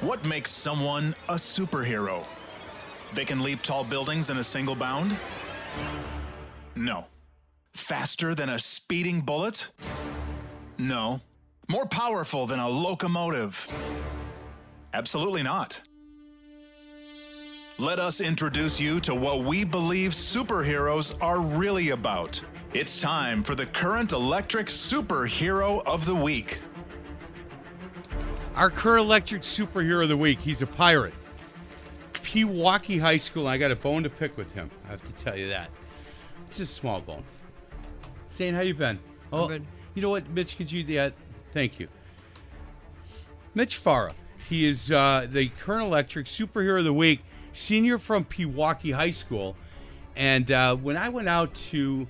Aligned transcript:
What 0.00 0.24
makes 0.24 0.50
someone 0.50 1.14
a 1.28 1.34
superhero? 1.34 2.24
They 3.12 3.26
can 3.26 3.42
leap 3.42 3.60
tall 3.60 3.84
buildings 3.84 4.30
in 4.30 4.38
a 4.38 4.44
single 4.44 4.74
bound? 4.74 5.14
No. 6.74 7.04
Faster 7.74 8.34
than 8.34 8.48
a 8.48 8.58
speeding 8.58 9.20
bullet? 9.20 9.70
No. 10.78 11.20
More 11.68 11.84
powerful 11.84 12.46
than 12.46 12.60
a 12.60 12.68
locomotive? 12.68 13.66
Absolutely 14.94 15.42
not. 15.42 15.82
Let 17.76 17.98
us 17.98 18.22
introduce 18.22 18.80
you 18.80 19.00
to 19.00 19.14
what 19.14 19.44
we 19.44 19.64
believe 19.64 20.12
superheroes 20.12 21.14
are 21.20 21.40
really 21.40 21.90
about. 21.90 22.42
It's 22.72 23.02
time 23.02 23.42
for 23.42 23.54
the 23.54 23.66
current 23.66 24.12
electric 24.12 24.68
superhero 24.68 25.82
of 25.84 26.06
the 26.06 26.14
week. 26.14 26.60
Our 28.56 28.70
current 28.70 29.04
electric 29.04 29.42
superhero 29.42 30.02
of 30.02 30.08
the 30.08 30.16
week. 30.16 30.40
He's 30.40 30.62
a 30.62 30.66
pirate. 30.66 31.14
Pewaukee 32.14 33.00
High 33.00 33.16
School. 33.16 33.46
I 33.46 33.58
got 33.58 33.70
a 33.70 33.76
bone 33.76 34.02
to 34.02 34.10
pick 34.10 34.36
with 34.36 34.52
him. 34.52 34.70
I 34.86 34.90
have 34.90 35.02
to 35.02 35.12
tell 35.12 35.36
you 35.36 35.48
that. 35.48 35.70
It's 36.48 36.60
a 36.60 36.66
small 36.66 37.00
bone. 37.00 37.24
Zane, 38.32 38.54
how 38.54 38.60
you 38.60 38.74
been? 38.74 38.98
Oh, 39.32 39.46
good. 39.46 39.64
you 39.94 40.02
know 40.02 40.10
what, 40.10 40.28
Mitch? 40.30 40.56
Could 40.56 40.70
you? 40.70 40.84
Yeah, 40.86 41.10
thank 41.52 41.78
you. 41.78 41.88
Mitch 43.54 43.82
Farah. 43.82 44.12
He 44.48 44.66
is 44.66 44.90
uh, 44.90 45.28
the 45.30 45.48
current 45.60 45.84
electric 45.84 46.26
superhero 46.26 46.78
of 46.78 46.84
the 46.84 46.92
week, 46.92 47.20
senior 47.52 47.98
from 47.98 48.24
Pewaukee 48.24 48.92
High 48.92 49.12
School. 49.12 49.56
And 50.16 50.50
uh, 50.50 50.74
when 50.76 50.96
I 50.96 51.08
went 51.08 51.28
out 51.28 51.54
to 51.70 52.06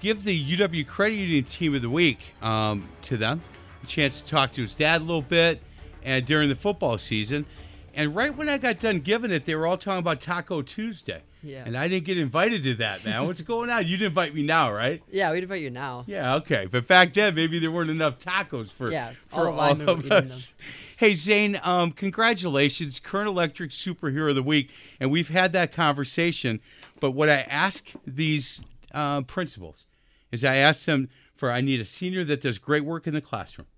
give 0.00 0.22
the 0.22 0.56
UW 0.56 0.86
Credit 0.86 1.16
Union 1.16 1.44
Team 1.44 1.74
of 1.74 1.82
the 1.82 1.90
Week 1.90 2.20
um, 2.42 2.88
to 3.02 3.16
them, 3.16 3.42
chance 3.88 4.20
to 4.20 4.26
talk 4.26 4.52
to 4.52 4.62
his 4.62 4.74
dad 4.74 5.00
a 5.00 5.04
little 5.04 5.22
bit, 5.22 5.60
and 6.02 6.24
during 6.24 6.48
the 6.48 6.54
football 6.54 6.98
season. 6.98 7.46
And 7.94 8.14
right 8.14 8.34
when 8.36 8.48
I 8.48 8.58
got 8.58 8.78
done 8.78 9.00
giving 9.00 9.32
it, 9.32 9.44
they 9.44 9.56
were 9.56 9.66
all 9.66 9.76
talking 9.76 9.98
about 9.98 10.20
Taco 10.20 10.62
Tuesday. 10.62 11.22
Yeah. 11.42 11.64
And 11.64 11.76
I 11.76 11.88
didn't 11.88 12.04
get 12.04 12.18
invited 12.18 12.62
to 12.64 12.74
that, 12.74 13.04
man. 13.04 13.26
What's 13.26 13.40
going 13.42 13.70
on? 13.70 13.86
You 13.86 13.96
didn't 13.96 14.10
invite 14.10 14.34
me 14.34 14.42
now, 14.42 14.72
right? 14.72 15.02
Yeah, 15.10 15.32
we'd 15.32 15.42
invite 15.42 15.62
you 15.62 15.70
now. 15.70 16.04
Yeah, 16.06 16.36
okay. 16.36 16.66
But 16.70 16.86
back 16.86 17.14
then, 17.14 17.34
maybe 17.34 17.58
there 17.58 17.70
weren't 17.70 17.90
enough 17.90 18.18
tacos 18.18 18.70
for, 18.70 18.90
Yeah, 18.90 19.12
all 19.32 19.46
for 19.46 19.52
the 19.52 19.86
all, 19.86 19.90
of 19.90 20.10
us. 20.12 20.52
Hey, 20.96 21.14
Zane, 21.14 21.60
um, 21.62 21.92
congratulations, 21.92 22.98
Current 22.98 23.28
Electric 23.28 23.70
Superhero 23.70 24.30
of 24.30 24.34
the 24.34 24.42
Week. 24.42 24.70
And 24.98 25.10
we've 25.10 25.28
had 25.28 25.52
that 25.52 25.70
conversation. 25.70 26.60
But 27.00 27.12
what 27.12 27.28
I 27.28 27.38
ask 27.42 27.86
these 28.04 28.60
uh, 28.92 29.22
principals 29.22 29.86
is 30.32 30.44
I 30.44 30.56
ask 30.56 30.84
them 30.86 31.08
for 31.36 31.52
I 31.52 31.60
need 31.60 31.80
a 31.80 31.84
senior 31.84 32.24
that 32.24 32.40
does 32.40 32.58
great 32.58 32.84
work 32.84 33.06
in 33.06 33.14
the 33.14 33.20
classroom. 33.20 33.68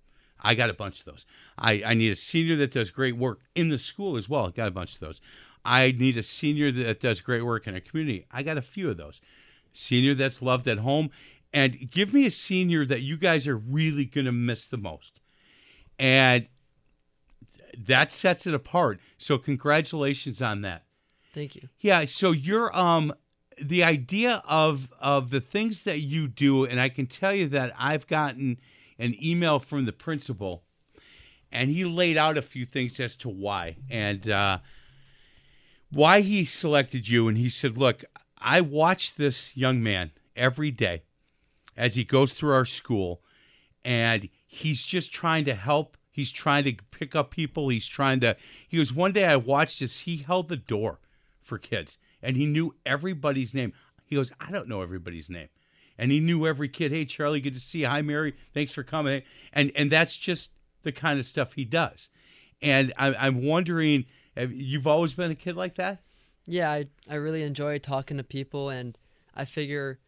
I 0.42 0.54
got 0.54 0.70
a 0.70 0.74
bunch 0.74 1.00
of 1.00 1.04
those. 1.06 1.26
I, 1.58 1.82
I 1.84 1.94
need 1.94 2.10
a 2.10 2.16
senior 2.16 2.56
that 2.56 2.72
does 2.72 2.90
great 2.90 3.16
work 3.16 3.40
in 3.54 3.68
the 3.68 3.78
school 3.78 4.16
as 4.16 4.28
well. 4.28 4.46
I 4.46 4.50
got 4.50 4.68
a 4.68 4.72
bunch 4.72 4.94
of 4.94 5.00
those. 5.00 5.20
I 5.64 5.92
need 5.92 6.16
a 6.16 6.22
senior 6.22 6.70
that 6.72 7.00
does 7.00 7.20
great 7.20 7.44
work 7.44 7.66
in 7.66 7.74
a 7.74 7.80
community. 7.80 8.26
I 8.32 8.42
got 8.42 8.56
a 8.56 8.62
few 8.62 8.88
of 8.88 8.96
those. 8.96 9.20
Senior 9.72 10.14
that's 10.14 10.40
loved 10.40 10.66
at 10.68 10.78
home. 10.78 11.10
And 11.52 11.90
give 11.90 12.14
me 12.14 12.26
a 12.26 12.30
senior 12.30 12.86
that 12.86 13.02
you 13.02 13.16
guys 13.16 13.46
are 13.46 13.56
really 13.56 14.04
going 14.04 14.24
to 14.24 14.32
miss 14.32 14.66
the 14.66 14.78
most. 14.78 15.20
And 15.98 16.46
that 17.86 18.12
sets 18.12 18.46
it 18.46 18.54
apart. 18.54 19.00
So 19.18 19.38
congratulations 19.38 20.40
on 20.40 20.62
that. 20.62 20.84
Thank 21.32 21.56
you. 21.56 21.68
Yeah, 21.78 22.04
so 22.06 22.32
you're 22.32 22.76
um 22.76 23.12
the 23.60 23.84
idea 23.84 24.42
of 24.46 24.88
of 25.00 25.30
the 25.30 25.40
things 25.40 25.82
that 25.82 26.00
you 26.00 26.26
do 26.26 26.64
and 26.64 26.80
I 26.80 26.88
can 26.88 27.06
tell 27.06 27.34
you 27.34 27.48
that 27.48 27.72
I've 27.78 28.06
gotten 28.06 28.58
an 29.00 29.16
email 29.22 29.58
from 29.58 29.86
the 29.86 29.92
principal 29.92 30.62
and 31.50 31.70
he 31.70 31.84
laid 31.84 32.16
out 32.16 32.38
a 32.38 32.42
few 32.42 32.64
things 32.64 33.00
as 33.00 33.16
to 33.16 33.28
why. 33.28 33.76
And 33.88 34.28
uh 34.28 34.58
why 35.90 36.20
he 36.20 36.44
selected 36.44 37.08
you 37.08 37.26
and 37.26 37.36
he 37.36 37.48
said, 37.48 37.76
"Look, 37.76 38.04
I 38.38 38.60
watch 38.60 39.16
this 39.16 39.56
young 39.56 39.82
man 39.82 40.12
every 40.36 40.70
day 40.70 41.02
as 41.76 41.96
he 41.96 42.04
goes 42.04 42.32
through 42.32 42.52
our 42.52 42.64
school 42.64 43.22
and 43.84 44.28
he's 44.46 44.84
just 44.84 45.12
trying 45.12 45.44
to 45.46 45.54
help. 45.54 45.96
He's 46.12 46.30
trying 46.30 46.64
to 46.64 46.74
pick 46.90 47.16
up 47.16 47.30
people. 47.30 47.68
He's 47.70 47.88
trying 47.88 48.20
to 48.20 48.36
he 48.68 48.78
was 48.78 48.92
one 48.92 49.12
day 49.12 49.24
i 49.24 49.36
watched 49.36 49.82
as 49.82 50.00
he 50.00 50.18
held 50.18 50.48
the 50.48 50.56
door 50.56 51.00
for 51.42 51.58
kids 51.58 51.98
and 52.22 52.36
he 52.36 52.46
knew 52.46 52.74
everybody's 52.86 53.54
name. 53.54 53.72
He 54.04 54.16
goes 54.16 54.32
i 54.40 54.50
don't 54.50 54.68
know 54.68 54.82
everybody's 54.82 55.30
name 55.30 55.48
and 56.00 56.10
he 56.10 56.18
knew 56.18 56.46
every 56.46 56.68
kid. 56.68 56.90
Hey 56.90 57.04
charlie 57.04 57.40
good 57.40 57.54
to 57.54 57.60
see 57.60 57.80
you. 57.80 57.86
Hi 57.86 58.02
mary. 58.02 58.34
Thanks 58.54 58.72
for 58.72 58.82
coming. 58.82 59.22
And 59.52 59.70
and 59.76 59.92
that's 59.92 60.16
just 60.16 60.50
the 60.82 60.90
kind 60.90 61.20
of 61.20 61.26
stuff 61.26 61.52
he 61.52 61.64
does. 61.64 62.08
And 62.62 62.92
I, 62.98 63.14
i'm 63.14 63.44
wondering 63.44 64.06
you've 64.36 64.86
always 64.86 65.12
been 65.12 65.30
a 65.30 65.36
kid 65.36 65.56
like 65.56 65.76
that? 65.76 66.02
Yeah, 66.46 66.70
I 66.70 66.86
I 67.08 67.16
really 67.16 67.42
enjoy 67.42 67.78
talking 67.78 68.16
to 68.16 68.24
people, 68.24 68.70
and 68.70 68.96
I 69.34 69.44
figure 69.44 69.98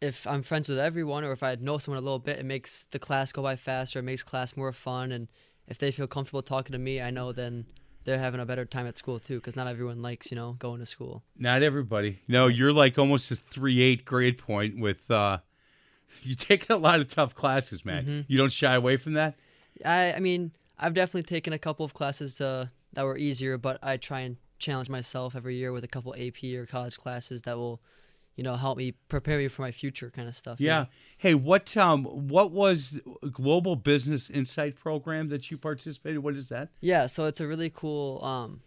if 0.00 0.26
I'm 0.26 0.42
friends 0.42 0.68
with 0.68 0.78
everyone, 0.78 1.24
or 1.24 1.32
if 1.32 1.42
I 1.42 1.56
know 1.60 1.78
someone 1.78 1.98
a 1.98 2.04
little 2.04 2.18
bit, 2.18 2.38
it 2.38 2.44
makes 2.44 2.86
the 2.86 2.98
class 2.98 3.32
go 3.32 3.42
by 3.42 3.56
faster. 3.56 3.98
It 3.98 4.04
makes 4.04 4.22
class 4.22 4.56
more 4.56 4.72
fun, 4.72 5.12
and 5.12 5.28
if 5.66 5.78
they 5.78 5.90
feel 5.90 6.06
comfortable 6.06 6.42
talking 6.42 6.72
to 6.72 6.78
me, 6.78 7.00
I 7.00 7.10
know 7.10 7.32
then 7.32 7.66
they're 8.04 8.18
having 8.18 8.40
a 8.40 8.46
better 8.46 8.64
time 8.64 8.86
at 8.86 8.96
school 8.96 9.18
too. 9.18 9.36
Because 9.36 9.56
not 9.56 9.66
everyone 9.66 10.02
likes 10.02 10.30
you 10.30 10.36
know 10.36 10.56
going 10.58 10.80
to 10.80 10.86
school. 10.86 11.22
Not 11.38 11.62
everybody. 11.62 12.20
No, 12.28 12.46
you're 12.46 12.72
like 12.72 12.98
almost 12.98 13.30
a 13.30 13.36
three 13.36 13.82
eight 13.82 14.04
grade 14.04 14.38
point 14.38 14.78
with 14.78 15.10
uh 15.10 15.38
you 16.22 16.34
take 16.34 16.70
a 16.70 16.76
lot 16.76 17.00
of 17.00 17.08
tough 17.08 17.34
classes, 17.34 17.84
man. 17.84 18.24
You 18.28 18.38
don't 18.38 18.52
shy 18.52 18.74
away 18.74 18.96
from 18.96 19.14
that? 19.14 19.34
I 19.84 20.12
I 20.12 20.20
mean 20.20 20.52
I've 20.78 20.94
definitely 20.94 21.22
taken 21.22 21.52
a 21.52 21.58
couple 21.58 21.84
of 21.84 21.94
classes 21.94 22.40
uh, 22.40 22.66
that 22.94 23.04
were 23.04 23.16
easier, 23.16 23.58
but 23.58 23.78
I 23.82 23.96
try 23.96 24.20
and 24.20 24.36
challenge 24.58 24.88
myself 24.88 25.36
every 25.36 25.56
year 25.56 25.72
with 25.72 25.84
a 25.84 25.88
couple 25.88 26.14
AP 26.14 26.42
or 26.54 26.66
college 26.66 26.98
classes 26.98 27.42
that 27.42 27.56
will, 27.56 27.80
you 28.36 28.42
know, 28.42 28.56
help 28.56 28.76
me 28.78 28.92
prepare 29.08 29.38
me 29.38 29.48
for 29.48 29.62
my 29.62 29.70
future 29.70 30.10
kind 30.10 30.28
of 30.28 30.36
stuff. 30.36 30.60
you 30.60 30.66
Yeah. 30.66 30.80
know? 30.80 30.86
Hey, 31.18 31.34
what 31.34 31.76
um 31.76 32.04
what 32.04 32.50
was 32.52 32.98
Global 33.32 33.76
Business 33.76 34.28
Insight 34.30 34.76
program 34.76 35.28
that 35.28 35.50
you 35.50 35.58
participated? 35.58 36.18
What 36.20 36.34
is 36.34 36.48
that? 36.48 36.70
Yeah, 36.80 37.06
so 37.06 37.24
it's 37.26 37.40
a 37.40 37.46
really 37.46 37.70
cool 37.70 38.22
um, 38.24 38.60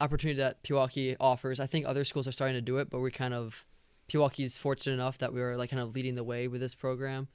opportunity 0.00 0.38
that 0.38 0.62
Pewaukee 0.62 1.16
offers. 1.20 1.60
I 1.60 1.66
think 1.66 1.86
other 1.86 2.04
schools 2.04 2.26
are 2.26 2.32
starting 2.32 2.56
to 2.56 2.62
do 2.62 2.78
it, 2.78 2.90
but 2.90 3.00
we're 3.00 3.10
kind 3.10 3.34
of 3.34 3.66
Pewaukee's 4.08 4.56
fortunate 4.58 4.94
enough 4.94 5.18
that 5.18 5.32
we 5.32 5.40
are 5.40 5.56
like 5.56 5.70
kind 5.70 5.82
of 5.82 5.94
leading 5.94 6.14
the 6.14 6.24
way 6.24 6.48
with 6.48 6.60
this 6.60 6.74
program. 6.74 7.28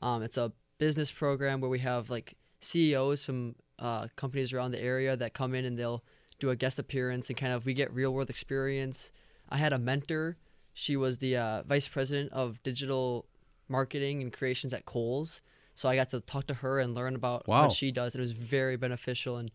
Um, 0.00 0.22
it's 0.22 0.36
a 0.36 0.52
business 0.78 1.10
program 1.12 1.60
where 1.60 1.70
we 1.70 1.78
have 1.80 2.10
like 2.10 2.34
CEOs 2.60 3.24
from 3.24 3.54
uh, 3.78 4.08
companies 4.16 4.52
around 4.52 4.70
the 4.72 4.80
area 4.80 5.16
that 5.16 5.34
come 5.34 5.54
in 5.54 5.64
and 5.64 5.78
they'll 5.78 6.04
do 6.38 6.50
a 6.50 6.56
guest 6.56 6.78
appearance 6.78 7.28
and 7.28 7.36
kind 7.36 7.52
of 7.52 7.64
we 7.66 7.74
get 7.74 7.92
real 7.92 8.12
world 8.12 8.30
experience. 8.30 9.12
I 9.48 9.56
had 9.58 9.72
a 9.72 9.78
mentor. 9.78 10.36
She 10.74 10.96
was 10.96 11.18
the 11.18 11.36
uh, 11.36 11.62
vice 11.64 11.88
president 11.88 12.32
of 12.32 12.62
digital 12.62 13.26
marketing 13.68 14.22
and 14.22 14.32
creations 14.32 14.72
at 14.72 14.84
Kohl's. 14.84 15.40
So 15.74 15.88
I 15.88 15.96
got 15.96 16.10
to 16.10 16.20
talk 16.20 16.46
to 16.48 16.54
her 16.54 16.80
and 16.80 16.94
learn 16.94 17.14
about 17.14 17.48
Wow. 17.48 17.62
what 17.62 17.72
she 17.72 17.90
does. 17.90 18.14
And 18.14 18.20
it 18.20 18.24
was 18.24 18.32
very 18.32 18.76
beneficial. 18.76 19.36
And 19.38 19.50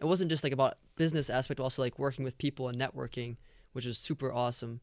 it 0.00 0.04
wasn't 0.04 0.30
just 0.30 0.42
like 0.44 0.52
about 0.52 0.74
business 0.96 1.30
aspect, 1.30 1.58
but 1.58 1.62
also 1.64 1.82
like 1.82 1.98
working 1.98 2.24
with 2.24 2.36
people 2.38 2.68
and 2.68 2.78
networking, 2.78 3.36
which 3.72 3.86
was 3.86 3.98
super 3.98 4.32
awesome. 4.32 4.80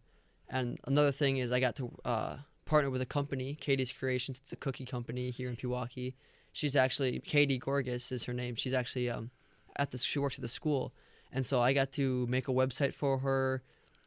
And 0.50 0.80
another 0.86 1.12
thing 1.12 1.38
is 1.38 1.52
I 1.52 1.60
got 1.60 1.76
to 1.78 1.92
uh, 2.06 2.38
partner 2.66 2.90
with 2.90 3.02
a 3.02 3.06
company, 3.06 3.56
Katie's 3.56 3.92
Creations. 3.92 4.40
It's 4.40 4.54
a 4.54 4.56
cookie 4.56 4.86
company 4.86 5.30
here 5.32 5.50
in 5.50 5.56
Pewaukee. 5.58 6.14
She's 6.54 6.76
actually 6.76 7.20
Katie 7.20 7.60
Gorgas 7.60 8.12
is 8.12 8.24
her 8.24 8.34
name. 8.34 8.56
She's 8.56 8.74
actually 8.74 9.10
um, 9.10 9.30
at 9.76 9.92
the 9.92 9.98
she 9.98 10.18
works 10.18 10.38
at 10.38 10.42
the 10.42 10.48
school, 10.48 10.94
and 11.32 11.46
so 11.46 11.62
I 11.62 11.74
got 11.74 11.92
to 11.94 12.26
make 12.28 12.48
a 12.48 12.52
website 12.52 12.94
for 12.96 13.20
her, 13.20 13.62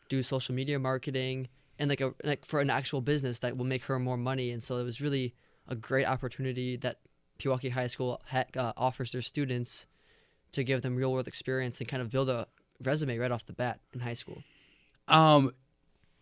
do 0.09 0.25
social 0.25 0.53
media 0.53 0.79
marketing, 0.81 1.49
and 1.79 1.89
like 1.91 2.01
a 2.01 2.13
like 2.25 2.45
for 2.45 2.61
an 2.61 2.71
actual 2.71 3.01
business 3.01 3.39
that 3.41 3.57
will 3.57 3.65
make 3.67 3.85
her 3.85 3.99
more 3.99 4.17
money. 4.17 4.51
And 4.51 4.63
so 4.63 4.79
it 4.79 4.85
was 4.85 5.01
really 5.01 5.35
a 5.69 5.75
great 5.75 6.07
opportunity 6.07 6.77
that 6.79 6.99
Pewaukee 7.39 7.71
High 7.71 7.87
School 7.89 8.21
ha- 8.29 8.45
uh, 8.57 8.73
offers 8.77 9.11
their 9.13 9.23
students 9.23 9.87
to 10.53 10.65
give 10.65 10.83
them 10.83 10.97
real 10.97 11.13
world 11.13 11.29
experience 11.29 11.81
and 11.81 11.89
kind 11.89 12.03
of 12.03 12.11
build 12.11 12.29
a 12.29 12.47
resume 12.83 13.17
right 13.19 13.31
off 13.33 13.47
the 13.47 13.53
bat 13.53 13.81
in 13.95 14.01
high 14.01 14.15
school. 14.15 14.43
Um, 15.09 15.53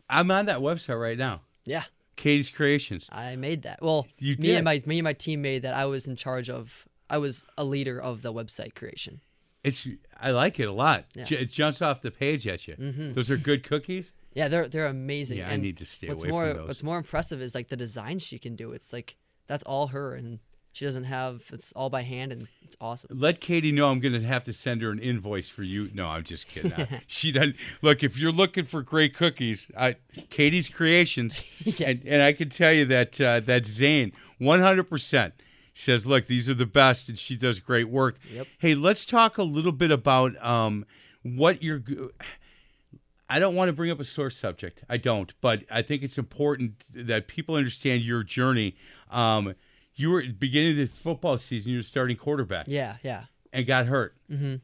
I'm 0.08 0.31
on 0.31 0.47
that 0.47 0.58
website 0.61 1.00
right 1.00 1.19
now. 1.19 1.43
Yeah. 1.64 1.85
Katie's 2.17 2.50
Creations. 2.50 3.08
I 3.11 3.37
made 3.37 3.62
that. 3.62 3.81
Well, 3.82 4.06
You 4.19 4.37
me 4.37 4.49
did. 4.49 4.56
and 4.56 4.64
my 4.64 4.82
me 4.87 4.99
and 4.99 5.05
my 5.05 5.12
team 5.14 5.43
made 5.43 5.62
that. 5.62 5.75
I 5.75 5.87
was 5.87 6.06
in 6.06 6.17
charge 6.17 6.50
of. 6.50 6.87
I 7.08 7.19
was 7.19 7.44
a 7.58 7.64
leader 7.64 8.00
of 8.00 8.23
the 8.23 8.32
website 8.32 8.75
creation. 8.75 9.20
It's 9.64 9.87
I 10.19 10.31
like 10.31 10.61
it 10.61 10.69
a 10.69 10.73
lot. 10.73 11.06
Yeah. 11.14 11.25
J- 11.25 11.38
It 11.38 11.50
jumps 11.50 11.82
off 11.82 12.02
the 12.02 12.11
page 12.11 12.47
at 12.47 12.69
you. 12.69 12.76
Those 13.14 13.31
are 13.31 13.37
good 13.37 13.62
cookies. 13.64 14.12
Yeah, 14.34 14.48
they're 14.48 14.68
they're 14.68 14.86
amazing. 14.86 15.38
Yeah, 15.38 15.50
I 15.50 15.56
need 15.56 15.78
to 15.78 15.86
stay 15.86 16.08
what's 16.08 16.22
away 16.22 16.30
more, 16.30 16.48
from 16.48 16.56
those. 16.56 16.68
What's 16.68 16.82
more 16.82 16.98
impressive 16.98 17.42
is 17.42 17.54
like 17.54 17.68
the 17.68 17.76
designs 17.76 18.22
she 18.22 18.38
can 18.38 18.56
do. 18.56 18.72
It's 18.72 18.92
like 18.92 19.16
that's 19.46 19.64
all 19.64 19.88
her, 19.88 20.14
and 20.14 20.38
she 20.72 20.84
doesn't 20.84 21.04
have. 21.04 21.42
It's 21.52 21.72
all 21.72 21.90
by 21.90 22.02
hand, 22.02 22.30
and 22.30 22.46
it's 22.62 22.76
awesome. 22.80 23.18
Let 23.18 23.40
Katie 23.40 23.72
know 23.72 23.90
I'm 23.90 23.98
going 23.98 24.12
to 24.12 24.20
have 24.20 24.44
to 24.44 24.52
send 24.52 24.82
her 24.82 24.90
an 24.90 25.00
invoice 25.00 25.48
for 25.48 25.64
you. 25.64 25.90
No, 25.92 26.06
I'm 26.06 26.22
just 26.22 26.48
kidding. 26.48 26.72
she 27.08 27.32
doesn't 27.32 27.56
look. 27.82 28.04
If 28.04 28.18
you're 28.18 28.32
looking 28.32 28.66
for 28.66 28.82
great 28.82 29.14
cookies, 29.14 29.70
I, 29.76 29.96
Katie's 30.30 30.68
Creations, 30.68 31.44
and 31.84 32.02
and 32.06 32.22
I 32.22 32.32
can 32.32 32.50
tell 32.50 32.72
you 32.72 32.84
that 32.86 33.20
uh, 33.20 33.40
that 33.40 33.66
Zane 33.66 34.12
100 34.38 34.84
percent 34.84 35.34
says, 35.72 36.06
look, 36.06 36.26
these 36.26 36.48
are 36.48 36.54
the 36.54 36.66
best, 36.66 37.08
and 37.08 37.18
she 37.18 37.36
does 37.36 37.58
great 37.58 37.88
work. 37.88 38.18
Yep. 38.32 38.46
Hey, 38.58 38.74
let's 38.74 39.04
talk 39.04 39.38
a 39.38 39.42
little 39.42 39.72
bit 39.72 39.90
about 39.90 40.40
um, 40.44 40.86
what 41.22 41.62
you're. 41.62 41.82
I 43.30 43.38
don't 43.38 43.54
want 43.54 43.68
to 43.68 43.72
bring 43.72 43.90
up 43.90 44.00
a 44.00 44.04
sore 44.04 44.28
subject. 44.30 44.82
I 44.88 44.96
don't, 44.96 45.32
but 45.40 45.64
I 45.70 45.82
think 45.82 46.02
it's 46.02 46.18
important 46.18 46.84
that 46.92 47.28
people 47.28 47.54
understand 47.54 48.02
your 48.02 48.22
journey. 48.22 48.76
Um, 49.10 49.54
you 49.94 50.10
were 50.10 50.24
beginning 50.38 50.72
of 50.72 50.76
the 50.76 50.86
football 50.86 51.38
season. 51.38 51.72
You 51.72 51.78
were 51.78 51.82
starting 51.82 52.16
quarterback 52.16 52.66
Yeah, 52.68 52.96
yeah, 53.02 53.24
and 53.52 53.66
got 53.66 53.86
hurt, 53.86 54.14
mm-hmm. 54.30 54.56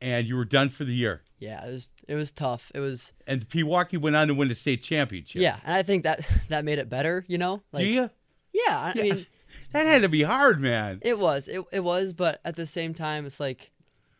and 0.00 0.26
you 0.26 0.36
were 0.36 0.44
done 0.44 0.68
for 0.68 0.84
the 0.84 0.94
year. 0.94 1.22
yeah. 1.38 1.64
It 1.64 1.70
was 1.72 1.92
it 2.08 2.14
was 2.14 2.32
tough. 2.32 2.72
It 2.74 2.80
was 2.80 3.12
And 3.26 3.48
Pewaukee 3.48 3.98
went 3.98 4.16
on 4.16 4.28
to 4.28 4.34
win 4.34 4.48
the 4.48 4.54
state 4.54 4.82
championship. 4.82 5.40
yeah, 5.40 5.58
and 5.64 5.74
I 5.74 5.82
think 5.82 6.02
that 6.02 6.26
that 6.48 6.64
made 6.64 6.78
it 6.78 6.88
better. 6.88 7.24
You 7.28 7.38
know, 7.38 7.62
like 7.72 7.84
Do 7.84 7.88
you? 7.88 8.10
yeah. 8.52 8.92
I, 8.94 8.98
I 8.98 9.02
mean, 9.02 9.26
That 9.72 9.86
had 9.86 10.02
to 10.02 10.08
be 10.08 10.22
hard, 10.22 10.60
man. 10.60 11.00
It 11.02 11.18
was. 11.18 11.48
It, 11.48 11.62
it 11.72 11.80
was, 11.80 12.12
but 12.12 12.40
at 12.44 12.56
the 12.56 12.66
same 12.66 12.94
time, 12.94 13.26
it's 13.26 13.38
like 13.40 13.70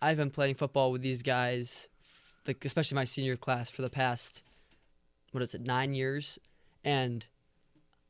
I've 0.01 0.17
been 0.17 0.31
playing 0.31 0.57
football 0.57 0.93
with 0.93 1.03
these 1.03 1.23
guys, 1.23 1.89
like 2.49 2.65
especially 2.65 2.97
my 2.97 3.05
senior 3.05 3.37
class, 3.37 3.71
for 3.71 3.83
the 3.83 3.91
past 3.91 4.43
what 5.33 5.43
is 5.43 5.55
it, 5.55 5.61
nine 5.61 5.95
years, 5.95 6.39
and 6.83 7.27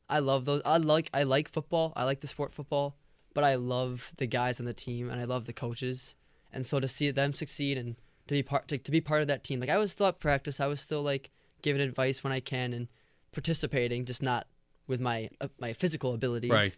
I 0.09 0.19
love 0.19 0.45
those. 0.45 0.61
I 0.65 0.77
like 0.77 1.09
I 1.13 1.23
like 1.23 1.49
football. 1.49 1.93
I 1.95 2.05
like 2.05 2.21
the 2.21 2.27
sport 2.27 2.53
football, 2.53 2.95
but 3.33 3.43
I 3.43 3.55
love 3.55 4.13
the 4.17 4.25
guys 4.25 4.59
on 4.59 4.65
the 4.65 4.73
team 4.73 5.09
and 5.09 5.19
I 5.19 5.25
love 5.25 5.45
the 5.45 5.53
coaches, 5.53 6.15
and 6.51 6.65
so 6.65 6.79
to 6.79 6.87
see 6.87 7.11
them 7.11 7.33
succeed 7.33 7.77
and 7.77 7.97
to 8.27 8.33
be 8.33 8.41
part 8.41 8.67
to, 8.69 8.77
to 8.77 8.91
be 8.91 9.01
part 9.01 9.21
of 9.21 9.27
that 9.27 9.43
team, 9.43 9.59
like 9.59 9.69
I 9.69 9.77
was 9.77 9.91
still 9.91 10.07
at 10.07 10.19
practice. 10.19 10.59
I 10.59 10.67
was 10.67 10.79
still 10.79 11.03
like 11.03 11.29
giving 11.61 11.81
advice 11.81 12.23
when 12.23 12.31
I 12.31 12.39
can 12.39 12.73
and 12.73 12.87
participating, 13.33 14.05
just 14.05 14.23
not 14.23 14.47
with 14.87 15.01
my 15.01 15.29
uh, 15.41 15.49
my 15.59 15.73
physical 15.73 16.13
abilities. 16.13 16.51
Right. 16.51 16.75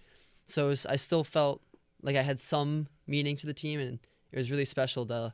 So 0.48 0.70
was, 0.70 0.86
I 0.88 0.96
still 0.96 1.24
felt 1.24 1.62
like 2.02 2.16
I 2.16 2.24
had 2.24 2.40
some 2.40 2.88
meaning 3.06 3.36
to 3.38 3.46
the 3.46 3.54
team, 3.54 3.80
and 3.80 4.00
it 4.32 4.38
was 4.38 4.50
really 4.50 4.66
special 4.66 5.06
to 5.06 5.34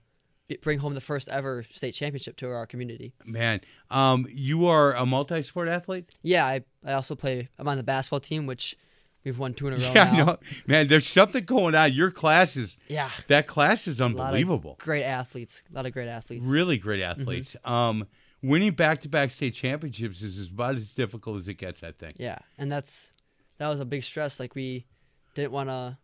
bring 0.62 0.80
home 0.80 0.94
the 0.94 1.02
first 1.02 1.28
ever 1.30 1.64
state 1.74 1.92
championship 1.94 2.38
to 2.38 2.50
our 2.50 2.66
community. 2.66 3.14
Man, 3.26 3.62
um, 3.92 4.26
you 4.30 4.68
are 4.68 4.94
a 4.94 5.06
multi-sport 5.06 5.68
athlete. 5.68 6.16
Yeah, 6.24 6.46
I, 6.46 6.62
I 6.86 6.94
also 6.94 7.16
play. 7.16 7.50
I'm 7.60 7.68
on 7.68 7.78
the 7.78 7.84
basketball 7.84 8.20
team, 8.22 8.46
which 8.46 8.78
we've 9.26 9.38
won 9.38 9.54
two 9.54 9.68
in 9.68 9.74
a 9.74 9.78
row 9.78 9.84
Yeah, 9.96 10.12
now. 10.12 10.32
I. 10.34 10.38
Man, 10.66 10.88
there's 10.88 11.06
something 11.08 11.44
going 11.44 11.76
on. 11.76 11.92
Your 11.94 12.12
class 12.12 12.56
is 12.56 12.78
Yeah, 12.88 13.10
that 13.28 13.48
class 13.48 13.88
is 13.88 14.00
unbelievable. 14.00 14.78
great 14.80 15.04
athletes. 15.04 15.64
A 15.72 15.76
lot 15.76 15.86
of 15.86 15.92
great 15.94 16.08
athletes. 16.08 16.46
Really 16.46 16.78
great 16.78 17.02
athletes. 17.02 17.56
Um, 17.66 18.08
winning 18.42 18.72
back-to-back 18.72 19.32
state 19.32 19.54
championships 19.54 20.22
is 20.22 20.48
about 20.48 20.76
as 20.76 20.94
difficult 20.94 21.40
as 21.40 21.48
it 21.48 21.56
gets. 21.56 21.84
I 21.84 21.92
think. 21.92 22.14
Yeah, 22.18 22.38
and 22.58 22.72
that's 22.72 23.12
that 23.58 23.68
was 23.68 23.80
a 23.82 23.86
big 23.86 24.04
stress. 24.04 24.40
Like 24.40 24.56
we 24.56 24.86
didn't 25.34 25.52
want 25.52 25.70
to 25.70 25.98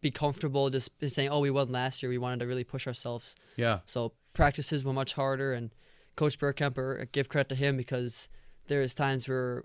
be 0.00 0.10
comfortable 0.10 0.70
just 0.70 0.90
saying, 1.08 1.28
"Oh, 1.30 1.40
we 1.40 1.50
won 1.50 1.70
last 1.70 2.02
year." 2.02 2.10
We 2.10 2.18
wanted 2.18 2.40
to 2.40 2.46
really 2.46 2.64
push 2.64 2.86
ourselves. 2.86 3.34
Yeah. 3.56 3.80
So 3.84 4.12
practices 4.32 4.84
were 4.84 4.92
much 4.92 5.14
harder, 5.14 5.52
and 5.52 5.70
Coach 6.16 6.38
Burkemper, 6.38 7.02
uh, 7.02 7.06
give 7.12 7.28
credit 7.28 7.48
to 7.50 7.54
him 7.54 7.76
because 7.76 8.28
there's 8.66 8.94
times 8.94 9.28
where 9.28 9.64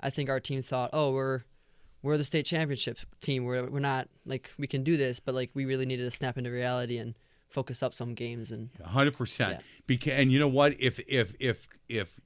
I 0.00 0.10
think 0.10 0.30
our 0.30 0.40
team 0.40 0.62
thought, 0.62 0.90
"Oh, 0.92 1.12
we're 1.12 1.42
we're 2.02 2.16
the 2.16 2.24
state 2.24 2.46
championship 2.46 2.98
team. 3.20 3.44
We're 3.44 3.68
we're 3.68 3.80
not 3.80 4.08
like 4.24 4.50
we 4.58 4.66
can 4.66 4.82
do 4.82 4.96
this," 4.96 5.20
but 5.20 5.34
like 5.34 5.50
we 5.54 5.64
really 5.64 5.86
needed 5.86 6.04
to 6.04 6.10
snap 6.10 6.38
into 6.38 6.50
reality 6.50 6.98
and 6.98 7.14
focus 7.48 7.82
up 7.82 7.94
some 7.94 8.14
games. 8.14 8.50
And 8.50 8.70
hundred 8.84 9.16
percent. 9.16 9.58
Yeah. 9.58 9.64
Because 9.86 10.12
and 10.12 10.32
you 10.32 10.38
know 10.38 10.48
what? 10.48 10.80
If 10.80 11.00
if 11.06 11.34
if 11.38 11.66
if 11.88 12.20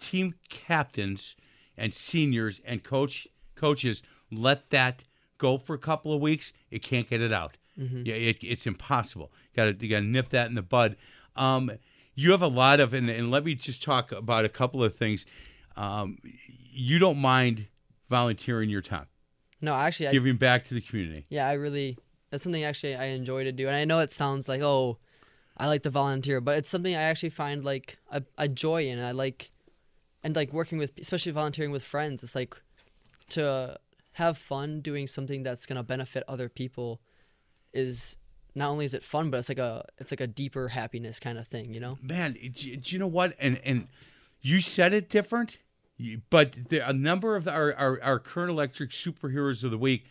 team 0.00 0.34
captains 0.48 1.36
and 1.76 1.94
seniors 1.94 2.60
and 2.64 2.82
coach 2.82 3.28
coaches 3.54 4.02
let 4.30 4.70
that 4.70 5.04
go 5.42 5.58
for 5.58 5.74
a 5.74 5.78
couple 5.78 6.14
of 6.14 6.20
weeks, 6.20 6.52
it 6.70 6.82
can't 6.82 7.10
get 7.10 7.20
it 7.20 7.32
out. 7.32 7.56
Yeah, 7.76 8.14
it, 8.14 8.44
it's 8.44 8.66
impossible. 8.66 9.32
Got 9.56 9.64
to 9.64 9.84
you 9.84 9.90
got 9.90 10.00
to 10.00 10.04
nip 10.04 10.28
that 10.28 10.48
in 10.48 10.54
the 10.54 10.62
bud. 10.62 10.96
Um, 11.36 11.70
you 12.14 12.30
have 12.30 12.42
a 12.42 12.46
lot 12.46 12.80
of 12.80 12.94
and, 12.94 13.08
and 13.10 13.30
let 13.30 13.44
me 13.44 13.54
just 13.54 13.82
talk 13.82 14.12
about 14.12 14.44
a 14.44 14.48
couple 14.48 14.84
of 14.84 14.94
things. 14.94 15.26
Um, 15.76 16.18
you 16.70 16.98
don't 16.98 17.18
mind 17.18 17.66
volunteering 18.08 18.68
your 18.68 18.82
time, 18.82 19.06
no, 19.62 19.74
actually, 19.74 20.08
I, 20.08 20.12
giving 20.12 20.36
back 20.36 20.64
to 20.64 20.74
the 20.74 20.82
community. 20.82 21.24
yeah, 21.30 21.48
I 21.48 21.54
really 21.54 21.98
that's 22.30 22.42
something 22.42 22.62
actually 22.62 22.94
I 22.94 23.06
enjoy 23.06 23.44
to 23.44 23.52
do. 23.52 23.66
And 23.66 23.76
I 23.76 23.84
know 23.84 24.00
it 24.00 24.10
sounds 24.12 24.48
like 24.48 24.62
oh, 24.62 24.98
I 25.56 25.66
like 25.66 25.82
to 25.82 25.90
volunteer, 25.90 26.40
but 26.40 26.58
it's 26.58 26.68
something 26.68 26.94
I 26.94 27.02
actually 27.02 27.30
find 27.30 27.64
like 27.64 27.98
a, 28.10 28.22
a 28.36 28.48
joy 28.48 28.86
in. 28.86 29.00
I 29.00 29.12
like 29.12 29.50
and 30.22 30.36
like 30.36 30.52
working 30.52 30.78
with 30.78 30.92
especially 30.98 31.32
volunteering 31.32 31.72
with 31.72 31.82
friends. 31.82 32.22
It's 32.22 32.34
like 32.34 32.54
to 33.30 33.78
have 34.12 34.36
fun 34.36 34.80
doing 34.80 35.06
something 35.06 35.42
that's 35.42 35.66
gonna 35.66 35.82
benefit 35.82 36.24
other 36.28 36.48
people 36.48 37.00
is 37.72 38.18
not 38.54 38.68
only 38.68 38.84
is 38.84 38.94
it 38.94 39.02
fun, 39.02 39.30
but 39.30 39.38
it's 39.38 39.48
like 39.48 39.58
a 39.58 39.84
it's 39.98 40.12
like 40.12 40.20
a 40.20 40.26
deeper 40.26 40.68
happiness 40.68 41.18
kind 41.18 41.38
of 41.38 41.46
thing, 41.46 41.72
you 41.72 41.80
know? 41.80 41.98
man, 42.02 42.32
do 42.32 42.78
you 42.84 42.98
know 42.98 43.06
what? 43.06 43.34
And 43.38 43.58
and 43.64 43.88
you 44.40 44.60
said 44.60 44.92
it 44.92 45.08
different, 45.08 45.58
but 46.30 46.56
a 46.70 46.92
number 46.92 47.36
of 47.36 47.48
our, 47.48 47.74
our 47.74 48.02
our 48.02 48.18
current 48.18 48.50
electric 48.50 48.90
superheroes 48.90 49.64
of 49.64 49.70
the 49.70 49.78
week 49.78 50.04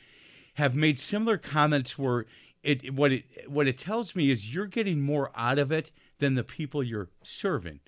have 0.55 0.75
made 0.75 0.99
similar 0.99 1.37
comments 1.37 1.97
where 1.97 2.25
it 2.63 2.93
what 2.93 3.11
it 3.11 3.25
what 3.47 3.67
it 3.67 3.77
tells 3.77 4.15
me 4.15 4.31
is 4.31 4.53
you're 4.53 4.65
getting 4.65 5.01
more 5.01 5.31
out 5.35 5.59
of 5.59 5.71
it 5.71 5.91
than 6.19 6.35
the 6.35 6.43
people 6.43 6.81
you're 6.83 7.09
serving, 7.23 7.79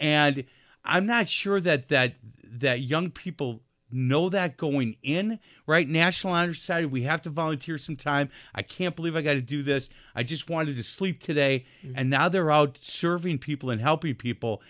and 0.00 0.44
I'm 0.84 1.06
not 1.06 1.28
sure 1.28 1.60
that 1.60 1.88
that 1.88 2.14
that 2.42 2.80
young 2.80 3.10
people 3.10 3.60
know 3.94 4.28
that 4.28 4.56
going 4.56 4.96
in 5.02 5.38
right? 5.66 5.88
National 5.88 6.32
honor 6.32 6.54
society 6.54 6.86
we 6.86 7.02
have 7.02 7.22
to 7.22 7.30
volunteer 7.30 7.78
some 7.78 7.96
time. 7.96 8.28
I 8.54 8.62
can't 8.62 8.96
believe 8.96 9.16
i 9.16 9.22
got 9.22 9.34
to 9.34 9.40
do 9.40 9.62
this. 9.62 9.88
I 10.14 10.22
just 10.22 10.50
wanted 10.50 10.76
to 10.76 10.82
sleep 10.82 11.20
today. 11.20 11.64
And 11.94 12.10
now 12.10 12.28
they're 12.28 12.50
out 12.50 12.78
serving 12.82 13.38
people 13.38 13.70
and 13.70 13.80
helping 13.80 14.14
people. 14.14 14.62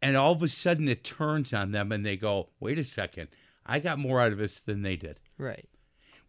And 0.00 0.16
all 0.16 0.32
of 0.32 0.42
a 0.42 0.48
sudden 0.48 0.88
it 0.88 1.02
turns 1.04 1.52
on 1.52 1.72
them 1.72 1.90
and 1.92 2.04
they 2.04 2.16
go 2.16 2.50
wait 2.60 2.78
a 2.78 2.84
second. 2.84 3.28
I 3.66 3.80
got 3.80 3.98
more 3.98 4.20
out 4.20 4.32
of 4.32 4.38
this 4.38 4.60
than 4.60 4.82
they 4.82 4.96
did. 4.96 5.18
Right. 5.36 5.68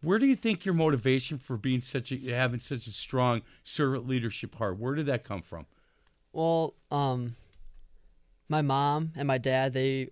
where 0.02 0.18
do 0.18 0.26
you 0.26 0.36
think 0.36 0.64
your 0.64 0.74
motivation 0.74 1.38
for 1.38 1.56
being 1.56 1.80
such 1.80 2.12
a 2.12 2.16
having 2.30 2.60
such 2.60 2.86
a 2.86 2.92
strong 2.92 3.42
servant 3.64 4.06
leadership 4.06 4.54
heart 4.54 4.78
where 4.78 4.94
did 4.94 5.06
that 5.06 5.24
come 5.24 5.42
from? 5.42 5.66
Well, 6.32 6.74
um, 6.92 7.34
my 8.48 8.62
mom 8.62 9.12
and 9.16 9.26
my 9.26 9.38
dad, 9.38 9.72
they 9.72 10.10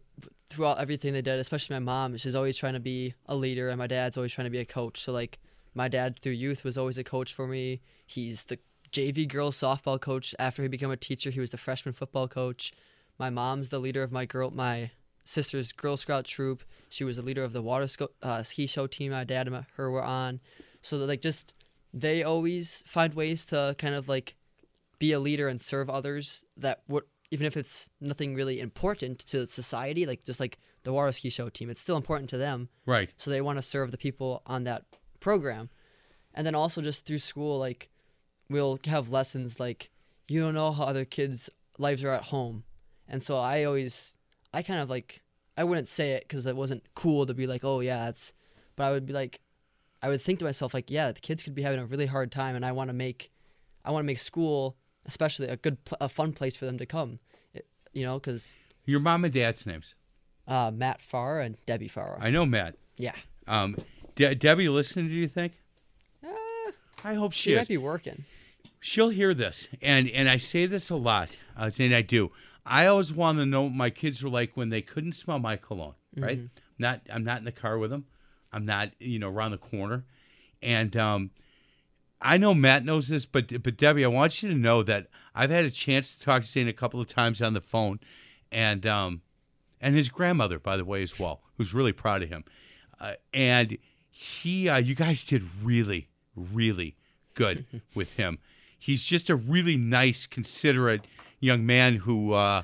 throughout 0.51 0.79
everything 0.79 1.13
they 1.13 1.23
did, 1.23 1.39
especially 1.39 1.75
my 1.75 1.81
mom, 1.81 2.17
she's 2.17 2.35
always 2.35 2.57
trying 2.57 2.75
to 2.75 2.81
be 2.81 3.15
a 3.27 3.37
leader, 3.37 3.69
and 3.69 3.79
my 3.79 3.87
dad's 3.87 4.17
always 4.17 4.33
trying 4.33 4.47
to 4.47 4.51
be 4.51 4.59
a 4.59 4.65
coach. 4.65 5.01
So 5.01 5.13
like, 5.13 5.39
my 5.75 5.89
dad 5.89 6.19
through 6.21 6.33
youth 6.33 6.65
was 6.65 6.79
always 6.79 6.99
a 6.99 7.05
coach 7.05 7.33
for 7.33 7.47
me. 7.47 7.81
He's 8.07 8.47
the 8.47 8.59
JV 8.93 9.29
girls 9.29 9.57
softball 9.57 10.01
coach. 10.01 10.35
After 10.39 10.63
he 10.63 10.69
became 10.69 10.91
a 10.91 10.97
teacher, 10.97 11.31
he 11.31 11.41
was 11.41 11.51
the 11.51 11.57
freshman 11.57 11.93
football 11.93 12.27
coach. 12.27 12.73
My 13.19 13.31
mom's 13.31 13.69
the 13.69 13.79
leader 13.79 14.03
of 14.03 14.13
my 14.13 14.25
girl, 14.25 14.51
my 14.51 14.91
sister's 15.25 15.73
Girl 15.73 15.97
Scout 15.97 16.25
troop. 16.25 16.65
She 16.89 17.05
was 17.05 17.19
the 17.19 17.23
leader 17.23 17.45
of 17.45 17.53
the 17.53 17.63
water 17.63 17.87
sco- 17.87 18.11
uh, 18.23 18.43
ski 18.43 18.67
show 18.67 18.87
team. 18.87 19.13
My 19.13 19.25
dad 19.25 19.47
and 19.47 19.65
her 19.77 19.91
were 19.91 20.03
on. 20.03 20.41
So 20.81 20.97
like 20.99 21.21
just 21.21 21.55
they 21.93 22.23
always 22.23 22.83
find 22.87 23.15
ways 23.15 23.45
to 23.47 23.75
kind 23.79 23.95
of 23.95 24.09
like 24.09 24.37
be 24.99 25.13
a 25.13 25.21
leader 25.21 25.49
and 25.49 25.61
serve 25.61 25.91
others 25.91 26.45
that 26.57 26.83
would 26.89 27.05
even 27.31 27.47
if 27.47 27.57
it's 27.57 27.91
nothing 28.01 28.35
really 28.35 28.61
important 28.61 29.19
to 29.19 29.47
society, 29.47 30.07
like 30.07 30.25
just 30.25 30.41
like 30.41 30.59
the 30.85 30.93
water 30.93 31.13
ski 31.13 31.31
show 31.31 31.49
team, 31.49 31.71
it's 31.71 31.81
still 31.81 31.97
important 31.97 32.31
to 32.31 32.39
them. 32.39 32.69
Right. 32.87 33.13
So 33.17 33.31
they 33.31 33.41
want 33.41 33.59
to 33.59 33.63
serve 33.63 33.91
the 33.91 33.99
people 33.99 34.43
on 34.47 34.65
that 34.65 34.85
program. 35.21 35.71
And 36.35 36.47
then 36.47 36.55
also 36.55 36.81
just 36.81 37.05
through 37.05 37.19
school, 37.19 37.59
like 37.59 37.91
we'll 38.49 38.79
have 38.87 39.11
lessons 39.11 39.61
like 39.61 39.91
you 40.29 40.41
don't 40.41 40.55
know 40.55 40.73
how 40.73 40.85
other 40.85 41.05
kids' 41.05 41.51
lives 41.79 42.05
are 42.05 42.13
at 42.13 42.25
home. 42.25 42.65
And 43.09 43.23
so 43.23 43.39
I 43.39 43.65
always, 43.65 44.17
I 44.53 44.63
kind 44.63 44.81
of 44.81 44.91
like, 44.91 45.23
I 45.57 45.65
wouldn't 45.65 45.89
say 45.89 46.13
it 46.13 46.25
because 46.29 46.47
it 46.47 46.57
wasn't 46.57 46.85
cool 46.95 47.27
to 47.27 47.35
be 47.35 47.47
like, 47.47 47.65
oh 47.65 47.81
yeah, 47.81 48.05
that's, 48.05 48.35
but 48.77 48.85
I 48.85 48.91
would 48.91 49.07
be 49.07 49.15
like, 49.15 49.41
I 50.03 50.09
would 50.09 50.21
think 50.21 50.39
to 50.39 50.45
myself 50.45 50.75
like, 50.75 50.91
yeah, 50.91 51.11
the 51.11 51.21
kids 51.21 51.43
could 51.43 51.55
be 51.55 51.63
having 51.63 51.81
a 51.81 51.87
really 51.87 52.07
hard 52.07 52.31
time, 52.31 52.55
and 52.55 52.65
I 52.65 52.73
want 52.73 52.91
to 52.91 52.95
make, 52.95 53.33
I 53.85 53.91
want 53.91 54.05
to 54.05 54.07
make 54.07 54.19
school, 54.19 54.77
especially 55.09 55.49
a 55.49 55.57
good, 55.57 55.85
pl- 55.85 55.99
a 56.01 56.09
fun 56.09 56.33
place 56.33 56.55
for 56.57 56.65
them 56.67 56.79
to 56.79 56.87
come. 56.87 57.19
It, 57.53 57.67
you 57.93 58.05
know, 58.05 58.19
because 58.21 58.59
Your 58.85 59.01
mom 59.01 59.25
and 59.25 59.35
dad's 59.35 59.67
names. 59.67 59.95
uh, 60.47 60.71
Matt 60.73 61.03
Farr 61.03 61.41
and 61.41 61.57
Debbie 61.67 61.89
Farr. 61.89 62.19
I 62.21 62.31
know 62.31 62.47
Matt. 62.47 62.77
yeah, 62.97 63.15
Um, 63.49 63.77
De- 64.15 64.35
Debbie, 64.37 64.69
listening, 64.69 65.09
do 65.09 65.15
you 65.15 65.27
think? 65.29 65.55
I 67.05 67.15
hope 67.15 67.33
she, 67.33 67.51
she 67.51 67.53
is. 67.53 67.59
might 67.59 67.69
be 67.69 67.77
working. 67.79 68.25
She'll 68.81 69.11
hear 69.11 69.33
this, 69.35 69.69
and 69.81 70.09
and 70.11 70.29
I 70.29 70.37
say 70.37 70.67
this 70.67 70.91
a 70.91 70.97
lot, 70.97 71.37
uh, 71.57 71.71
and 71.79 71.95
I 71.95 72.03
do. 72.03 72.31
I 72.67 72.87
always 72.87 73.13
want 73.13 73.39
to 73.39 73.47
know 73.47 73.63
what 73.63 73.73
my 73.73 73.91
kids 73.91 74.23
were 74.23 74.29
like 74.31 74.57
when 74.57 74.69
they 74.69 74.83
couldn't 74.83 75.13
smell 75.15 75.39
my 75.39 75.57
cologne. 75.57 75.95
Right? 76.17 76.41
Not, 76.79 77.01
I'm 77.13 77.23
not 77.25 77.39
in 77.39 77.45
the 77.45 77.53
car 77.53 77.79
with 77.79 77.91
them. 77.91 78.07
I'm 78.53 78.65
not, 78.67 78.91
you 78.99 79.19
know, 79.21 79.29
around 79.31 79.53
the 79.53 79.59
corner, 79.59 80.05
and 80.63 80.97
um, 80.97 81.31
I 82.21 82.37
know 82.37 82.55
Matt 82.55 82.85
knows 82.85 83.09
this, 83.09 83.27
but 83.27 83.63
but 83.63 83.77
Debbie, 83.77 84.05
I 84.05 84.09
want 84.09 84.43
you 84.43 84.49
to 84.51 84.55
know 84.55 84.83
that 84.83 85.09
I've 85.35 85.51
had 85.51 85.65
a 85.65 85.71
chance 85.71 86.13
to 86.13 86.21
talk 86.21 86.43
to 86.43 86.49
Zane 86.49 86.69
a 86.69 86.73
couple 86.73 87.01
of 87.01 87.07
times 87.07 87.41
on 87.41 87.55
the 87.55 87.61
phone, 87.61 88.01
and 88.51 88.85
um, 88.87 89.23
and 89.81 89.95
his 89.95 90.09
grandmother, 90.09 90.59
by 90.59 90.77
the 90.77 90.85
way, 90.85 91.03
as 91.03 91.19
well, 91.19 91.43
who's 91.57 91.73
really 91.73 91.93
proud 91.93 92.23
of 92.23 92.29
him. 92.29 92.45
Uh, 93.01 93.13
and 93.33 93.79
he, 94.11 94.69
uh, 94.69 94.79
you 94.79 94.95
guys 94.95 95.25
did 95.25 95.49
really, 95.63 96.09
really 96.35 96.97
good 97.35 97.65
with 97.95 98.15
him. 98.15 98.39
He's 98.79 99.05
just 99.05 99.31
a 99.31 99.37
really 99.37 99.77
nice, 99.77 100.27
considerate 100.27 101.07
young 101.41 101.65
man 101.65 101.97
who 101.97 102.33
uh, 102.33 102.63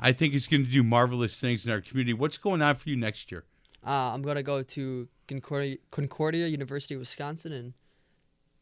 I 0.00 0.12
think 0.12 0.34
is 0.34 0.46
going 0.46 0.64
to 0.64 0.70
do 0.70 0.82
marvelous 0.82 1.38
things 1.38 1.66
in 1.66 1.72
our 1.72 1.80
community. 1.80 2.14
What's 2.14 2.38
going 2.38 2.62
on 2.62 2.76
for 2.76 2.88
you 2.88 2.96
next 2.96 3.30
year? 3.30 3.44
Uh, 3.86 4.12
I'm 4.14 4.22
gonna 4.22 4.42
go 4.42 4.62
to 4.62 5.08
Concordia, 5.28 5.76
Concordia 5.90 6.46
University, 6.46 6.96
Wisconsin, 6.96 7.52
and 7.52 7.74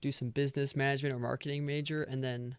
do 0.02 0.12
some 0.12 0.28
business 0.28 0.76
management 0.76 1.14
or 1.14 1.18
marketing 1.18 1.64
major, 1.64 2.02
and 2.02 2.23
then 2.23 2.56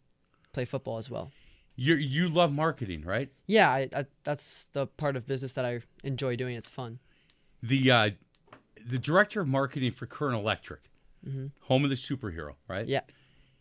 play 0.54 0.66
football 0.66 0.98
as 0.98 1.12
well. 1.12 1.32
You 1.76 1.96
you 1.96 2.30
love 2.30 2.52
marketing, 2.52 3.04
right? 3.04 3.30
Yeah, 3.46 3.70
I, 3.70 3.90
I, 3.96 4.06
that's 4.24 4.66
the 4.74 4.88
part 4.88 5.16
of 5.16 5.28
business 5.28 5.54
that 5.54 5.66
I 5.66 5.82
enjoy 6.04 6.36
doing. 6.36 6.56
It's 6.56 6.70
fun. 6.70 7.00
The 7.62 7.92
uh, 7.92 8.10
the 8.86 8.98
director 8.98 9.42
of 9.42 9.48
marketing 9.48 9.92
for 9.92 10.06
Current 10.08 10.36
Electric, 10.40 10.82
home 11.62 11.84
of 11.84 11.90
the 11.90 11.96
superhero, 11.96 12.54
right? 12.68 12.88
Yeah, 12.88 13.02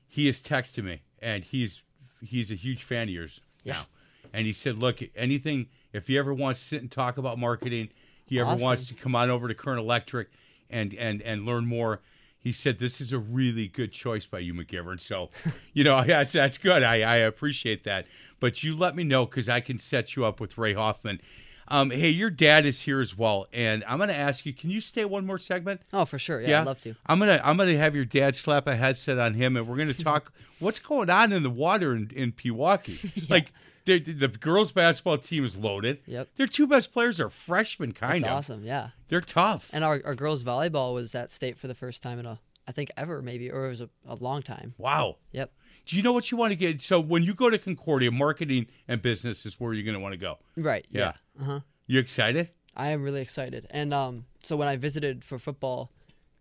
he 0.08 0.26
has 0.26 0.40
texted 0.40 0.84
me 0.84 1.02
and 1.20 1.44
he's 1.44 1.82
he's 2.22 2.50
a 2.50 2.54
huge 2.54 2.82
fan 2.82 3.04
of 3.04 3.14
yours 3.14 3.40
Yeah. 3.64 3.74
now. 3.74 3.86
And 4.34 4.46
he 4.46 4.52
said, 4.52 4.78
look, 4.78 5.00
anything 5.16 5.68
if 5.92 6.06
he 6.06 6.16
ever 6.16 6.32
wants 6.32 6.60
to 6.60 6.66
sit 6.66 6.80
and 6.80 6.90
talk 6.90 7.18
about 7.18 7.38
marketing, 7.38 7.88
he 8.26 8.38
ever 8.40 8.50
Awesome. 8.50 8.62
wants 8.64 8.86
to 8.88 8.94
come 8.94 9.14
on 9.14 9.28
over 9.30 9.48
to 9.48 9.54
Current 9.54 9.80
Electric 9.80 10.28
and 10.70 10.92
and 10.94 11.22
and 11.22 11.44
learn 11.46 11.66
more. 11.66 12.00
He 12.42 12.52
said 12.52 12.78
this 12.78 13.00
is 13.00 13.12
a 13.12 13.18
really 13.18 13.68
good 13.68 13.92
choice 13.92 14.26
by 14.26 14.40
you, 14.40 14.52
McGivern. 14.52 15.00
So, 15.00 15.30
you 15.72 15.84
know, 15.84 16.02
that's 16.06 16.32
that's 16.32 16.58
good. 16.58 16.82
I, 16.82 17.02
I 17.02 17.16
appreciate 17.16 17.84
that. 17.84 18.06
But 18.40 18.62
you 18.62 18.76
let 18.76 18.96
me 18.96 19.04
know 19.04 19.26
because 19.26 19.48
I 19.48 19.60
can 19.60 19.78
set 19.78 20.16
you 20.16 20.24
up 20.24 20.40
with 20.40 20.58
Ray 20.58 20.74
Hoffman. 20.74 21.20
Um, 21.68 21.90
hey, 21.90 22.10
your 22.10 22.28
dad 22.28 22.66
is 22.66 22.82
here 22.82 23.00
as 23.00 23.16
well, 23.16 23.46
and 23.52 23.84
I'm 23.86 23.98
going 23.98 24.10
to 24.10 24.16
ask 24.16 24.44
you: 24.44 24.52
Can 24.52 24.68
you 24.68 24.80
stay 24.80 25.04
one 25.04 25.24
more 25.24 25.38
segment? 25.38 25.80
Oh, 25.92 26.04
for 26.04 26.18
sure. 26.18 26.40
Yeah, 26.40 26.60
I'd 26.60 26.66
love 26.66 26.80
to. 26.80 26.94
I'm 27.06 27.18
gonna 27.18 27.40
I'm 27.42 27.56
gonna 27.56 27.78
have 27.78 27.94
your 27.94 28.04
dad 28.04 28.34
slap 28.34 28.66
a 28.66 28.76
headset 28.76 29.18
on 29.18 29.34
him, 29.34 29.56
and 29.56 29.66
we're 29.66 29.76
gonna 29.76 29.94
talk 29.94 30.32
what's 30.58 30.80
going 30.80 31.08
on 31.08 31.32
in 31.32 31.42
the 31.42 31.50
water 31.50 31.94
in, 31.94 32.10
in 32.14 32.32
Pewaukee. 32.32 33.30
Like 33.30 33.52
the, 33.84 33.98
the 33.98 34.28
girls 34.28 34.72
basketball 34.72 35.18
team 35.18 35.44
is 35.44 35.56
loaded. 35.56 35.98
Yep. 36.06 36.28
Their 36.36 36.46
two 36.46 36.66
best 36.66 36.92
players 36.92 37.20
are 37.20 37.28
freshmen, 37.28 37.92
kind 37.92 38.22
That's 38.22 38.30
of. 38.30 38.38
awesome. 38.38 38.64
Yeah, 38.64 38.90
They're 39.08 39.20
tough. 39.20 39.70
and 39.72 39.82
our, 39.84 40.00
our 40.04 40.14
girls 40.14 40.44
volleyball 40.44 40.94
was 40.94 41.14
at 41.14 41.30
state 41.30 41.58
for 41.58 41.66
the 41.68 41.74
first 41.74 42.02
time 42.02 42.18
in 42.18 42.26
a 42.26 42.38
I 42.66 42.70
think 42.70 42.90
ever 42.96 43.22
maybe 43.22 43.50
or 43.50 43.66
it 43.66 43.68
was 43.70 43.80
a, 43.80 43.90
a 44.06 44.14
long 44.14 44.40
time. 44.42 44.74
wow. 44.78 45.16
Yep. 45.32 45.52
Do 45.86 45.96
you 45.96 46.02
know 46.04 46.12
what 46.12 46.30
you 46.30 46.36
want 46.36 46.52
to 46.52 46.56
get? 46.56 46.80
So 46.80 47.00
when 47.00 47.24
you 47.24 47.34
go 47.34 47.50
to 47.50 47.58
Concordia, 47.58 48.12
marketing 48.12 48.68
and 48.86 49.02
business 49.02 49.44
is 49.44 49.58
where 49.58 49.72
you're 49.72 49.84
gonna 49.84 49.98
want 49.98 50.12
to 50.12 50.18
go. 50.18 50.38
Right. 50.56 50.86
Yeah. 50.90 51.14
Uh 51.40 51.44
huh. 51.44 51.60
You 51.88 51.98
excited? 51.98 52.50
I 52.76 52.88
am 52.90 53.02
really 53.02 53.20
excited. 53.20 53.66
And 53.70 53.92
um, 53.92 54.26
so 54.44 54.56
when 54.56 54.68
I 54.68 54.76
visited 54.76 55.24
for 55.24 55.38
football, 55.40 55.90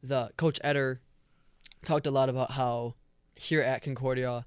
the 0.03 0.29
coach 0.37 0.59
Eder 0.63 1.01
talked 1.83 2.05
a 2.05 2.11
lot 2.11 2.29
about 2.29 2.51
how 2.51 2.93
here 3.35 3.61
at 3.63 3.81
Concordia, 3.81 4.45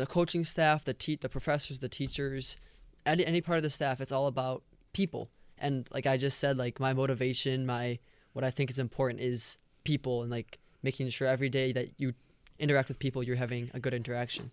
the 0.00 0.06
coaching 0.06 0.44
staff, 0.44 0.84
the 0.84 0.94
te- 0.94 1.16
the 1.16 1.28
professors, 1.28 1.78
the 1.78 1.88
teachers, 1.88 2.56
any 3.04 3.24
any 3.24 3.40
part 3.40 3.56
of 3.56 3.62
the 3.62 3.70
staff, 3.70 4.00
it's 4.00 4.12
all 4.12 4.26
about 4.26 4.62
people. 4.92 5.30
And 5.58 5.88
like 5.90 6.06
I 6.06 6.16
just 6.16 6.38
said, 6.38 6.58
like 6.58 6.78
my 6.78 6.92
motivation, 6.92 7.64
my 7.64 7.98
what 8.34 8.44
I 8.44 8.50
think 8.50 8.70
is 8.70 8.78
important 8.78 9.20
is 9.20 9.58
people, 9.84 10.22
and 10.22 10.30
like 10.30 10.58
making 10.82 11.08
sure 11.08 11.26
every 11.26 11.48
day 11.48 11.72
that 11.72 11.88
you 11.96 12.12
interact 12.58 12.88
with 12.88 12.98
people, 12.98 13.22
you're 13.22 13.36
having 13.36 13.70
a 13.72 13.80
good 13.80 13.94
interaction. 13.94 14.50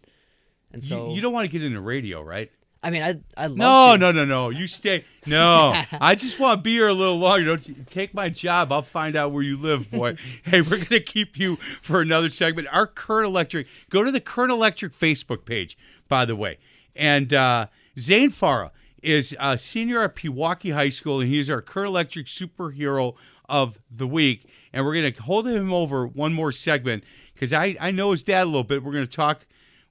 And 0.72 0.84
so 0.84 1.10
you, 1.10 1.16
you 1.16 1.22
don't 1.22 1.34
want 1.34 1.46
to 1.46 1.52
get 1.52 1.62
into 1.62 1.82
radio, 1.82 2.22
right? 2.22 2.50
I 2.84 2.90
mean, 2.90 3.02
I 3.02 3.16
I 3.38 3.48
love 3.48 3.58
No, 3.58 3.94
to. 3.94 3.98
no, 3.98 4.12
no, 4.12 4.26
no. 4.26 4.50
You 4.50 4.68
stay. 4.68 5.06
No, 5.26 5.74
I 6.02 6.16
just 6.16 6.40
want 6.40 6.60
to 6.60 6.62
be 6.62 6.74
here 6.74 6.90
a 6.90 6.94
little 6.94 7.18
longer. 7.18 7.46
Don't 7.46 7.68
you, 7.68 7.76
take 7.88 8.14
my 8.14 8.28
job. 8.30 8.72
I'll 8.72 8.82
find 8.82 9.16
out 9.16 9.32
where 9.32 9.42
you 9.44 9.56
live, 9.58 9.90
boy. 9.90 10.18
hey, 10.44 10.62
we're 10.62 10.84
gonna 10.84 11.00
keep 11.00 11.40
you 11.40 11.56
for 11.82 12.02
another 12.02 12.30
segment. 12.30 12.68
Our 12.72 12.86
Current 12.88 13.28
Electric. 13.28 13.68
Go 13.90 14.04
to 14.04 14.12
the 14.12 14.20
Current 14.20 14.52
Electric 14.52 14.94
Facebook 14.98 15.46
page, 15.46 15.78
by 16.10 16.26
the 16.26 16.36
way. 16.36 16.58
And 16.96 17.34
uh, 17.34 17.68
Zane 17.98 18.32
Farah 18.32 18.72
is 19.02 19.36
a 19.40 19.58
senior 19.58 20.02
at 20.04 20.16
Pewaukee 20.16 20.74
High 20.74 20.90
School, 20.90 21.20
and 21.22 21.30
he's 21.30 21.50
our 21.50 21.62
Current 21.62 21.88
Electric 21.90 22.28
superhero 22.28 23.16
of 23.50 23.80
the 23.90 24.08
week. 24.08 24.50
And 24.74 24.86
we're 24.86 24.96
gonna 24.96 25.14
hold 25.24 25.48
him 25.48 25.72
over 25.74 26.06
one 26.06 26.34
more 26.34 26.52
segment 26.52 27.04
because 27.34 27.54
I 27.54 27.78
I 27.80 27.92
know 27.92 28.12
his 28.12 28.24
dad 28.24 28.44
a 28.44 28.46
little 28.46 28.64
bit. 28.64 28.84
We're 28.84 28.92
gonna 28.94 29.08
talk. 29.08 29.46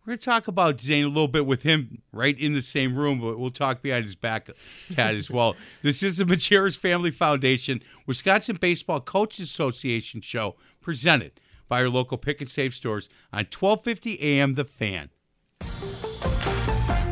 We're 0.04 0.12
going 0.12 0.18
to 0.18 0.24
talk 0.24 0.48
about 0.48 0.80
Zane 0.80 1.04
a 1.04 1.08
little 1.08 1.28
bit 1.28 1.46
with 1.46 1.62
him 1.62 2.02
right 2.12 2.36
in 2.36 2.54
the 2.54 2.62
same 2.62 2.96
room, 2.96 3.20
but 3.20 3.38
we'll 3.38 3.50
talk 3.50 3.82
behind 3.82 4.04
his 4.04 4.16
back, 4.16 4.50
Tad, 4.90 5.14
as 5.14 5.30
well. 5.30 5.54
This 5.82 6.02
is 6.02 6.16
the 6.16 6.24
Majerus 6.24 6.76
Family 6.76 7.12
Foundation, 7.12 7.80
Wisconsin 8.04 8.56
Baseball 8.60 9.00
Coaches 9.00 9.48
Association 9.48 10.20
show 10.20 10.56
presented 10.80 11.40
by 11.68 11.82
our 11.82 11.88
local 11.88 12.18
pick 12.18 12.40
and 12.40 12.50
save 12.50 12.74
stores 12.74 13.08
on 13.32 13.44
1250 13.44 14.20
AM 14.20 14.54
The 14.54 14.64
Fan. 14.64 15.10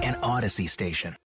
An 0.02 0.16
Odyssey 0.20 0.66
station. 0.66 1.16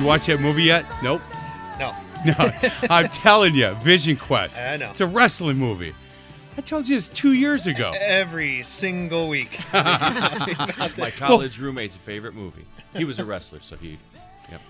You 0.00 0.06
watch 0.06 0.26
that 0.26 0.40
movie 0.40 0.64
yet? 0.64 0.84
Nope. 1.02 1.22
No. 1.78 1.94
No, 2.22 2.34
I'm 2.90 3.08
telling 3.08 3.54
you, 3.54 3.70
Vision 3.76 4.14
Quest. 4.14 4.58
I 4.60 4.76
know. 4.76 4.90
It's 4.90 5.00
a 5.00 5.06
wrestling 5.06 5.56
movie. 5.56 5.94
I 6.58 6.60
told 6.60 6.86
you 6.86 6.94
this 6.96 7.08
two 7.08 7.32
years 7.32 7.66
ago. 7.66 7.92
Every 7.98 8.62
single 8.62 9.26
week. 9.26 9.58
My 9.72 11.10
college 11.16 11.58
roommate's 11.58 11.96
favorite 11.96 12.34
movie. 12.34 12.66
He 12.94 13.04
was 13.04 13.20
a 13.20 13.24
wrestler, 13.24 13.60
so 13.60 13.76
he. 13.76 13.96
Yep. 14.50 14.60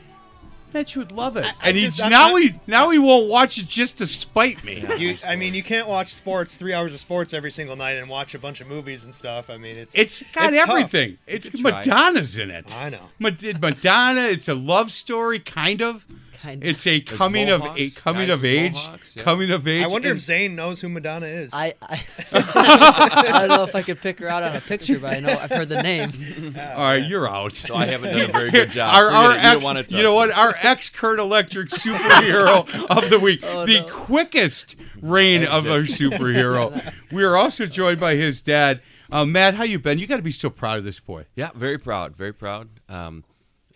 Bet 0.73 0.95
you 0.95 1.01
would 1.01 1.13
love 1.13 1.37
it. 1.37 1.45
I 1.63 1.69
and 1.69 1.77
he's 1.77 1.97
just- 1.97 2.05
I'm 2.05 2.11
now 2.11 2.29
not- 2.31 2.41
he 2.43 2.55
now 2.67 2.91
he 2.91 2.99
won't 2.99 3.29
watch 3.29 3.59
it 3.59 3.67
just 3.67 3.99
to 3.99 4.07
spite 4.07 4.63
me. 4.65 4.85
You, 4.99 5.17
I 5.27 5.37
mean, 5.37 5.55
you 5.55 5.63
can't 5.63 5.89
watch 5.89 6.09
sports, 6.09 6.57
three 6.57 6.73
hours 6.75 6.95
of 6.95 7.01
sports 7.01 7.35
every 7.35 7.51
single 7.51 7.77
night, 7.77 7.93
and 7.97 8.09
watch 8.09 8.35
a 8.35 8.39
bunch 8.39 8.61
of 8.61 8.67
movies 8.69 9.05
and 9.05 9.13
stuff. 9.15 9.51
I 9.51 9.57
mean, 9.57 9.77
it's 9.77 9.95
It's 9.95 10.23
got 10.33 10.53
tough. 10.53 10.69
everything. 10.69 11.19
It's 11.27 11.49
could 11.49 11.61
try. 11.61 11.71
Madonna's 11.73 12.39
in 12.39 12.51
it. 12.51 12.75
I 12.75 12.91
know. 12.91 13.09
Mad- 13.19 13.61
Madonna. 13.61 14.23
It's 14.23 14.49
a 14.49 14.55
love 14.55 14.93
story, 14.93 15.39
kind 15.41 15.83
of. 15.83 16.05
Kind 16.43 16.65
It's 16.65 16.87
a 16.87 17.01
coming 17.01 17.51
of 17.51 17.61
a 17.61 17.65
mohawks, 17.65 17.99
coming 17.99 18.29
guys 18.29 18.35
of 18.35 18.41
with 18.43 18.51
age, 18.51 18.73
mohawks, 18.75 19.17
yeah. 19.17 19.23
coming 19.25 19.51
of 19.51 19.69
age. 19.69 19.85
I 19.85 19.89
wonder 19.89 20.09
and- 20.09 20.17
if 20.17 20.23
Zane 20.23 20.55
knows 20.55 20.81
who 20.81 20.89
Madonna 20.89 21.27
is. 21.27 21.53
I, 21.53 21.75
I, 21.83 22.03
I 22.33 23.47
don't 23.47 23.49
know 23.49 23.65
if 23.65 23.75
I 23.75 23.83
could 23.83 24.01
pick 24.01 24.21
her 24.21 24.29
out 24.29 24.43
on 24.43 24.57
a 24.57 24.61
picture, 24.61 24.99
but 24.99 25.15
I 25.17 25.21
know 25.21 25.37
I've 25.39 25.51
heard 25.51 25.69
the 25.69 25.83
name. 25.83 26.11
All 26.57 26.63
right, 26.93 27.05
you're 27.05 27.29
out. 27.29 27.53
So 27.55 27.75
I 27.75 27.87
haven't 27.87 28.17
done 28.17 28.31
a 28.31 28.33
very 28.33 28.51
good 28.51 28.71
job. 28.71 28.95
Our, 28.95 29.07
Forget 29.07 29.17
our 29.25 29.33
it. 29.33 29.37
You 29.37 29.43
don't 29.53 29.65
wanna 29.65 29.85
you 29.89 30.03
know 30.03 30.15
what? 30.15 30.31
Our 30.31 30.55
ex 30.63 30.89
Current 30.89 31.21
Electric 31.21 31.69
superhero 31.69 32.61
of 32.89 33.11
the 33.11 33.19
week, 33.21 33.41
Oh, 33.43 33.67
the 33.67 33.81
no. 33.81 33.87
quickest 33.89 34.77
reign 35.03 35.45
of 35.45 35.67
our 35.67 35.81
superhero. 35.81 36.93
we 37.13 37.23
are 37.25 37.37
also 37.37 37.67
joined 37.67 38.01
by 38.01 38.15
his 38.15 38.41
dad, 38.43 38.81
uh, 39.13 39.25
Matt. 39.25 39.55
How 39.55 39.65
you 39.65 39.79
been? 39.79 39.99
You 39.99 40.07
got 40.07 40.17
to 40.17 40.23
be 40.23 40.31
so 40.31 40.49
proud 40.51 40.79
of 40.79 40.85
this 40.85 41.01
boy. 41.01 41.27
Yeah, 41.37 41.51
very 41.55 41.79
proud, 41.79 42.17
very 42.17 42.33
proud. 42.33 42.69
Um, 42.89 43.25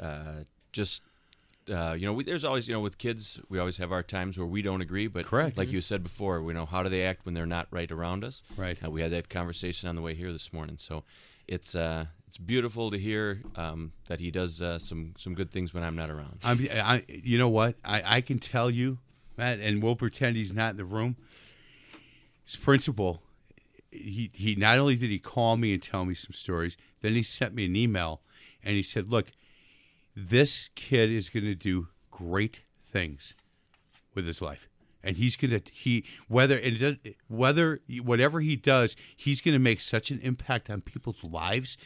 uh, 0.01 0.45
just 0.73 1.03
uh, 1.71 1.93
you 1.93 2.07
know, 2.07 2.13
we, 2.13 2.25
there's 2.25 2.45
always 2.45 2.69
you 2.69 2.75
know 2.75 2.81
with 2.81 2.99
kids, 2.99 3.41
we 3.49 3.59
always 3.59 3.77
have 3.79 3.93
our 3.93 4.03
times 4.03 4.39
where 4.39 4.47
we 4.47 4.63
don't 4.63 4.81
agree. 4.81 5.07
But 5.07 5.27
Correct. 5.27 5.57
like 5.57 5.71
you 5.71 5.81
said 5.81 6.03
before, 6.03 6.43
we 6.43 6.53
know 6.53 6.67
how 6.67 6.83
do 6.83 6.89
they 6.89 7.05
act 7.05 7.25
when 7.25 7.35
they're 7.35 7.47
not 7.47 7.69
right 7.71 7.91
around 7.91 8.25
us. 8.25 8.43
Right. 8.57 8.83
Uh, 8.83 8.91
we 8.91 9.01
had 9.03 9.13
that 9.13 9.29
conversation 9.29 9.89
on 9.89 9.97
the 9.97 10.03
way 10.03 10.15
here 10.15 10.33
this 10.33 10.53
morning. 10.53 10.77
So 10.79 11.05
it's 11.49 11.75
uh, 11.75 12.07
it's 12.29 12.39
beautiful 12.39 12.91
to 12.91 12.99
hear 12.99 13.43
um, 13.57 13.93
that 14.09 14.21
he 14.21 14.31
does 14.31 14.61
uh, 14.61 14.79
some 14.79 15.15
some 15.17 15.35
good 15.35 15.51
things 15.51 15.73
when 15.73 15.83
I'm 15.83 15.97
not 15.97 16.11
around. 16.11 16.39
I'm, 16.43 16.67
I, 16.73 17.03
you 17.09 17.39
know 17.39 17.49
what? 17.49 17.77
I, 17.85 18.17
I 18.17 18.21
can 18.21 18.39
tell 18.39 18.71
you, 18.71 18.99
Matt, 19.37 19.61
and 19.61 19.83
we'll 19.83 19.97
pretend 19.97 20.37
he's 20.37 20.53
not 20.53 20.73
in 20.73 20.77
the 20.77 20.85
room. 20.85 21.17
His 22.45 22.57
principal, 22.57 23.23
he, 23.91 24.31
he 24.35 24.55
not 24.55 24.79
only 24.79 24.97
did 24.97 25.09
he 25.11 25.19
call 25.19 25.57
me 25.57 25.73
and 25.73 25.83
tell 25.83 26.05
me 26.05 26.13
some 26.13 26.33
stories, 26.33 26.77
then 27.01 27.15
he 27.15 27.23
sent 27.23 27.55
me 27.55 27.65
an 27.65 27.77
email 27.77 28.21
and 28.63 28.75
he 28.75 28.83
said, 28.83 29.09
Look, 29.09 29.31
this 30.17 30.71
kid 30.75 31.11
is 31.11 31.29
going 31.29 31.45
to 31.45 31.55
do 31.55 31.89
great 32.11 32.63
things 32.91 33.35
with 34.15 34.27
his 34.27 34.41
life. 34.41 34.69
And 35.03 35.19
he's 35.19 35.37
gonna 35.37 35.61
he 35.71 36.03
whether 36.29 36.57
it 36.57 36.81
does, 36.81 36.97
whether 37.29 37.81
whatever 38.03 38.41
he 38.41 38.57
does, 38.57 38.97
he's 39.15 39.43
gonna 39.43 39.59
make 39.59 39.81
such 39.81 40.11
an 40.11 40.19
impact 40.21 40.71
on 40.71 40.81
people's 40.81 41.23
lives, 41.23 41.77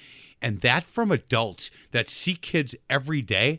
and 0.41 0.61
that 0.61 0.85
from 0.85 1.11
adults 1.11 1.73
that 1.91 2.09
see 2.09 2.37
kids 2.37 2.77
every 2.89 3.21
day 3.21 3.59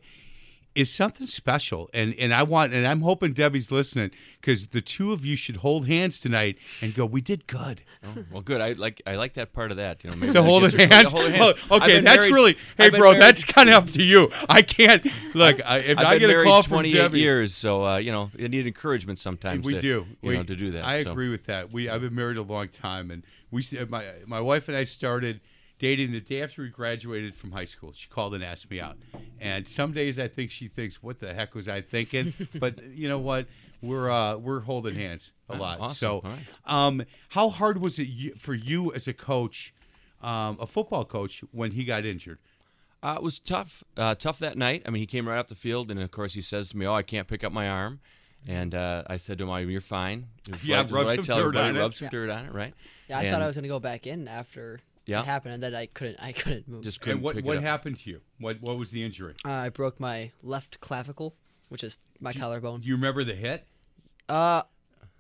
is 0.75 0.91
something 0.91 1.25
special. 1.27 1.89
And 1.93 2.13
and 2.19 2.33
I 2.33 2.43
want 2.43 2.73
and 2.73 2.85
I'm 2.87 3.01
hoping 3.01 3.33
Debbie's 3.33 3.71
listening 3.71 4.11
because 4.39 4.67
the 4.67 4.81
two 4.81 5.11
of 5.11 5.25
you 5.25 5.35
should 5.35 5.57
hold 5.57 5.87
hands 5.87 6.19
tonight 6.19 6.57
and 6.81 6.93
go, 6.93 7.05
we 7.05 7.21
did 7.21 7.47
good. 7.47 7.81
Oh, 8.05 8.23
well, 8.31 8.41
good. 8.41 8.61
I 8.61 8.73
like 8.73 9.01
I 9.07 9.15
like 9.15 9.33
that 9.33 9.51
part 9.51 9.71
of 9.71 9.77
that. 9.77 10.03
You 10.03 10.11
know, 10.11 10.15
maybe 10.15 10.33
To 10.33 10.43
hold 10.43 10.63
the 10.63 10.87
hands. 10.87 11.11
hold 11.11 11.25
Oh, 11.25 11.29
hands. 11.29 11.59
I've 11.71 11.81
okay, 11.81 11.99
that's 12.01 12.17
married- 12.21 12.33
really. 12.33 12.57
Hey, 12.77 12.89
bro, 12.91 12.99
married- 13.11 13.21
that's 13.21 13.43
kind 13.43 13.69
of 13.69 13.75
up 13.75 13.89
to 13.91 14.03
you. 14.03 14.29
I 14.47 14.61
can't 14.61 15.05
look 15.35 15.59
I, 15.65 15.79
if 15.79 15.97
I've 15.97 16.05
I 16.05 16.17
get 16.17 16.29
a 16.29 16.43
call 16.43 16.61
from 16.63 16.71
28 16.73 16.93
Debbie. 16.93 17.19
years, 17.19 17.53
so 17.55 17.85
uh, 17.85 17.97
you 17.97 18.11
know, 18.11 18.29
you 18.37 18.47
need 18.47 18.67
encouragement 18.67 19.19
sometimes. 19.19 19.65
we 19.65 19.73
to, 19.73 19.81
do. 19.81 19.87
you 19.87 20.05
we, 20.29 20.37
know, 20.37 20.43
to 20.43 20.55
do 20.55 20.71
that. 20.71 20.85
I 20.85 21.03
so. 21.03 21.11
agree 21.11 21.29
with 21.29 21.45
that. 21.47 21.71
We 21.71 21.89
I've 21.89 22.01
been 22.01 22.15
married 22.15 22.37
a 22.37 22.41
long 22.43 22.67
time, 22.69 23.11
and 23.11 23.23
we 23.51 23.63
my 23.89 24.05
my 24.27 24.39
wife 24.39 24.67
and 24.67 24.77
I 24.77 24.83
started 24.83 25.41
dating 25.79 26.11
the 26.11 26.21
day 26.21 26.43
after 26.43 26.61
we 26.61 26.69
graduated 26.69 27.33
from 27.33 27.51
high 27.51 27.65
school. 27.65 27.91
She 27.93 28.07
called 28.07 28.35
and 28.35 28.43
asked 28.43 28.69
me 28.69 28.79
out, 28.79 28.97
and 29.39 29.67
some 29.67 29.91
days 29.93 30.19
I 30.19 30.27
think 30.27 30.51
she 30.51 30.67
thinks, 30.67 31.01
"What 31.01 31.19
the 31.19 31.33
heck 31.33 31.55
was 31.55 31.67
I 31.67 31.81
thinking?" 31.81 32.33
but 32.59 32.83
you 32.93 33.09
know 33.09 33.19
what? 33.19 33.47
We're 33.81 34.09
uh, 34.11 34.35
we're 34.37 34.59
holding 34.59 34.93
hands 34.95 35.31
a 35.49 35.55
lot. 35.55 35.79
awesome. 35.79 35.95
So, 35.95 36.11
All 36.15 36.21
right. 36.31 36.39
um, 36.65 37.01
how 37.29 37.49
hard 37.49 37.81
was 37.81 37.97
it 37.97 38.39
for 38.39 38.53
you 38.53 38.93
as 38.93 39.07
a 39.07 39.13
coach, 39.13 39.73
um, 40.21 40.57
a 40.59 40.67
football 40.67 41.05
coach, 41.05 41.43
when 41.51 41.71
he 41.71 41.83
got 41.85 42.05
injured? 42.05 42.39
Uh, 43.01 43.13
it 43.15 43.23
was 43.23 43.39
tough. 43.39 43.81
Uh, 43.95 44.13
tough 44.15 44.39
that 44.39 44.57
night. 44.57 44.83
I 44.85 44.89
mean, 44.89 44.99
he 44.99 45.05
came 45.07 45.27
right 45.27 45.37
off 45.39 45.47
the 45.47 45.55
field, 45.55 45.89
and 45.89 46.01
of 46.01 46.11
course, 46.11 46.33
he 46.33 46.41
says 46.41 46.67
to 46.69 46.77
me, 46.77 46.85
"Oh, 46.85 46.93
I 46.93 47.03
can't 47.03 47.27
pick 47.27 47.43
up 47.45 47.53
my 47.53 47.69
arm." 47.69 48.01
And 48.47 48.73
uh, 48.75 49.03
I 49.07 49.15
said 49.17 49.37
to 49.37 49.45
him, 49.45 49.49
"Oh, 49.49 49.55
"You're 49.57 49.79
fine." 49.79 50.27
It 50.47 50.51
was 50.51 50.65
Yeah, 50.65 50.77
right- 50.77 50.91
rub 50.91 51.05
what 51.05 51.07
I 51.11 51.15
some 51.15 51.23
tell 51.23 51.37
dirt 51.37 51.55
on 51.55 51.75
it. 51.77 51.79
Rub 51.79 51.93
some 51.93 52.05
Yeah. 52.07 52.09
dirt 52.09 52.29
on 52.29 52.45
it, 52.47 52.53
right? 52.53 52.73
Yeah, 53.09 53.19
I 53.19 53.23
And 53.23 53.31
thought 53.33 53.41
I 53.41 53.47
was 53.47 53.55
gonna 53.55 53.67
go 53.69 53.79
back 53.79 54.05
in 54.07 54.27
after 54.27 54.81
Yeah. 55.09 55.21
it 55.21 55.25
happened, 55.25 55.55
and 55.55 55.63
then 55.63 55.75
I 55.75 55.87
couldn't. 55.87 56.17
I 56.21 56.31
couldn't 56.31 56.67
move. 56.67 56.83
Just 56.83 57.01
couldn't 57.01 57.17
And 57.17 57.23
what 57.23 57.35
pick 57.35 57.45
what 57.45 57.55
it 57.55 57.59
up. 57.59 57.63
happened 57.63 57.99
to 57.99 58.09
you? 58.09 58.21
What 58.39 58.61
what 58.61 58.77
was 58.77 58.91
the 58.91 59.03
injury? 59.03 59.35
Uh, 59.45 59.49
I 59.51 59.69
broke 59.69 59.99
my 59.99 60.31
left 60.43 60.79
clavicle, 60.79 61.35
which 61.69 61.83
is 61.83 61.99
my 62.19 62.33
collarbone. 62.33 62.81
Do 62.81 62.87
you 62.87 62.95
remember 62.95 63.23
the 63.23 63.35
hit? 63.35 63.67
Uh, 64.27 64.63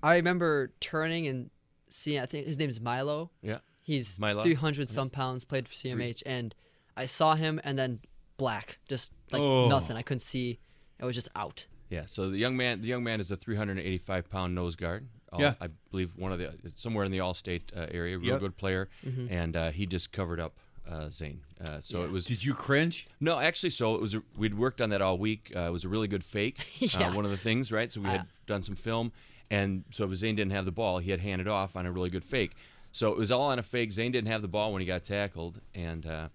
I 0.03 0.15
remember 0.15 0.71
turning 0.79 1.27
and 1.27 1.49
seeing. 1.89 2.19
I 2.21 2.25
think 2.25 2.47
his 2.47 2.57
name's 2.57 2.79
Milo. 2.79 3.31
Yeah. 3.41 3.59
He's 3.81 4.19
Milo? 4.19 4.43
300 4.43 4.87
some 4.87 5.09
pounds, 5.09 5.45
played 5.45 5.67
for 5.67 5.73
CMH, 5.73 6.21
and 6.25 6.53
I 6.95 7.07
saw 7.07 7.33
him, 7.35 7.59
and 7.63 7.77
then 7.79 7.99
black, 8.37 8.77
just 8.87 9.11
like 9.31 9.41
Oh. 9.41 9.67
nothing. 9.67 9.97
I 9.97 10.03
couldn't 10.03 10.19
see. 10.19 10.59
It 10.99 11.05
was 11.05 11.15
just 11.15 11.29
out. 11.35 11.65
Yeah. 11.89 12.05
So 12.05 12.29
the 12.29 12.37
young 12.37 12.55
man, 12.55 12.81
the 12.81 12.87
young 12.87 13.03
man 13.03 13.19
is 13.19 13.31
a 13.31 13.35
385 13.37 14.29
pound 14.29 14.53
nose 14.53 14.75
guard. 14.75 15.07
All- 15.31 15.41
Yeah. 15.41 15.53
I 15.61 15.67
believe 15.91 16.11
one 16.17 16.31
of 16.31 16.39
the 16.39 16.53
somewhere 16.75 17.05
in 17.05 17.11
the 17.11 17.19
All-State 17.19 17.71
uh, 17.75 17.85
area, 17.91 18.17
real 18.17 18.29
Yep. 18.33 18.39
good 18.39 18.57
player, 18.57 18.89
Mm-hmm. 19.05 19.27
and 19.33 19.55
uh, 19.55 19.71
he 19.71 19.85
just 19.85 20.11
covered 20.11 20.39
up 20.39 20.53
uh, 20.89 21.09
Zane. 21.11 21.41
Uh, 21.63 21.79
so 21.81 22.03
it 22.03 22.09
was. 22.11 22.25
Did 22.25 22.43
you 22.43 22.53
cringe? 22.55 23.07
No, 23.19 23.39
actually, 23.39 23.69
so 23.69 23.93
it 23.95 24.01
was. 24.01 24.15
A, 24.15 24.23
we'd 24.37 24.57
worked 24.57 24.81
on 24.81 24.89
that 24.89 25.01
all 25.03 25.17
week. 25.19 25.51
Uh, 25.55 25.59
it 25.67 25.71
was 25.71 25.83
a 25.85 25.89
really 25.89 26.07
good 26.07 26.23
fake. 26.23 26.65
Yeah. 26.79 27.09
uh, 27.09 27.13
one 27.13 27.25
of 27.25 27.31
the 27.31 27.37
things, 27.37 27.71
right? 27.71 27.91
So 27.91 28.01
we 28.01 28.07
had 28.07 28.21
Uh, 28.21 28.23
done 28.47 28.63
some 28.63 28.75
film, 28.75 29.11
and 29.51 29.83
so 29.91 30.11
Zane 30.15 30.35
didn't 30.35 30.51
have 30.53 30.65
the 30.65 30.71
ball. 30.71 30.97
He 30.99 31.11
had 31.11 31.19
handed 31.19 31.47
off 31.47 31.75
on 31.75 31.85
a 31.85 31.91
really 31.91 32.09
good 32.09 32.23
fake. 32.23 32.53
So 32.91 33.11
it 33.11 33.17
was 33.19 33.31
all 33.31 33.43
on 33.43 33.59
a 33.59 33.63
fake. 33.63 33.91
Zane 33.91 34.11
didn't 34.11 34.29
have 34.31 34.41
the 34.41 34.47
ball 34.47 34.73
when 34.73 34.79
he 34.81 34.85
got 34.87 35.03
tackled, 35.03 35.61
and 35.75 36.07
uh, 36.07 36.29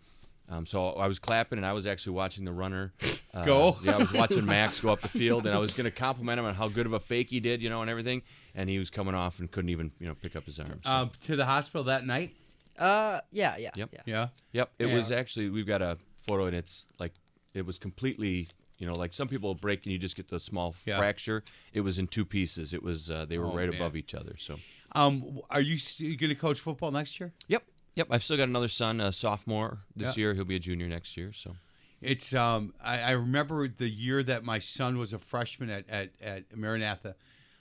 um, 0.48 0.66
so 0.66 0.90
I 0.90 1.07
was 1.07 1.18
clapping, 1.18 1.59
and 1.59 1.66
I 1.66 1.72
was 1.72 1.87
actually 1.87 2.14
watching 2.14 2.44
the 2.44 2.52
runner 2.52 2.92
uh, 3.35 3.44
Go. 3.44 3.78
Yeah, 3.83 3.94
I 3.94 3.98
was 3.98 4.12
watching 4.12 4.44
Max 4.44 4.80
go 4.80 4.90
up 4.90 5.00
the 5.00 5.09
field, 5.09 5.46
and 5.46 5.54
I 5.54 5.59
was 5.59 5.72
going 5.74 5.85
to 5.87 5.90
compliment 5.90 6.38
him 6.38 6.44
on 6.44 6.54
how 6.54 6.68
good 6.68 6.87
of 6.87 6.92
a 6.92 7.00
fake 7.00 7.30
he 7.30 7.40
did, 7.40 7.62
you 7.62 7.70
know, 7.70 7.80
and 7.80 7.90
everything. 7.90 8.22
And 8.54 8.68
he 8.68 8.78
was 8.78 8.90
coming 8.90 9.14
off 9.14 9.38
and 9.40 9.50
couldn't 9.50 9.70
even, 9.70 9.90
you 9.98 10.07
know, 10.07 10.14
pick 10.14 10.37
up 10.37 10.44
his 10.44 10.59
arms. 10.59 10.83
So. 10.85 10.90
Um, 10.90 11.11
to 11.22 11.37
the 11.37 11.46
hospital 11.46 11.85
that 11.85 12.07
night? 12.07 12.35
Uh, 12.78 13.20
yeah, 13.33 13.57
yeah, 13.57 13.70
Yep. 13.76 13.90
yeah. 13.92 14.00
Yeah. 14.07 14.28
Yep, 14.52 14.70
it 14.78 14.87
Yeah. 14.88 14.94
was 14.94 15.11
actually. 15.11 15.48
We've 15.48 15.66
got 15.66 15.80
a 15.83 15.96
photo, 16.26 16.46
and 16.46 16.54
it's 16.57 16.87
like 16.98 17.12
it 17.54 17.64
was 17.64 17.78
completely. 17.78 18.48
You 18.78 18.88
know, 18.88 18.94
like 18.96 19.14
some 19.14 19.28
people 19.28 19.54
break 19.54 19.85
and 19.85 19.92
you 19.92 19.98
just 19.98 20.16
get 20.16 20.28
the 20.28 20.40
small 20.40 20.74
Yeah. 20.85 20.98
fracture. 20.98 21.44
It 21.72 21.80
was 21.83 21.98
in 22.00 22.09
two 22.09 22.24
pieces. 22.24 22.74
It 22.74 22.83
was 22.83 23.09
uh, 23.09 23.24
they 23.24 23.38
were 23.38 23.46
Oh, 23.46 23.54
right 23.57 23.68
man. 23.70 23.76
above 23.80 23.94
each 23.96 24.14
other. 24.14 24.35
So. 24.37 24.59
Um, 24.96 25.40
are 25.48 25.61
you 25.61 25.78
going 26.16 26.28
to 26.30 26.35
coach 26.35 26.59
football 26.61 26.90
next 26.90 27.18
year? 27.20 27.33
Yep. 27.48 27.62
Yep. 27.96 28.09
I've 28.11 28.22
still 28.22 28.37
got 28.37 28.48
another 28.48 28.68
son, 28.68 29.00
a 29.00 29.12
sophomore 29.12 29.78
this 29.94 30.16
Yeah. 30.16 30.20
year. 30.22 30.35
He'll 30.35 30.44
be 30.44 30.57
a 30.57 30.61
junior 30.61 30.88
next 30.88 31.16
year. 31.16 31.33
So. 31.33 31.54
It's 32.00 32.35
um 32.35 32.74
I, 32.83 33.00
I 33.00 33.11
remember 33.12 33.66
the 33.68 33.88
year 33.88 34.22
that 34.24 34.44
my 34.44 34.59
son 34.59 34.98
was 34.98 35.12
a 35.12 35.18
freshman 35.18 35.70
at 35.70 35.88
at, 35.88 36.11
at 36.20 36.57
Maranatha, 36.57 37.14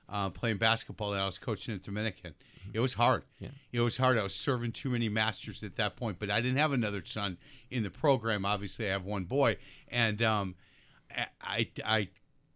uh, 0.09 0.29
playing 0.31 0.57
basketball, 0.57 1.13
and 1.13 1.21
I 1.21 1.25
was 1.25 1.37
coaching 1.37 1.75
at 1.75 1.83
Dominican. 1.83 2.33
It 2.73 2.79
was 2.79 2.93
hard. 2.93 3.23
Yeah. 3.39 3.49
It 3.71 3.79
was 3.81 3.95
hard. 3.97 4.17
I 4.17 4.23
was 4.23 4.33
serving 4.35 4.71
too 4.71 4.89
many 4.89 5.07
masters 5.09 5.63
at 5.63 5.75
that 5.75 5.95
point, 5.95 6.17
but 6.19 6.29
I 6.29 6.41
didn't 6.41 6.57
have 6.57 6.71
another 6.73 7.03
son 7.05 7.37
in 7.71 7.83
the 7.83 7.89
program. 7.89 8.45
Obviously, 8.45 8.87
I 8.87 8.91
have 8.91 9.05
one 9.05 9.23
boy, 9.25 9.57
and 9.89 10.21
um, 10.21 10.55
I 11.15 11.27
I, 11.41 11.67
I 11.85 12.07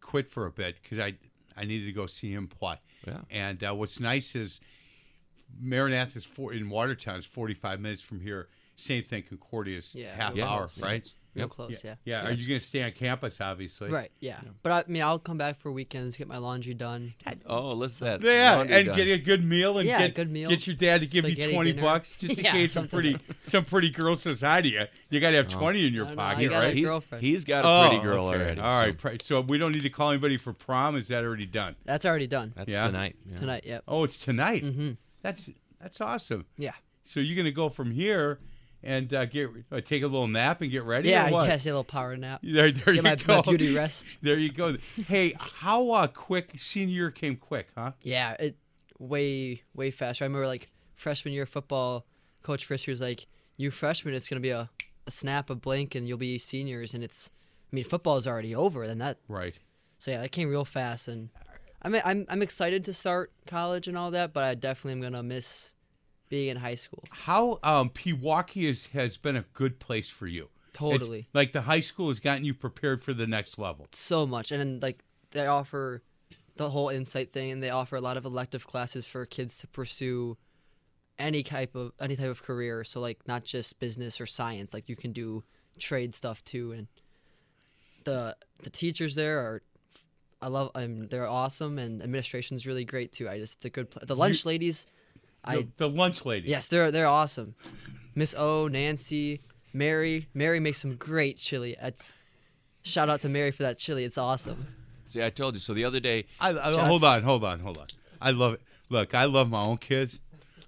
quit 0.02 0.30
for 0.30 0.46
a 0.46 0.52
bit 0.52 0.80
because 0.82 1.00
I 1.00 1.16
I 1.56 1.64
needed 1.66 1.86
to 1.86 1.92
go 1.94 2.06
see 2.06 2.32
him 2.32 2.48
play. 2.48 2.76
Yeah. 3.06 3.20
And 3.30 3.64
uh, 3.64 3.74
what's 3.76 4.00
nice 4.00 4.36
is 4.36 4.60
Maranatha 5.60 6.18
is 6.20 6.26
four 6.26 6.54
in 6.54 6.70
Watertown 6.70 7.20
is 7.20 7.26
forty 7.26 7.54
five 7.54 7.80
minutes 7.80 8.02
from 8.02 8.20
here. 8.20 8.48
Same 8.76 9.02
thing, 9.04 9.24
Concordia 9.24 9.78
is 9.78 9.96
Yeah, 9.96 10.14
half 10.16 10.36
real 10.36 10.46
hour, 10.46 10.60
close. 10.68 10.82
right? 10.82 11.10
Real 11.34 11.44
Yep. 11.46 11.50
close, 11.50 11.84
yeah. 11.84 11.96
Yeah. 12.04 12.26
Are 12.28 12.32
you 12.32 12.48
going 12.48 12.60
to 12.60 12.66
stay 12.66 12.82
on 12.84 12.92
campus? 12.94 13.40
Obviously. 13.42 13.90
Right, 13.92 14.12
yeah. 14.20 14.40
But 14.64 14.72
I 14.72 14.84
mean, 14.92 15.04
I'll 15.04 15.20
come 15.20 15.38
back 15.38 15.60
for 15.60 15.72
weekends, 15.72 16.18
get 16.18 16.28
my 16.28 16.38
laundry 16.38 16.74
done. 16.74 17.14
Oh, 17.46 17.74
let's 17.74 18.00
that. 18.00 18.22
Yeah, 18.24 18.56
laundry 18.56 18.76
and 18.76 18.88
done. 18.88 18.96
get 18.96 19.08
a 19.08 19.18
good 19.20 19.44
meal 19.44 19.78
and 19.78 19.88
Yeah, 19.88 20.00
get, 20.00 20.16
good 20.16 20.32
meal. 20.32 20.50
get 20.50 20.66
your 20.66 20.76
dad 20.76 21.02
to 21.02 21.08
give 21.08 21.26
you 21.30 21.52
twenty 21.52 21.74
dinner. 21.74 21.84
bucks 21.84 22.16
just 22.16 22.40
in 22.40 22.46
Yeah, 22.46 22.52
case 22.54 22.72
some 22.74 22.88
pretty 22.88 23.18
some 23.46 23.66
pretty 23.66 23.90
girl 23.92 24.16
says 24.16 24.42
hi 24.42 24.62
to 24.62 24.68
you. 24.68 24.84
You 25.12 25.20
got 25.20 25.30
to 25.32 25.38
have 25.38 25.54
Oh. 25.54 25.60
twenty 25.60 25.86
in 25.86 25.94
your 25.94 26.06
I 26.06 26.08
don't 26.10 26.18
know, 26.18 26.24
I 26.24 26.34
pocket, 26.36 26.50
got 26.50 26.60
right? 26.60 26.76
He's, 26.76 26.90
he's 27.20 27.46
got 27.46 27.66
a 27.66 27.88
pretty 27.90 28.00
Oh, 28.02 28.04
girl 28.04 28.28
okay. 28.28 28.38
already. 28.44 28.62
All 28.62 28.84
so 28.92 28.96
right, 29.04 29.22
so 29.22 29.42
we 29.42 29.58
don't 29.60 29.74
need 29.74 29.84
to 29.84 29.90
call 29.92 30.10
anybody 30.12 30.38
for 30.38 30.54
prom. 30.54 30.96
Is 30.98 31.08
that 31.10 31.24
already 31.24 31.46
done? 31.46 31.76
That's 31.86 32.06
already 32.06 32.28
done. 32.28 32.54
That's 32.56 32.72
Yeah. 32.74 32.86
tonight. 32.88 33.16
yeah. 33.30 33.36
Tonight, 33.36 33.64
yep. 33.66 33.84
Oh, 33.88 34.04
it's 34.06 34.18
tonight. 34.18 34.64
Mm-hmm. 34.64 34.92
That's 35.28 35.50
that's 35.82 36.02
awesome. 36.02 36.46
Yeah. 36.58 36.72
So 37.04 37.20
you're 37.20 37.36
gonna 37.38 37.52
go 37.52 37.70
from 37.70 37.92
here 37.92 38.40
and 38.84 39.14
uh, 39.14 39.26
get 39.26 39.50
uh, 39.72 39.82
take 39.82 40.04
a 40.04 40.08
little 40.08 40.28
nap 40.28 40.62
and 40.62 40.72
get 40.72 40.84
ready. 40.84 41.10
Yeah, 41.10 41.26
or 41.30 41.46
guess 41.46 41.66
a 41.66 41.70
little 41.70 41.84
power 41.84 42.16
nap. 42.16 42.40
There, 42.44 42.72
there 42.72 42.94
you 42.94 43.02
my, 43.02 43.16
go. 43.16 43.36
my 43.38 43.42
beauty 43.42 43.76
rest. 43.82 44.18
There 44.22 44.38
you 44.38 44.52
go. 44.52 44.78
Hey, 45.08 45.34
how 45.38 45.92
uh, 45.92 46.08
quick 46.08 46.52
senior 46.58 47.12
came 47.12 47.36
quick, 47.36 47.68
huh? 47.78 47.92
Yeah, 48.02 48.36
it 48.40 48.56
way 49.00 49.64
way 49.76 49.92
faster. 49.92 50.24
I 50.24 50.28
remember 50.28 50.48
like 50.48 50.70
freshman 50.96 51.34
year 51.34 51.46
football, 51.46 52.06
Coach 52.42 52.66
Frisky 52.66 52.92
was 52.92 53.02
like, 53.02 53.26
"You 53.58 53.70
freshmen, 53.72 54.14
it's 54.14 54.30
gonna 54.30 54.40
be 54.40 54.52
a, 54.52 54.70
a 55.06 55.12
snap, 55.12 55.50
a 55.50 55.56
blink, 55.56 55.94
and 55.96 56.08
you'll 56.08 56.18
be 56.18 56.38
seniors." 56.38 56.94
And 56.94 57.04
it's, 57.04 57.30
I 57.72 57.76
mean, 57.76 57.84
football 57.84 58.16
is 58.18 58.28
already 58.28 58.56
over. 58.56 58.88
Then 58.88 59.00
that, 59.00 59.18
Right. 59.28 59.56
so 59.98 60.12
yeah, 60.12 60.24
it 60.24 60.32
came 60.32 60.50
real 60.50 60.66
fast. 60.66 61.08
And 61.10 61.30
I 61.82 61.90
mean, 61.90 62.02
I'm 62.06 62.26
I'm 62.30 62.42
excited 62.42 62.86
to 62.86 62.94
start 62.94 63.32
college 63.46 63.88
and 63.88 63.98
all 63.98 64.12
that, 64.12 64.34
but 64.34 64.44
I 64.44 64.56
definitely 64.56 64.94
am 64.94 65.02
gonna 65.02 65.24
miss 65.24 65.74
being 66.30 66.50
in 66.50 66.58
high 66.58 66.76
school. 66.76 67.04
How 67.12 67.60
um, 67.64 67.90
Pewaukee 67.90 68.70
is, 68.70 68.88
has 68.88 69.16
been 69.18 69.36
a 69.38 69.46
good 69.54 69.80
place 69.80 70.10
for 70.10 70.28
you. 70.28 70.44
It's- 70.44 70.74
Totally. 70.74 71.28
like 71.34 71.54
the 71.54 71.62
high 71.62 71.80
school 71.80 72.10
has 72.10 72.20
gotten 72.20 72.44
you 72.44 72.54
prepared 72.54 73.04
for 73.04 73.14
the 73.14 73.26
next 73.26 73.58
level. 73.58 73.88
so 73.94 74.28
much 74.28 74.52
and 74.52 74.60
then 74.60 74.80
like 74.80 75.04
they 75.32 75.48
offer 75.48 76.04
the 76.56 76.70
whole 76.70 76.90
insight 76.90 77.34
thing 77.34 77.50
and 77.52 77.64
they 77.64 77.72
offer 77.72 77.96
a 77.96 78.02
lot 78.02 78.16
of 78.16 78.26
elective 78.26 78.68
classes 78.68 79.08
for 79.08 79.26
kids 79.26 79.58
to 79.60 79.68
pursue 79.68 80.38
any 81.18 81.42
type 81.42 81.74
of 81.74 81.94
any 82.00 82.16
type 82.16 82.30
of 82.30 82.44
career 82.44 82.84
so 82.84 83.00
like 83.00 83.18
not 83.28 83.44
just 83.44 83.80
business 83.80 84.22
or 84.22 84.28
science 84.28 84.72
like 84.72 84.88
you 84.88 84.96
can 84.96 85.12
do 85.12 85.44
trade 85.80 86.14
stuff 86.14 86.44
too 86.44 86.72
and 86.74 86.88
the 88.04 88.36
the 88.62 88.70
teachers 88.70 89.16
there 89.16 89.40
are 89.40 89.64
I 90.42 90.48
love 90.48 90.72
um, 90.76 91.08
they're 91.08 91.28
awesome 91.28 91.80
and 91.80 92.02
administration's 92.02 92.68
really 92.68 92.86
great 92.86 93.12
too 93.12 93.28
I 93.30 93.40
just 93.40 93.56
it's 93.58 93.66
a 93.66 93.70
good 93.70 93.90
pl- 93.90 94.04
the 94.06 94.16
lunch 94.16 94.46
ladies 94.46 94.86
The, 95.46 95.50
I 95.52 95.68
the 95.78 95.90
lunch 95.90 96.26
lady. 96.26 96.50
yes 96.50 96.68
they're 96.68 96.92
they're 96.92 97.08
awesome 97.08 97.56
Miss 98.16 98.36
O 98.38 98.68
Nancy 98.68 99.42
Mary 99.74 100.28
Mary 100.34 100.60
makes 100.60 100.78
some 100.80 100.96
great 100.96 101.38
chili 101.38 101.76
it's 101.82 102.14
shout 102.84 103.10
out 103.10 103.22
to 103.22 103.30
Mary 103.30 103.52
for 103.52 103.64
that 103.64 103.78
chili 103.78 104.04
it's 104.04 104.18
awesome 104.18 104.68
See, 105.10 105.24
I 105.24 105.30
told 105.30 105.54
you. 105.54 105.62
So 105.62 105.74
the 105.74 105.86
other 105.86 106.02
day, 106.02 106.26
I, 106.38 106.50
I, 106.50 106.74
Just- 106.74 106.80
hold 106.86 107.02
on, 107.06 107.24
hold 107.24 107.42
on, 107.46 107.62
hold 107.62 107.78
on. 107.78 107.88
I 108.22 108.32
love 108.32 108.56
it. 108.56 108.62
Look, 108.90 109.16
I 109.16 109.24
love 109.24 109.50
my 109.50 109.64
own 109.64 109.78
kids. 109.78 110.20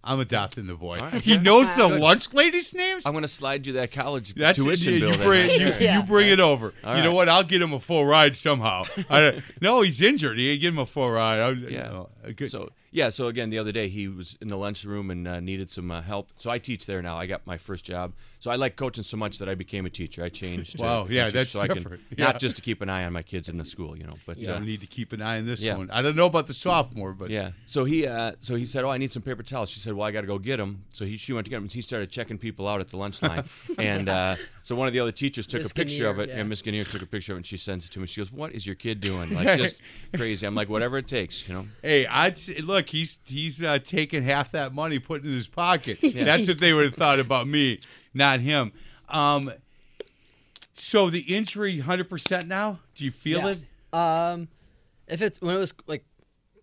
I'm 0.03 0.19
adopting 0.21 0.65
the 0.67 0.75
boy. 0.75 0.97
right. 0.99 1.21
He 1.21 1.37
knows 1.37 1.67
the 1.75 1.87
lunch 1.87 2.33
lady's 2.33 2.73
names. 2.73 3.05
I'm 3.05 3.11
going 3.11 3.23
to 3.23 3.27
slide 3.27 3.67
you 3.67 3.73
that 3.73 3.91
college 3.91 4.33
That's 4.33 4.57
tuition 4.57 4.93
you, 4.93 4.99
bill. 5.01 5.11
you 5.11 5.17
bring, 5.17 5.49
you, 5.49 5.67
Yeah. 5.79 5.97
you 5.97 6.03
bring 6.03 6.29
it 6.29 6.39
over. 6.39 6.73
All 6.83 6.95
you 6.95 7.03
know 7.03 7.13
what? 7.13 7.27
I'll 7.27 7.43
get 7.43 7.61
him 7.61 7.73
a 7.73 7.79
full 7.79 8.05
ride 8.05 8.35
somehow. 8.35 8.85
I, 9.09 9.41
no, 9.61 9.81
he's 9.81 10.01
injured. 10.01 10.39
He 10.39 10.57
give 10.57 10.73
him 10.73 10.79
a 10.79 10.85
full 10.85 11.11
ride. 11.11 11.39
I, 11.41 11.49
Yeah. 11.51 11.83
no, 11.89 12.09
a 12.23 12.31
good- 12.33 12.49
So 12.49 12.69
yeah. 12.91 13.09
So 13.09 13.27
again, 13.27 13.49
the 13.49 13.57
other 13.59 13.71
day 13.71 13.89
he 13.89 14.07
was 14.07 14.37
in 14.41 14.47
the 14.47 14.57
lunchroom 14.57 15.09
and 15.11 15.27
uh, 15.27 15.39
needed 15.39 15.69
some 15.69 15.91
uh, 15.91 16.01
help. 16.01 16.29
So 16.37 16.49
I 16.49 16.59
teach 16.59 16.85
there 16.85 17.01
now. 17.01 17.17
I 17.17 17.25
got 17.25 17.45
my 17.45 17.57
first 17.57 17.85
job. 17.85 18.13
So 18.39 18.49
I 18.49 18.55
like 18.55 18.77
coaching 18.77 19.03
so 19.03 19.17
much 19.17 19.37
that 19.39 19.49
I 19.49 19.55
became 19.55 19.85
a 19.85 19.89
teacher. 19.89 20.23
I 20.23 20.29
changed. 20.29 20.77
to 20.77 20.83
Wow, 20.83 21.07
yeah, 21.09 21.25
teacher 21.25 21.37
that's 21.37 21.51
so 21.51 21.61
I 21.61 21.67
can- 21.67 21.99
Yeah. 22.15 22.25
Not 22.25 22.39
just 22.39 22.55
to 22.55 22.61
keep 22.61 22.81
an 22.81 22.89
eye 22.89 23.03
on 23.03 23.11
my 23.11 23.21
kids 23.21 23.49
in 23.49 23.57
the 23.57 23.65
school, 23.65 23.97
you 23.97 24.05
know, 24.05 24.15
but 24.25 24.37
you 24.37 24.51
uh, 24.51 24.59
need 24.59 24.81
to 24.81 24.87
keep 24.87 25.11
an 25.11 25.21
eye 25.21 25.37
on 25.39 25.45
this 25.45 25.61
yeah. 25.61 25.75
one. 25.75 25.91
I 25.91 26.01
don't 26.01 26.15
know 26.15 26.25
about 26.25 26.47
the 26.47 26.53
sophomore, 26.53 27.13
but 27.13 27.29
Yeah. 27.29 27.51
So 27.65 27.83
he 27.83 28.07
uh, 28.07 28.33
so 28.39 28.55
he 28.55 28.65
said, 28.65 28.83
"Oh, 28.83 28.89
I 28.89 28.97
need 28.97 29.11
some 29.11 29.21
paper 29.21 29.43
towels." 29.43 29.69
She 29.69 29.79
said, 29.79 29.93
"Well, 29.93 30.07
I 30.07 30.11
got 30.11 30.21
to 30.21 30.27
go 30.27 30.37
get 30.39 30.57
them." 30.57 30.85
So 30.89 31.05
he 31.05 31.17
she 31.17 31.33
went 31.33 31.45
to 31.45 31.49
get 31.49 31.57
them. 31.57 31.65
And 31.65 31.71
he 31.71 31.81
started 31.81 32.09
checking 32.09 32.37
people 32.37 32.67
out 32.67 32.79
at 32.79 32.87
the 32.89 32.97
lunch 32.97 33.21
line, 33.21 33.43
and 33.77 34.07
uh, 34.07 34.35
so 34.69 34.75
one 34.75 34.85
of 34.87 34.93
the 34.93 34.99
other 34.99 35.11
teachers 35.11 35.47
took 35.47 35.61
Miss 35.61 35.71
a 35.71 35.73
picture 35.73 36.07
of 36.07 36.19
it, 36.19 36.29
yeah. 36.29 36.35
and 36.35 36.47
Miss 36.47 36.61
Gannier 36.61 36.87
took 36.87 37.01
a 37.01 37.05
picture 37.07 37.31
of 37.31 37.37
it, 37.37 37.39
and 37.39 37.45
she 37.47 37.57
sends 37.57 37.87
it 37.87 37.91
to 37.93 37.99
me. 37.99 38.05
She 38.05 38.21
goes, 38.21 38.31
"What 38.31 38.51
is 38.51 38.67
your 38.67 38.75
kid 38.75 39.01
doing? 39.01 39.33
Like 39.33 39.57
just 39.57 39.77
crazy." 40.15 40.45
I'm 40.45 40.53
like, 40.53 40.69
"Whatever 40.69 40.99
it 40.99 41.07
takes," 41.07 41.47
you 41.49 41.55
know. 41.55 41.67
Hey, 41.81 42.05
I'd 42.05 42.37
say, 42.37 42.59
look. 42.59 42.87
He's 42.89 43.17
he's 43.25 43.63
uh, 43.63 43.79
taking 43.79 44.21
half 44.21 44.51
that 44.51 44.71
money, 44.71 44.99
put 44.99 45.23
it 45.23 45.27
in 45.27 45.33
his 45.33 45.47
pocket. 45.47 45.97
That's 46.13 46.47
what 46.47 46.59
they 46.59 46.71
would 46.71 46.85
have 46.85 46.93
thought 46.93 47.17
about 47.19 47.47
me, 47.47 47.79
not 48.13 48.41
him. 48.41 48.71
Um, 49.09 49.51
so 50.75 51.09
the 51.09 51.21
injury, 51.21 51.79
hundred 51.79 52.07
percent 52.07 52.47
now. 52.47 52.77
Do 52.93 53.05
you 53.05 53.11
feel 53.11 53.39
Yeah. 53.39 53.55
it? 53.55 53.97
Um, 53.97 54.49
if 55.07 55.23
it's 55.23 55.41
when 55.41 55.55
it 55.55 55.59
was 55.59 55.73
like 55.87 56.05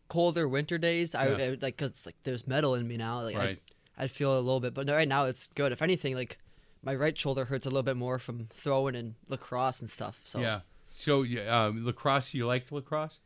colder 0.07 0.47
winter 0.47 0.79
days, 0.79 1.17
I, 1.17 1.27
would 1.29 1.39
Yeah. 1.41 1.45
I 1.45 1.51
would 1.51 1.63
like 1.63 1.77
because 1.77 2.07
like 2.07 2.15
there's 2.23 2.47
metal 2.47 2.77
in 2.77 2.87
me 2.87 2.97
now. 2.99 3.23
Like 3.23 3.37
Right. 3.37 3.61
I'd, 3.99 4.05
I'd 4.05 4.11
feel 4.13 4.39
a 4.39 4.39
little 4.39 4.61
bit, 4.61 4.75
but 4.75 4.89
right 4.89 5.09
now 5.09 5.25
it's 5.25 5.49
good. 5.49 5.73
If 5.73 5.83
anything, 5.83 6.15
like 6.15 6.39
my 6.87 6.95
right 6.95 7.19
shoulder 7.19 7.45
hurts 7.45 7.67
a 7.67 7.69
little 7.69 7.83
bit 7.83 7.97
more 7.97 8.19
from 8.19 8.47
throwing 8.51 8.95
and 8.97 9.15
lacrosse 9.29 9.81
and 9.81 9.91
stuff. 9.91 10.21
So 10.25 10.41
Yeah. 10.41 10.61
So 10.95 11.23
yeah, 11.23 11.65
um, 11.67 11.85
lacrosse. 11.85 12.33
You 12.33 12.47
like 12.47 12.73
lacrosse? 12.73 13.19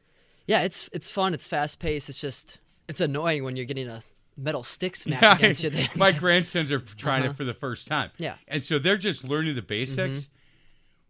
yeah, 0.48 0.62
it's 0.62 0.90
it's 0.92 1.08
fun. 1.08 1.34
It's 1.34 1.46
fast 1.46 1.78
paced. 1.78 2.08
It's 2.08 2.20
just 2.20 2.58
it's 2.88 3.00
annoying 3.00 3.44
when 3.44 3.54
you're 3.56 3.66
getting 3.66 3.86
a 3.88 4.02
metal 4.36 4.62
stick 4.64 4.96
smacked 5.04 5.22
Yeah, 5.22 5.36
against 5.36 5.62
you. 5.62 5.70
my 5.94 6.10
grandsons 6.10 6.72
are 6.72 6.80
trying 6.80 7.22
it 7.22 7.26
Uh-huh. 7.26 7.34
for 7.36 7.44
the 7.44 7.54
first 7.54 7.86
time. 7.86 8.10
Yeah. 8.18 8.36
and 8.48 8.60
so 8.62 8.78
they're 8.80 8.96
just 8.96 9.22
learning 9.22 9.54
the 9.54 9.62
basics. 9.62 10.28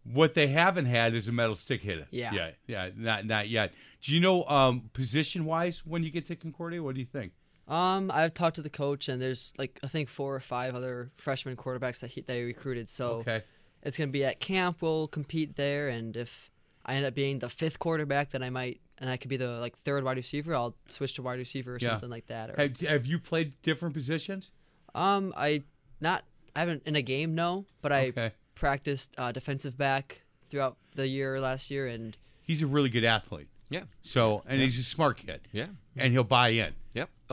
What 0.03 0.33
they 0.33 0.47
haven't 0.47 0.85
had 0.87 1.13
is 1.13 1.27
a 1.27 1.31
metal 1.31 1.53
stick 1.55 1.81
hitter. 1.83 2.07
Yeah. 2.11 2.33
yeah, 2.33 2.49
yeah, 2.67 2.89
not 2.95 3.25
not 3.25 3.49
yet. 3.49 3.71
Do 4.01 4.13
you 4.13 4.19
know 4.19 4.43
um, 4.45 4.89
position 4.93 5.45
wise 5.45 5.83
when 5.85 6.03
you 6.03 6.09
get 6.09 6.25
to 6.27 6.35
Concordia? 6.35 6.81
What 6.83 6.95
do 6.95 6.99
you 7.01 7.05
think? 7.07 7.31
Um, 7.67 8.11
I've 8.13 8.33
talked 8.33 8.55
to 8.57 8.61
the 8.61 8.69
coach, 8.69 9.07
and 9.09 9.21
there's 9.21 9.53
like 9.57 9.79
I 9.83 9.87
think 9.87 10.09
four 10.09 10.35
or 10.35 10.39
five 10.39 10.75
other 10.75 11.11
freshman 11.17 11.55
quarterbacks 11.55 11.99
that 11.99 12.11
he, 12.11 12.21
they 12.21 12.43
recruited. 12.43 12.89
So 12.89 13.07
Okay. 13.19 13.43
it's 13.83 13.97
gonna 13.97 14.11
be 14.11 14.25
at 14.25 14.39
camp. 14.39 14.81
We'll 14.81 15.07
compete 15.07 15.55
there, 15.55 15.89
and 15.89 16.15
if 16.17 16.51
I 16.85 16.95
end 16.95 17.05
up 17.05 17.13
being 17.13 17.39
the 17.39 17.49
fifth 17.49 17.79
quarterback, 17.79 18.31
then 18.31 18.41
I 18.43 18.49
might, 18.49 18.81
and 18.97 19.09
I 19.09 19.17
could 19.17 19.29
be 19.29 19.37
the 19.37 19.59
like 19.59 19.77
third 19.83 20.03
wide 20.03 20.17
receiver. 20.17 20.53
I'll 20.55 20.75
switch 20.89 21.13
to 21.15 21.21
wide 21.21 21.37
receiver 21.39 21.75
or 21.75 21.77
Yeah. 21.79 21.91
something 21.91 22.09
like 22.09 22.27
that. 22.27 22.49
Or, 22.49 22.55
Have, 22.57 22.79
have 22.81 23.05
you 23.05 23.19
played 23.19 23.53
different 23.61 23.93
positions? 23.93 24.51
um, 24.95 25.33
I 25.37 25.63
not 26.01 26.25
I 26.55 26.59
haven't 26.61 26.83
in 26.85 26.95
a 26.97 27.01
game, 27.01 27.35
no, 27.35 27.65
but 27.81 27.91
I 27.93 28.07
Okay. 28.07 28.31
practiced 28.55 29.13
uh, 29.17 29.31
defensive 29.31 29.77
back 29.77 30.21
throughout 30.49 30.75
the 30.95 31.07
year 31.07 31.39
last 31.39 31.71
year, 31.71 31.87
and 31.87 32.17
He's 32.41 32.61
a 32.63 32.67
really 32.67 32.89
good 32.89 33.05
athlete. 33.05 33.47
Yeah. 33.69 33.83
So, 34.01 34.43
and 34.45 34.59
he's 34.59 34.77
a 34.77 34.83
smart 34.83 35.17
kid. 35.17 35.47
Yeah. 35.53 35.67
And 35.95 36.11
he'll 36.11 36.25
buy 36.25 36.49
in. 36.49 36.73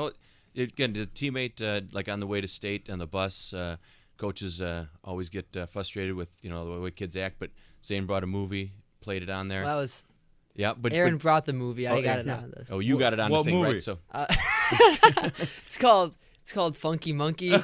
Yep. 0.03 0.13
Oh, 0.15 0.17
it, 0.55 0.73
again, 0.73 0.93
the 0.93 1.07
teammate, 1.07 1.63
uh, 1.63 1.83
like 1.93 2.09
on 2.09 2.21
the 2.21 2.27
way 2.27 2.41
to 2.41 2.49
state 2.49 2.91
on 2.91 2.99
the 2.99 3.07
bus, 3.07 3.53
uh, 3.53 3.77
coaches 4.17 4.61
uh, 4.61 4.87
always 5.05 5.29
get 5.29 5.57
uh, 5.57 5.67
frustrated 5.67 6.15
with 6.15 6.31
you 6.43 6.51
know 6.51 6.75
the 6.75 6.81
way 6.81 6.91
kids 6.91 7.17
act. 7.17 7.37
But 7.39 7.51
Zane 7.85 8.07
brought 8.07 8.25
a 8.25 8.27
movie, 8.27 8.73
played 9.01 9.23
it 9.23 9.31
on 9.31 9.49
there. 9.49 9.63
well, 9.63 9.77
that 9.77 9.81
was 9.81 10.07
yeah, 10.57 10.75
but 10.77 10.93
Aaron 10.93 11.15
but- 11.17 11.23
brought 11.23 11.45
the 11.47 11.53
movie. 11.53 11.87
I 11.87 11.93
Oh, 11.93 12.03
got 12.03 12.09
Aaron- 12.19 12.29
it 12.29 12.33
on 12.33 12.51
the. 12.51 12.67
Oh, 12.71 12.79
you 12.81 12.99
got 12.99 13.13
it 13.13 13.21
on 13.21 13.31
What 13.31 13.45
the 13.45 13.51
thing, 13.51 13.61
movie? 13.61 13.73
right? 13.75 13.83
So 13.83 13.99
Uh, 14.11 14.27
it's 15.67 15.79
called 15.79 16.15
it's 16.49 16.55
called 16.55 16.79
Funky 16.79 17.13
Monkey. 17.13 17.53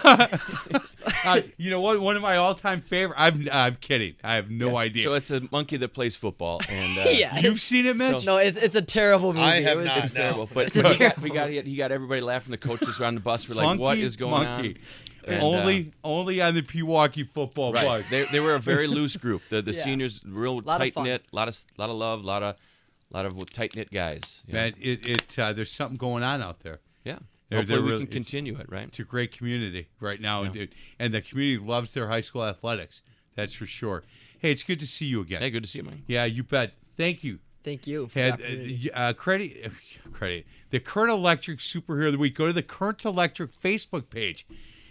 Uh, 1.27 1.41
you 1.59 1.71
know 1.71 1.81
what? 1.81 2.01
One 2.01 2.17
of 2.17 2.23
my 2.23 2.37
all-time 2.37 2.81
favorite. 2.83 3.17
I'm 3.19 3.47
I'm 3.53 3.77
kidding. 3.77 4.15
I 4.25 4.35
have 4.37 4.51
no 4.51 4.77
idea. 4.77 5.05
So 5.05 5.13
it's 5.15 5.31
a 5.31 5.43
monkey 5.51 5.77
that 5.79 5.93
plays 5.95 6.17
football, 6.17 6.61
and 6.69 6.99
uh, 7.07 7.11
yeah, 7.11 7.39
You've 7.39 7.61
seen 7.61 7.87
it, 7.87 7.97
Mitch? 7.97 8.25
no, 8.27 8.37
it's 8.39 8.57
it's 8.59 8.75
a 8.77 8.83
terrible 8.83 9.33
movie. 9.33 9.45
I 9.45 9.57
It 9.59 9.77
was- 9.77 9.87
not, 9.87 10.05
it's 10.05 10.15
no. 10.15 10.21
terrible. 10.21 10.49
But 10.53 10.67
It's 10.69 10.77
a 10.77 10.83
we 10.83 10.89
got, 10.89 10.99
terrible 10.99 11.23
we 11.23 11.31
got 11.31 11.51
he 11.51 11.77
got 11.77 11.93
everybody 11.93 12.21
laughing. 12.21 12.51
The 12.53 12.59
coaches 12.59 12.99
were 12.99 13.07
on 13.07 13.15
the 13.15 13.21
bus. 13.21 13.49
We're 13.49 13.55
like, 13.55 13.79
what 13.79 13.89
Funky 13.91 14.03
is 14.05 14.17
going 14.17 14.33
monkey. 14.45 14.77
on? 15.27 15.35
And, 15.35 15.43
uh, 15.43 15.47
only 15.47 15.93
only 16.03 16.41
on 16.43 16.55
the 16.55 16.63
Pewaukee 16.63 17.29
football 17.33 17.73
Right. 17.73 17.85
buzz. 17.85 18.05
They, 18.11 18.25
they 18.25 18.41
were 18.41 18.55
a 18.55 18.61
very 18.61 18.87
loose 18.87 19.17
group. 19.17 19.43
The 19.51 19.61
the 19.63 19.73
Yeah. 19.73 19.83
seniors, 19.83 20.21
real 20.27 20.61
tight 20.63 20.95
fun. 20.95 21.05
knit, 21.05 21.25
lot 21.33 21.49
of 21.49 21.57
lot 21.79 21.91
of 21.91 21.97
love, 21.97 22.25
lot 22.25 22.43
of 22.43 22.57
lot 23.11 23.25
of 23.27 23.51
tight 23.53 23.77
knit 23.77 23.91
guys. 23.91 24.43
you 24.47 24.55
know? 24.55 24.61
Man, 24.63 24.75
it 24.81 25.07
it 25.07 25.39
uh, 25.39 25.53
there's 25.53 25.71
something 25.73 25.97
going 25.99 26.23
on 26.23 26.43
out 26.43 26.61
there. 26.61 26.81
yeah. 27.05 27.19
They're- 27.51 27.61
Hopefully 27.61 27.77
they're 27.79 27.85
we 27.85 27.91
really- 27.93 28.05
can 28.07 28.13
continue 28.13 28.57
it, 28.59 28.67
right? 28.71 28.89
It's 28.89 28.99
a 28.99 29.05
great 29.05 29.33
community 29.33 29.89
right 30.01 30.21
now, 30.21 30.43
and, 30.45 30.57
it- 30.57 30.73
and 30.99 31.13
the 31.15 31.21
community 31.21 31.63
loves 31.65 31.93
their 31.93 32.09
high 32.09 32.21
school 32.23 32.45
athletics. 32.45 33.03
That's 33.35 33.53
for 33.53 33.67
sure. 33.67 34.03
Hey, 34.39 34.51
it's 34.53 34.63
good 34.63 34.81
to 34.81 34.87
see 34.87 35.07
you 35.07 35.21
again. 35.21 35.41
Hey, 35.43 35.51
good 35.51 35.63
to 35.65 35.69
see 35.69 35.79
you, 35.81 35.85
man. 35.85 36.03
Yeah, 36.07 36.25
you 36.25 36.43
bet. 36.43 36.75
Thank 36.97 37.25
you. 37.25 37.41
Thank 37.65 37.87
you. 37.87 38.07
For 38.09 38.19
And, 38.19 38.91
uh, 38.95 38.97
uh, 38.97 39.13
credit, 39.15 39.73
credit 40.13 40.47
the 40.71 40.81
Current 40.81 41.11
Electric 41.11 41.59
Superhero 41.61 42.07
of 42.07 42.13
the 42.13 42.19
Week. 42.19 42.35
Go 42.35 42.47
to 42.47 42.53
the 42.53 42.63
Current 42.63 43.05
Electric 43.05 43.51
Facebook 43.59 44.11
page 44.11 44.47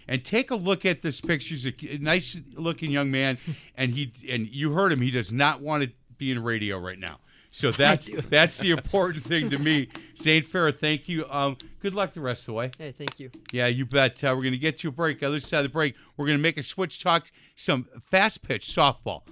and 0.08 0.24
take 0.24 0.50
a 0.50 0.56
look 0.56 0.84
at 0.84 1.02
this 1.02 1.20
picture. 1.20 1.54
He's 1.54 1.66
a 1.66 1.98
nice 1.98 2.40
looking 2.54 2.90
young 2.90 3.10
man, 3.10 3.38
and 3.76 3.92
he 3.92 4.12
and 4.28 4.48
you 4.48 4.72
heard 4.72 4.92
him. 4.92 5.00
He 5.00 5.10
does 5.10 5.30
not 5.32 5.60
want 5.60 5.84
to 5.84 5.90
be 6.18 6.30
in 6.30 6.42
radio 6.42 6.78
right 6.78 6.98
now. 6.98 7.18
So 7.54 7.70
that's 7.70 8.10
that's 8.28 8.56
the 8.56 8.72
important 8.72 9.22
thing 9.22 9.48
to 9.50 9.58
me. 9.58 9.88
Zane 10.18 10.42
Farah, 10.42 10.76
thank 10.76 11.08
you. 11.08 11.24
Um, 11.30 11.56
good 11.78 11.94
luck 11.94 12.12
the 12.12 12.20
rest 12.20 12.42
of 12.42 12.46
the 12.46 12.52
way. 12.54 12.72
Hey, 12.76 12.90
thank 12.90 13.20
you. 13.20 13.30
Yeah, 13.52 13.68
you 13.68 13.86
bet. 13.86 14.24
Uh, 14.24 14.34
we're 14.34 14.42
going 14.42 14.54
to 14.54 14.58
get 14.58 14.76
to 14.78 14.88
a 14.88 14.90
break. 14.90 15.22
Other 15.22 15.38
side 15.38 15.58
of 15.58 15.66
the 15.66 15.68
break, 15.68 15.94
we're 16.16 16.26
going 16.26 16.36
to 16.36 16.42
make 16.42 16.58
a 16.58 16.64
switch, 16.64 17.00
talk 17.00 17.30
some 17.54 17.86
fast 18.02 18.42
pitch 18.42 18.66
softball 18.66 19.22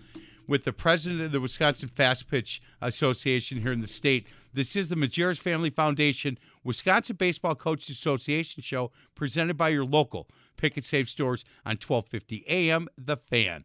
with 0.46 0.62
the 0.62 0.72
president 0.72 1.20
of 1.20 1.32
the 1.32 1.40
Wisconsin 1.40 1.88
Fast 1.88 2.30
Pitch 2.30 2.62
Association 2.80 3.60
here 3.60 3.72
in 3.72 3.80
the 3.80 3.88
state. 3.88 4.28
This 4.54 4.76
is 4.76 4.86
the 4.86 4.94
Majerus 4.94 5.38
Family 5.38 5.70
Foundation 5.70 6.38
Wisconsin 6.62 7.16
Baseball 7.16 7.56
Coaches 7.56 7.88
Association 7.88 8.62
show 8.62 8.92
presented 9.16 9.56
by 9.56 9.70
your 9.70 9.84
local 9.84 10.28
Pick 10.56 10.76
and 10.76 10.84
Save 10.84 11.08
stores 11.08 11.44
on 11.66 11.72
1250 11.72 12.44
AM 12.46 12.86
The 12.96 13.16
Fan. 13.16 13.64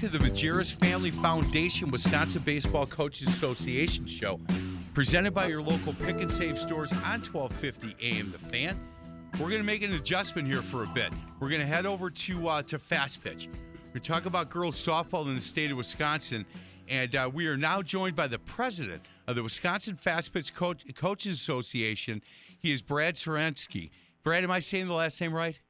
To 0.00 0.08
the 0.08 0.16
Majerus 0.16 0.72
Family 0.72 1.10
Foundation 1.10 1.90
Wisconsin 1.90 2.40
Baseball 2.40 2.86
Coaches 2.86 3.28
Association 3.28 4.06
show, 4.06 4.40
presented 4.94 5.34
by 5.34 5.46
your 5.46 5.60
local 5.60 5.92
pick 5.92 6.22
and 6.22 6.32
save 6.32 6.58
stores 6.58 6.90
on 6.90 7.20
1250 7.20 7.96
AM 8.00 8.32
The 8.32 8.38
Fan. 8.38 8.80
We're 9.34 9.50
going 9.50 9.58
to 9.58 9.62
make 9.62 9.82
an 9.82 9.92
adjustment 9.92 10.48
here 10.48 10.62
for 10.62 10.84
a 10.84 10.86
bit. 10.86 11.12
We're 11.38 11.50
going 11.50 11.60
to 11.60 11.66
head 11.66 11.84
over 11.84 12.08
to 12.08 12.48
uh, 12.48 12.62
to 12.62 12.78
fast 12.78 13.22
pitch. 13.22 13.50
Going 13.92 14.00
talk 14.00 14.24
about 14.24 14.48
girls 14.48 14.82
softball 14.82 15.26
in 15.26 15.34
the 15.34 15.40
state 15.40 15.70
of 15.70 15.76
Wisconsin, 15.76 16.46
and 16.88 17.14
uh, 17.14 17.30
we 17.30 17.46
are 17.46 17.58
now 17.58 17.82
joined 17.82 18.16
by 18.16 18.26
the 18.26 18.38
president 18.38 19.02
of 19.26 19.36
the 19.36 19.42
Wisconsin 19.42 19.96
Fast 19.96 20.32
Pitch 20.32 20.54
Coach, 20.54 20.82
Coaches 20.94 21.34
Association. 21.34 22.22
He 22.58 22.72
is 22.72 22.80
Brad 22.80 23.16
Sorensky. 23.16 23.90
Brad, 24.22 24.44
am 24.44 24.50
I 24.50 24.60
saying 24.60 24.88
the 24.88 24.94
last 24.94 25.20
name 25.20 25.34
right? 25.34 25.60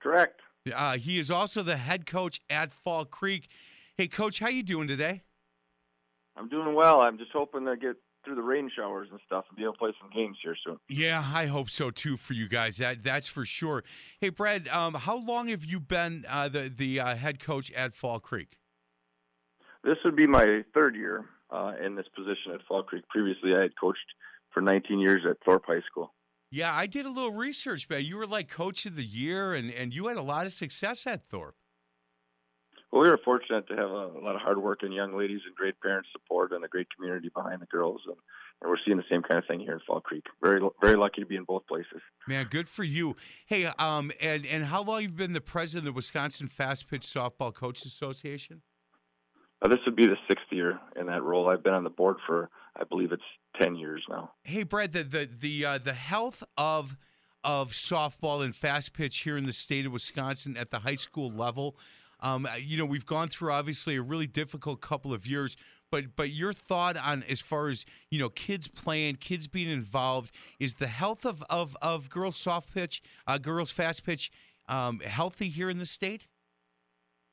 Correct. 0.00 0.39
Uh, 0.72 0.98
he 0.98 1.18
is 1.18 1.30
also 1.30 1.62
the 1.62 1.76
head 1.76 2.06
coach 2.06 2.40
at 2.50 2.72
Fall 2.72 3.04
Creek. 3.04 3.48
Hey, 3.96 4.08
coach, 4.08 4.38
how 4.38 4.48
you 4.48 4.62
doing 4.62 4.88
today? 4.88 5.22
I'm 6.36 6.48
doing 6.48 6.74
well. 6.74 7.00
I'm 7.00 7.18
just 7.18 7.32
hoping 7.32 7.64
to 7.64 7.76
get 7.76 7.96
through 8.24 8.34
the 8.34 8.42
rain 8.42 8.70
showers 8.74 9.08
and 9.10 9.18
stuff 9.26 9.46
and 9.48 9.56
be 9.56 9.62
able 9.62 9.72
to 9.72 9.78
play 9.78 9.92
some 10.00 10.10
games 10.10 10.36
here 10.42 10.56
soon. 10.64 10.78
Yeah, 10.88 11.24
I 11.34 11.46
hope 11.46 11.70
so 11.70 11.90
too 11.90 12.16
for 12.16 12.34
you 12.34 12.48
guys. 12.48 12.76
That 12.76 13.02
that's 13.02 13.26
for 13.26 13.46
sure. 13.46 13.84
Hey, 14.20 14.28
Brad, 14.28 14.68
um, 14.68 14.94
how 14.94 15.16
long 15.16 15.48
have 15.48 15.64
you 15.64 15.80
been 15.80 16.24
uh, 16.28 16.48
the 16.48 16.72
the 16.74 17.00
uh, 17.00 17.16
head 17.16 17.40
coach 17.40 17.72
at 17.72 17.94
Fall 17.94 18.20
Creek? 18.20 18.58
This 19.82 19.96
would 20.04 20.16
be 20.16 20.26
my 20.26 20.62
third 20.74 20.94
year 20.94 21.24
uh, 21.50 21.72
in 21.82 21.94
this 21.94 22.06
position 22.14 22.52
at 22.52 22.60
Fall 22.68 22.82
Creek. 22.82 23.08
Previously, 23.08 23.54
I 23.54 23.62
had 23.62 23.72
coached 23.80 23.98
for 24.50 24.60
19 24.60 24.98
years 24.98 25.22
at 25.28 25.38
Thorpe 25.42 25.64
High 25.66 25.80
School. 25.90 26.12
Yeah, 26.50 26.74
I 26.74 26.86
did 26.86 27.06
a 27.06 27.10
little 27.10 27.32
research, 27.32 27.88
man. 27.88 28.04
You 28.04 28.16
were 28.16 28.26
like 28.26 28.48
coach 28.48 28.84
of 28.86 28.96
the 28.96 29.04
year, 29.04 29.54
and 29.54 29.70
and 29.70 29.94
you 29.94 30.08
had 30.08 30.16
a 30.16 30.22
lot 30.22 30.46
of 30.46 30.52
success 30.52 31.06
at 31.06 31.28
Thorpe. 31.28 31.54
Well, 32.90 33.02
we 33.02 33.08
were 33.08 33.20
fortunate 33.24 33.68
to 33.68 33.76
have 33.76 33.88
a, 33.88 34.18
a 34.18 34.22
lot 34.22 34.34
of 34.34 34.40
hardworking 34.40 34.90
young 34.90 35.16
ladies 35.16 35.40
and 35.46 35.54
great 35.54 35.80
parent 35.80 36.06
support 36.10 36.50
and 36.50 36.64
a 36.64 36.68
great 36.68 36.88
community 36.96 37.30
behind 37.32 37.62
the 37.62 37.66
girls, 37.66 38.00
and, 38.04 38.16
and 38.60 38.68
we're 38.68 38.78
seeing 38.84 38.96
the 38.96 39.04
same 39.08 39.22
kind 39.22 39.38
of 39.38 39.46
thing 39.46 39.60
here 39.60 39.74
in 39.74 39.80
Fall 39.86 40.00
Creek. 40.00 40.24
Very 40.42 40.60
very 40.80 40.96
lucky 40.96 41.20
to 41.20 41.26
be 41.26 41.36
in 41.36 41.44
both 41.44 41.64
places. 41.68 42.00
Man, 42.26 42.46
good 42.50 42.68
for 42.68 42.82
you. 42.82 43.14
Hey, 43.46 43.66
um, 43.66 44.10
and 44.20 44.44
and 44.44 44.64
how 44.64 44.82
long 44.82 44.96
have 44.96 45.02
you've 45.02 45.16
been 45.16 45.32
the 45.32 45.40
president 45.40 45.86
of 45.86 45.94
the 45.94 45.96
Wisconsin 45.96 46.48
Fast 46.48 46.90
Pitch 46.90 47.02
Softball 47.02 47.54
Coaches 47.54 47.86
Association? 47.86 48.60
Uh, 49.62 49.68
this 49.68 49.78
would 49.86 49.94
be 49.94 50.06
the 50.06 50.16
sixth 50.26 50.46
year 50.50 50.80
in 50.96 51.06
that 51.06 51.22
role. 51.22 51.48
I've 51.48 51.62
been 51.62 51.74
on 51.74 51.84
the 51.84 51.90
board 51.90 52.16
for, 52.26 52.48
I 52.76 52.84
believe 52.84 53.12
it's 53.12 53.22
10 53.60 53.76
years 53.76 54.02
now. 54.08 54.32
Hey, 54.44 54.62
Brad, 54.62 54.92
the 54.92 55.04
the 55.04 55.28
the 55.40 55.64
uh, 55.64 55.78
the 55.78 55.92
health 55.92 56.42
of 56.56 56.96
of 57.42 57.72
softball 57.72 58.44
and 58.44 58.54
fast 58.54 58.92
pitch 58.92 59.18
here 59.18 59.36
in 59.36 59.44
the 59.44 59.52
state 59.52 59.86
of 59.86 59.92
Wisconsin 59.92 60.56
at 60.56 60.70
the 60.70 60.78
high 60.78 60.94
school 60.94 61.30
level. 61.30 61.76
Um, 62.20 62.46
you 62.60 62.76
know, 62.76 62.84
we've 62.84 63.06
gone 63.06 63.28
through 63.28 63.52
obviously 63.52 63.96
a 63.96 64.02
really 64.02 64.26
difficult 64.26 64.80
couple 64.82 65.12
of 65.12 65.26
years, 65.26 65.56
but 65.90 66.16
but 66.16 66.30
your 66.30 66.52
thought 66.52 66.96
on 66.96 67.24
as 67.28 67.40
far 67.40 67.68
as 67.68 67.86
you 68.10 68.18
know, 68.18 68.28
kids 68.28 68.68
playing, 68.68 69.16
kids 69.16 69.48
being 69.48 69.70
involved, 69.70 70.34
is 70.58 70.74
the 70.74 70.86
health 70.86 71.24
of 71.24 71.42
of, 71.48 71.76
of 71.80 72.10
girls 72.10 72.36
soft 72.36 72.74
pitch, 72.74 73.02
uh, 73.26 73.38
girls 73.38 73.70
fast 73.70 74.04
pitch, 74.04 74.30
um, 74.68 75.00
healthy 75.00 75.48
here 75.48 75.70
in 75.70 75.78
the 75.78 75.86
state? 75.86 76.28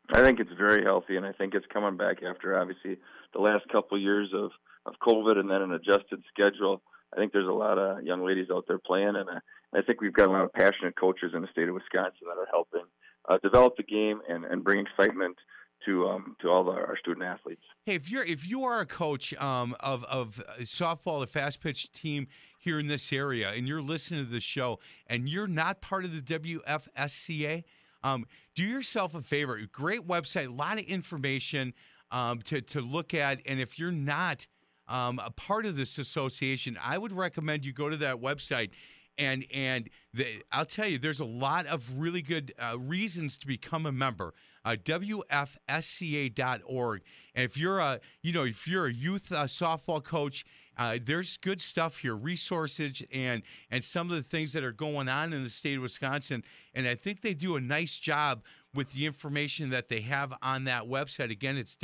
I 0.10 0.21
think 0.21 0.39
it's 0.39 0.54
very 0.58 0.84
healthy, 0.84 1.17
and 1.17 1.26
I 1.26 1.34
think 1.34 1.54
it's 1.54 1.65
coming 1.71 1.97
back 1.97 2.23
after 2.23 2.58
obviously 2.58 2.97
the 3.34 3.41
last 3.41 3.67
couple 3.67 3.97
of 3.97 4.02
years 4.02 4.30
of 4.34 4.52
of 4.88 4.95
COVID 5.06 5.38
and 5.38 5.50
then 5.50 5.62
an 5.62 5.73
adjusted 5.73 6.23
schedule. 6.30 6.82
I 7.13 7.17
think 7.17 7.32
there's 7.34 7.47
a 7.47 7.52
lot 7.52 7.78
of 7.78 8.04
young 8.04 8.26
ladies 8.26 8.47
out 8.52 8.65
there 8.67 8.80
playing, 8.80 9.15
and 9.15 9.30
uh, 9.30 9.39
I 9.73 9.82
think 9.82 10.02
we've 10.02 10.13
got 10.13 10.28
a 10.28 10.32
lot 10.32 10.43
of 10.43 10.54
passionate 10.54 10.95
coaches 11.00 11.32
in 11.34 11.41
the 11.41 11.47
state 11.52 11.67
of 11.69 11.76
Wisconsin 11.76 12.28
that 12.28 12.39
are 12.39 12.47
helping 12.52 12.84
uh, 13.30 13.38
develop 13.43 13.76
the 13.78 13.84
game 13.84 14.21
and, 14.28 14.45
and 14.45 14.63
bring 14.63 14.86
excitement 14.86 15.38
to 15.86 16.08
um, 16.08 16.36
to 16.41 16.50
all 16.50 16.69
our 16.69 16.97
student 16.97 17.26
athletes. 17.26 17.62
Hey, 17.86 17.95
if 17.95 18.10
you're 18.10 18.23
if 18.23 18.47
you 18.47 18.63
are 18.63 18.82
a 18.82 18.86
coach 18.86 19.34
um, 19.36 19.76
of 19.80 20.04
of 20.06 20.43
softball, 20.62 21.19
the 21.19 21.28
fast 21.28 21.62
pitch 21.62 21.91
team 21.91 22.28
here 22.58 22.80
in 22.80 22.88
this 22.88 23.13
area, 23.13 23.52
and 23.52 23.67
you're 23.67 23.82
listening 23.82 24.26
to 24.26 24.32
the 24.32 24.39
show, 24.39 24.80
and 25.08 25.30
you're 25.30 25.47
not 25.47 25.82
part 25.82 26.04
of 26.04 26.13
the 26.13 26.21
WFSCA, 26.21 27.63
um, 28.04 28.26
do 28.56 28.63
yourself 28.63 29.15
a 29.15 29.21
favor. 29.21 29.60
Great 29.71 30.06
website, 30.08 30.47
a 30.47 30.52
lot 30.52 30.80
of 30.80 30.86
information 30.86 31.73
um, 32.12 32.41
to 32.43 32.62
to 32.62 32.82
look 32.82 33.13
at, 33.13 33.39
and 33.45 33.60
if 33.60 33.78
you're 33.80 33.91
not 33.91 34.47
um, 34.88 35.19
a 35.23 35.32
part 35.32 35.65
of 35.65 35.76
this 35.76 35.97
association, 35.97 36.78
I 36.84 36.97
would 36.97 37.12
recommend 37.12 37.65
you 37.65 37.73
go 37.73 37.89
to 37.89 37.97
that 37.97 38.17
website 38.17 38.69
and 39.17 39.45
and 39.54 39.89
the, 40.13 40.43
I'll 40.52 40.65
tell 40.65 40.88
you, 40.88 40.97
there's 40.97 41.21
a 41.21 41.26
lot 41.26 41.65
of 41.67 41.97
really 41.97 42.21
good 42.21 42.54
uh, 42.60 42.78
reasons 42.80 43.38
to 43.39 43.47
become 43.47 43.86
a 43.86 43.91
member. 43.91 44.34
Uh, 44.63 44.78
WFSCA.org. 44.84 47.02
And 47.36 47.45
if 47.45 47.58
you're 47.58 47.80
a 47.80 48.00
you 48.21 48.32
know 48.34 48.43
if 48.43 48.67
you're 48.67 48.88
a 48.88 48.93
youth 48.93 49.32
uh, 49.32 49.45
softball 49.45 50.04
coach, 50.04 50.43
uh, 50.78 50.97
there's 51.04 51.38
good 51.38 51.62
stuff 51.62 51.97
here, 51.97 52.15
resources 52.15 53.02
and 53.12 53.41
and 53.71 53.84
some 53.84 54.12
of 54.12 54.17
the 54.17 54.23
things 54.23 54.54
that 54.54 54.63
are 54.63 54.71
going 54.71 55.10
on 55.10 55.34
in 55.34 55.43
the 55.43 55.50
state 55.50 55.78
of 55.78 55.84
Wisconsin. 55.84 56.43
And 56.73 56.88
I 56.88 56.95
think 56.95 57.21
they 57.21 57.34
do 57.34 57.56
a 57.56 57.62
nice 57.62 57.97
job 57.97 58.43
with 58.73 58.91
the 58.91 59.06
information 59.06 59.69
that 59.71 59.89
they 59.89 60.00
have 60.02 60.34
on 60.41 60.65
that 60.65 60.84
website. 60.84 61.32
Again, 61.32 61.58
it's 61.58 61.76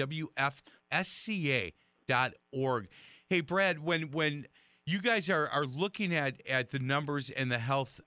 WFSCA.org. 2.07 2.87
Hey, 3.29 3.41
Brad, 3.41 3.79
when 3.79 4.11
when 4.11 4.47
you 4.85 5.01
guys 5.01 5.29
are 5.29 5.47
are 5.49 5.65
looking 5.65 6.13
at 6.13 6.41
at 6.47 6.71
the 6.71 6.79
numbers 6.79 7.29
and 7.29 7.51
the 7.51 7.59
health 7.59 7.99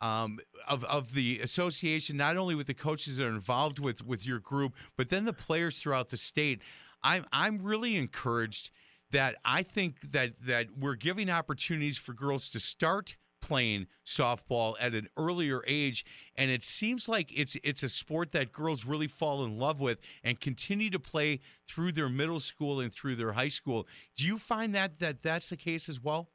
um, 0.00 0.38
of 0.68 0.84
of 0.84 1.14
the 1.14 1.40
association, 1.40 2.16
not 2.16 2.36
only 2.36 2.54
with 2.54 2.66
the 2.66 2.74
coaches 2.74 3.16
that 3.16 3.24
are 3.24 3.30
involved 3.30 3.78
with 3.78 4.04
with 4.04 4.26
your 4.26 4.38
group, 4.38 4.74
but 4.96 5.08
then 5.08 5.24
the 5.24 5.32
players 5.32 5.78
throughout 5.78 6.10
the 6.10 6.16
state. 6.16 6.62
I'm 7.02 7.24
I'm 7.32 7.62
really 7.62 7.96
encouraged 7.96 8.70
that 9.10 9.36
I 9.44 9.62
think 9.62 10.12
that 10.12 10.32
that 10.42 10.66
we're 10.78 10.96
giving 10.96 11.30
opportunities 11.30 11.96
for 11.96 12.12
girls 12.12 12.50
to 12.50 12.60
start 12.60 13.16
playing 13.40 13.86
softball 14.06 14.74
at 14.80 14.94
an 14.94 15.08
earlier 15.16 15.62
age 15.66 16.04
and 16.36 16.50
it 16.50 16.62
seems 16.62 17.08
like 17.08 17.30
it's 17.36 17.56
it's 17.62 17.82
a 17.82 17.88
sport 17.88 18.32
that 18.32 18.52
girls 18.52 18.84
really 18.84 19.06
fall 19.06 19.44
in 19.44 19.58
love 19.58 19.80
with 19.80 19.98
and 20.24 20.40
continue 20.40 20.90
to 20.90 20.98
play 20.98 21.40
through 21.66 21.92
their 21.92 22.08
middle 22.08 22.40
school 22.40 22.80
and 22.80 22.92
through 22.92 23.16
their 23.16 23.32
high 23.32 23.48
school. 23.48 23.86
Do 24.16 24.24
you 24.24 24.38
find 24.38 24.74
that 24.74 24.98
that 25.00 25.22
that's 25.22 25.48
the 25.48 25.56
case 25.56 25.88
as 25.88 26.02
well? 26.02 26.30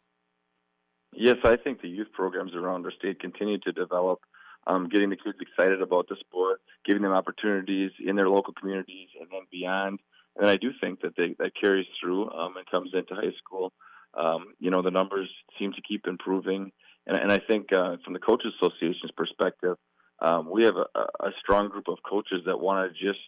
Yes 1.15 1.37
i 1.43 1.55
think 1.55 1.81
the 1.81 1.89
youth 1.89 2.11
programs 2.13 2.55
around 2.55 2.85
our 2.85 2.91
state 2.91 3.19
continue 3.19 3.59
to 3.59 3.71
develop 3.71 4.19
um, 4.65 4.87
getting 4.87 5.09
the 5.09 5.17
kids 5.17 5.37
excited 5.41 5.81
about 5.81 6.07
the 6.07 6.15
sport 6.19 6.61
giving 6.85 7.01
them 7.01 7.11
opportunities 7.11 7.91
in 8.05 8.15
their 8.15 8.29
local 8.29 8.53
communities 8.53 9.09
and 9.19 9.29
then 9.31 9.41
beyond. 9.51 9.99
And 10.35 10.49
i 10.49 10.55
do 10.55 10.71
think 10.81 11.01
that 11.01 11.15
they 11.15 11.35
that 11.39 11.51
carries 11.59 11.85
through 11.99 12.29
um, 12.31 12.57
and 12.57 12.65
comes 12.69 12.91
into 12.93 13.15
high 13.15 13.33
school. 13.37 13.71
Um, 14.15 14.53
you 14.59 14.69
know 14.69 14.81
the 14.81 14.91
numbers 14.91 15.29
seem 15.57 15.73
to 15.73 15.81
keep 15.81 16.07
improving 16.07 16.71
and, 17.07 17.17
and 17.17 17.31
I 17.31 17.39
think 17.39 17.73
uh, 17.73 17.97
from 18.03 18.13
the 18.13 18.19
coaches 18.19 18.53
association's 18.61 19.11
perspective, 19.15 19.77
um, 20.19 20.49
we 20.49 20.63
have 20.63 20.75
a, 20.75 20.99
a 21.25 21.31
strong 21.39 21.69
group 21.69 21.87
of 21.87 21.97
coaches 22.07 22.41
that 22.45 22.59
want 22.59 22.91
to 22.91 23.05
just 23.05 23.19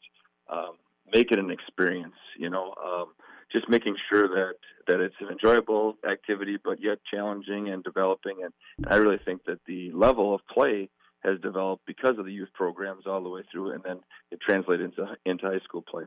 um, 0.50 0.74
make 1.14 1.32
it 1.32 1.40
an 1.40 1.52
experience. 1.52 2.16
You 2.38 2.50
know, 2.50 2.74
um, 2.84 3.08
just 3.52 3.70
making 3.70 3.96
sure 4.10 4.28
that 4.28 4.56
that 4.88 5.00
it's 5.00 5.16
an 5.20 5.30
enjoyable 5.30 5.96
activity, 6.10 6.58
but 6.64 6.82
yet 6.82 7.00
challenging 7.12 7.70
and 7.70 7.84
developing. 7.84 8.38
And, 8.44 8.54
and 8.78 8.94
I 8.94 8.98
really 8.98 9.20
think 9.24 9.44
that 9.46 9.60
the 9.66 9.92
level 9.92 10.34
of 10.34 10.42
play 10.52 10.90
has 11.24 11.40
developed 11.42 11.86
because 11.88 12.18
of 12.20 12.26
the 12.26 12.32
youth 12.32 12.50
programs 12.54 13.08
all 13.08 13.22
the 13.24 13.30
way 13.30 13.42
through, 13.52 13.72
and 13.72 13.84
then 13.84 14.00
it 14.32 14.40
translates 14.42 14.84
into 14.84 15.06
into 15.26 15.46
high 15.46 15.64
school 15.64 15.82
play. 15.82 16.04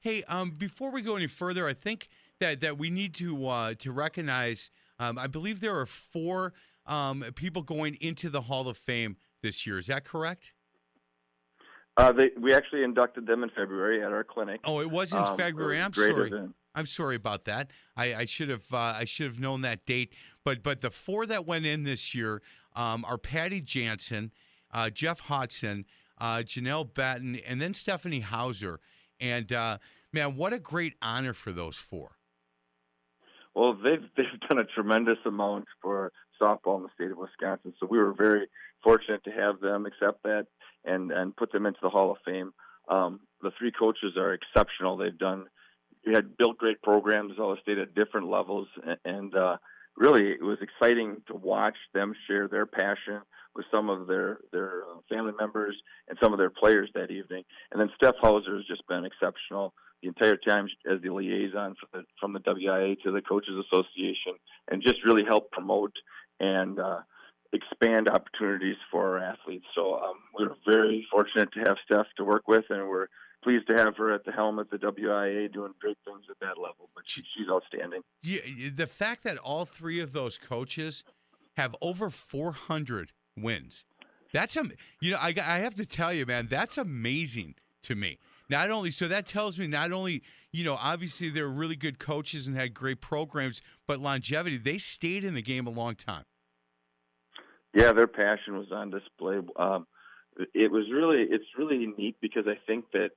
Hey, 0.00 0.22
um, 0.24 0.50
before 0.50 0.90
we 0.90 1.02
go 1.02 1.16
any 1.16 1.26
further, 1.26 1.66
I 1.66 1.74
think 1.74 2.08
that 2.40 2.60
that 2.60 2.78
we 2.78 2.90
need 2.90 3.14
to 3.14 3.46
uh, 3.46 3.74
to 3.78 3.92
recognize. 3.92 4.70
Um, 4.98 5.18
I 5.18 5.28
believe 5.28 5.60
there 5.60 5.78
are 5.78 5.86
four 5.86 6.52
um, 6.86 7.24
people 7.34 7.62
going 7.62 7.96
into 8.00 8.30
the 8.30 8.40
Hall 8.42 8.68
of 8.68 8.76
Fame 8.76 9.16
this 9.42 9.66
year. 9.66 9.78
Is 9.78 9.86
that 9.86 10.04
correct? 10.04 10.52
Uh, 11.96 12.12
they, 12.12 12.30
we 12.38 12.54
actually 12.54 12.82
inducted 12.82 13.26
them 13.26 13.42
in 13.42 13.50
February 13.50 14.02
at 14.02 14.12
our 14.12 14.24
clinic. 14.24 14.60
Oh, 14.64 14.80
it 14.80 14.90
was 14.90 15.12
in 15.12 15.18
Um, 15.18 15.36
February. 15.36 15.76
was 15.78 15.84
I'm 15.86 15.92
sorry. 15.92 16.26
event. 16.28 16.54
I'm 16.74 16.86
sorry 16.86 17.16
about 17.16 17.44
that. 17.46 17.70
I, 17.96 18.14
I 18.14 18.24
should 18.26 18.48
have 18.48 18.64
uh, 18.72 18.76
I 18.96 19.04
should 19.04 19.26
have 19.26 19.40
known 19.40 19.62
that 19.62 19.84
date. 19.86 20.14
But 20.44 20.62
but 20.62 20.80
the 20.80 20.90
four 20.90 21.26
that 21.26 21.44
went 21.46 21.66
in 21.66 21.82
this 21.82 22.14
year 22.14 22.42
um, 22.76 23.04
are 23.04 23.18
Patty 23.18 23.60
Jansen, 23.60 24.30
uh, 24.72 24.88
Jeff 24.88 25.18
Hodson, 25.20 25.84
uh, 26.18 26.38
Janelle 26.38 26.92
Batten, 26.94 27.36
and 27.46 27.60
then 27.60 27.74
Stephanie 27.74 28.20
Hauser. 28.20 28.78
And 29.18 29.52
uh, 29.52 29.78
man, 30.12 30.36
what 30.36 30.52
a 30.52 30.60
great 30.60 30.94
honor 31.02 31.32
for 31.34 31.50
those 31.52 31.76
four. 31.76 32.12
Well, 33.54 33.74
they've 33.74 34.08
they've 34.16 34.40
done 34.48 34.58
a 34.58 34.64
tremendous 34.64 35.18
amount 35.26 35.66
for 35.82 36.12
softball 36.40 36.76
in 36.76 36.82
the 36.84 36.88
state 36.94 37.10
of 37.10 37.18
Wisconsin. 37.18 37.74
So 37.78 37.86
we 37.86 37.98
were 37.98 38.12
very 38.12 38.46
fortunate 38.82 39.24
to 39.24 39.30
have 39.30 39.60
them 39.60 39.86
accept 39.86 40.22
that 40.24 40.46
and 40.84 41.12
and 41.12 41.36
put 41.36 41.52
them 41.52 41.66
into 41.66 41.80
the 41.82 41.90
Hall 41.90 42.10
of 42.10 42.18
Fame. 42.24 42.52
Um, 42.88 43.20
the 43.42 43.52
three 43.58 43.72
coaches 43.72 44.16
are 44.16 44.32
exceptional. 44.32 44.96
They've 44.96 45.16
done 45.16 45.46
had 46.06 46.36
built 46.36 46.58
great 46.58 46.82
programs 46.82 47.34
all 47.38 47.54
the 47.54 47.60
state 47.60 47.78
at 47.78 47.94
different 47.94 48.28
levels, 48.28 48.68
and, 48.86 48.98
and 49.04 49.34
uh, 49.34 49.56
really 49.96 50.30
it 50.30 50.42
was 50.42 50.58
exciting 50.60 51.22
to 51.26 51.34
watch 51.34 51.76
them 51.94 52.14
share 52.26 52.48
their 52.48 52.66
passion 52.66 53.20
with 53.54 53.66
some 53.70 53.90
of 53.90 54.06
their 54.06 54.38
their 54.52 54.82
uh, 54.84 55.00
family 55.08 55.32
members 55.38 55.76
and 56.08 56.18
some 56.22 56.32
of 56.32 56.38
their 56.38 56.50
players 56.50 56.90
that 56.94 57.10
evening. 57.10 57.44
And 57.70 57.80
then 57.80 57.90
Steph 57.96 58.16
Hauser 58.20 58.56
has 58.56 58.66
just 58.66 58.86
been 58.88 59.04
exceptional 59.04 59.74
the 60.02 60.08
entire 60.08 60.36
time 60.36 60.66
as 60.90 61.00
the 61.02 61.10
liaison 61.10 61.74
from 61.78 61.88
the, 61.92 62.04
from 62.18 62.32
the 62.32 62.40
WIAA 62.40 63.02
to 63.02 63.12
the 63.12 63.20
Coaches 63.20 63.54
Association, 63.66 64.34
and 64.70 64.82
just 64.82 65.04
really 65.04 65.24
helped 65.28 65.52
promote 65.52 65.92
and 66.40 66.78
uh, 66.80 67.00
expand 67.52 68.08
opportunities 68.08 68.76
for 68.90 69.18
our 69.18 69.18
athletes. 69.18 69.66
So 69.74 69.94
um, 69.94 70.14
we're 70.38 70.54
very 70.66 71.06
fortunate 71.10 71.52
to 71.52 71.60
have 71.60 71.76
Steph 71.84 72.06
to 72.16 72.24
work 72.24 72.48
with, 72.48 72.64
and 72.70 72.88
we're 72.88 73.08
pleased 73.42 73.66
to 73.68 73.74
have 73.74 73.96
her 73.96 74.12
at 74.12 74.24
the 74.24 74.32
helm 74.32 74.58
at 74.58 74.70
the 74.70 74.76
WIAA 74.76 75.52
doing 75.52 75.72
great 75.80 75.96
things 76.04 76.24
at 76.30 76.38
that 76.40 76.58
level. 76.58 76.90
But 76.94 77.04
she, 77.06 77.22
she's 77.36 77.48
outstanding. 77.48 78.02
Yeah, 78.22 78.40
the 78.74 78.86
fact 78.86 79.24
that 79.24 79.38
all 79.38 79.64
three 79.64 80.00
of 80.00 80.12
those 80.12 80.38
coaches 80.38 81.04
have 81.56 81.74
over 81.80 82.10
400 82.10 83.12
wins. 83.36 83.84
That's 84.32 84.56
am- 84.56 84.72
you 85.00 85.12
know 85.12 85.18
I, 85.18 85.34
I 85.36 85.58
have 85.58 85.74
to 85.76 85.86
tell 85.86 86.12
you 86.12 86.24
man 86.26 86.46
that's 86.48 86.78
amazing 86.78 87.54
to 87.82 87.94
me. 87.94 88.18
Not 88.48 88.70
only 88.70 88.90
so 88.90 89.08
that 89.08 89.26
tells 89.26 89.58
me 89.58 89.66
not 89.66 89.92
only 89.92 90.22
you 90.52 90.64
know 90.64 90.76
obviously 90.80 91.30
they're 91.30 91.48
really 91.48 91.76
good 91.76 91.98
coaches 91.98 92.46
and 92.46 92.56
had 92.56 92.72
great 92.74 93.00
programs 93.00 93.60
but 93.86 93.98
longevity 93.98 94.56
they 94.56 94.78
stayed 94.78 95.24
in 95.24 95.34
the 95.34 95.42
game 95.42 95.66
a 95.66 95.70
long 95.70 95.94
time. 95.94 96.24
Yeah, 97.74 97.92
their 97.92 98.06
passion 98.06 98.56
was 98.58 98.72
on 98.72 98.90
display. 98.90 99.40
Um, 99.56 99.86
it 100.54 100.70
was 100.70 100.86
really, 100.92 101.22
it's 101.30 101.44
really 101.56 101.86
neat 101.96 102.16
because 102.20 102.44
I 102.46 102.58
think 102.66 102.86
that 102.92 103.10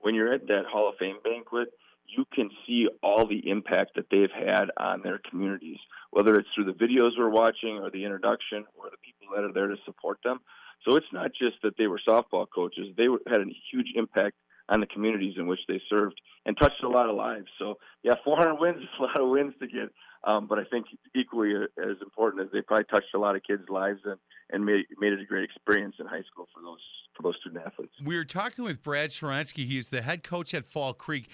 when 0.00 0.14
you're 0.14 0.32
at 0.32 0.46
that 0.48 0.64
Hall 0.70 0.88
of 0.88 0.96
Fame 0.98 1.18
banquet, 1.24 1.68
you 2.06 2.24
can 2.32 2.50
see 2.66 2.88
all 3.02 3.26
the 3.26 3.48
impact 3.48 3.92
that 3.96 4.06
they've 4.10 4.30
had 4.30 4.66
on 4.76 5.02
their 5.02 5.20
communities, 5.30 5.78
whether 6.10 6.36
it's 6.36 6.48
through 6.54 6.64
the 6.64 6.72
videos 6.72 7.12
we're 7.16 7.28
watching 7.28 7.78
or 7.78 7.90
the 7.90 8.04
introduction 8.04 8.64
or 8.76 8.90
the 8.90 8.96
people 9.02 9.34
that 9.34 9.44
are 9.44 9.52
there 9.52 9.68
to 9.68 9.76
support 9.84 10.18
them. 10.24 10.40
So 10.84 10.96
it's 10.96 11.06
not 11.12 11.30
just 11.32 11.56
that 11.62 11.76
they 11.78 11.86
were 11.86 12.00
softball 12.06 12.46
coaches; 12.52 12.88
they 12.96 13.08
were, 13.08 13.20
had 13.26 13.40
a 13.40 13.46
huge 13.70 13.92
impact 13.94 14.36
the 14.80 14.86
communities 14.86 15.34
in 15.36 15.46
which 15.46 15.60
they 15.68 15.80
served 15.90 16.20
and 16.46 16.56
touched 16.56 16.82
a 16.82 16.88
lot 16.88 17.08
of 17.08 17.16
lives. 17.16 17.46
So 17.58 17.78
yeah, 18.02 18.14
400 18.24 18.54
wins 18.56 18.78
is 18.78 18.88
a 18.98 19.02
lot 19.02 19.20
of 19.20 19.28
wins 19.28 19.54
to 19.60 19.66
get. 19.66 19.90
Um, 20.24 20.46
but 20.46 20.58
I 20.58 20.64
think 20.64 20.86
equally 21.16 21.52
as 21.54 21.96
important 22.00 22.44
as 22.44 22.48
they 22.52 22.60
probably 22.62 22.84
touched 22.84 23.14
a 23.14 23.18
lot 23.18 23.34
of 23.34 23.42
kids' 23.42 23.68
lives 23.68 24.00
and, 24.04 24.16
and 24.50 24.64
made, 24.64 24.84
made 24.98 25.12
it 25.12 25.20
a 25.20 25.24
great 25.24 25.44
experience 25.44 25.96
in 25.98 26.06
high 26.06 26.22
school 26.30 26.46
for 26.54 26.62
those 26.62 26.78
for 27.16 27.22
those 27.24 27.36
student 27.40 27.62
athletes. 27.66 27.92
We 28.02 28.16
were 28.16 28.24
talking 28.24 28.64
with 28.64 28.82
Brad 28.82 29.10
Sharansky. 29.10 29.66
He's 29.66 29.90
the 29.90 30.00
head 30.00 30.22
coach 30.22 30.54
at 30.54 30.64
Fall 30.64 30.94
Creek. 30.94 31.28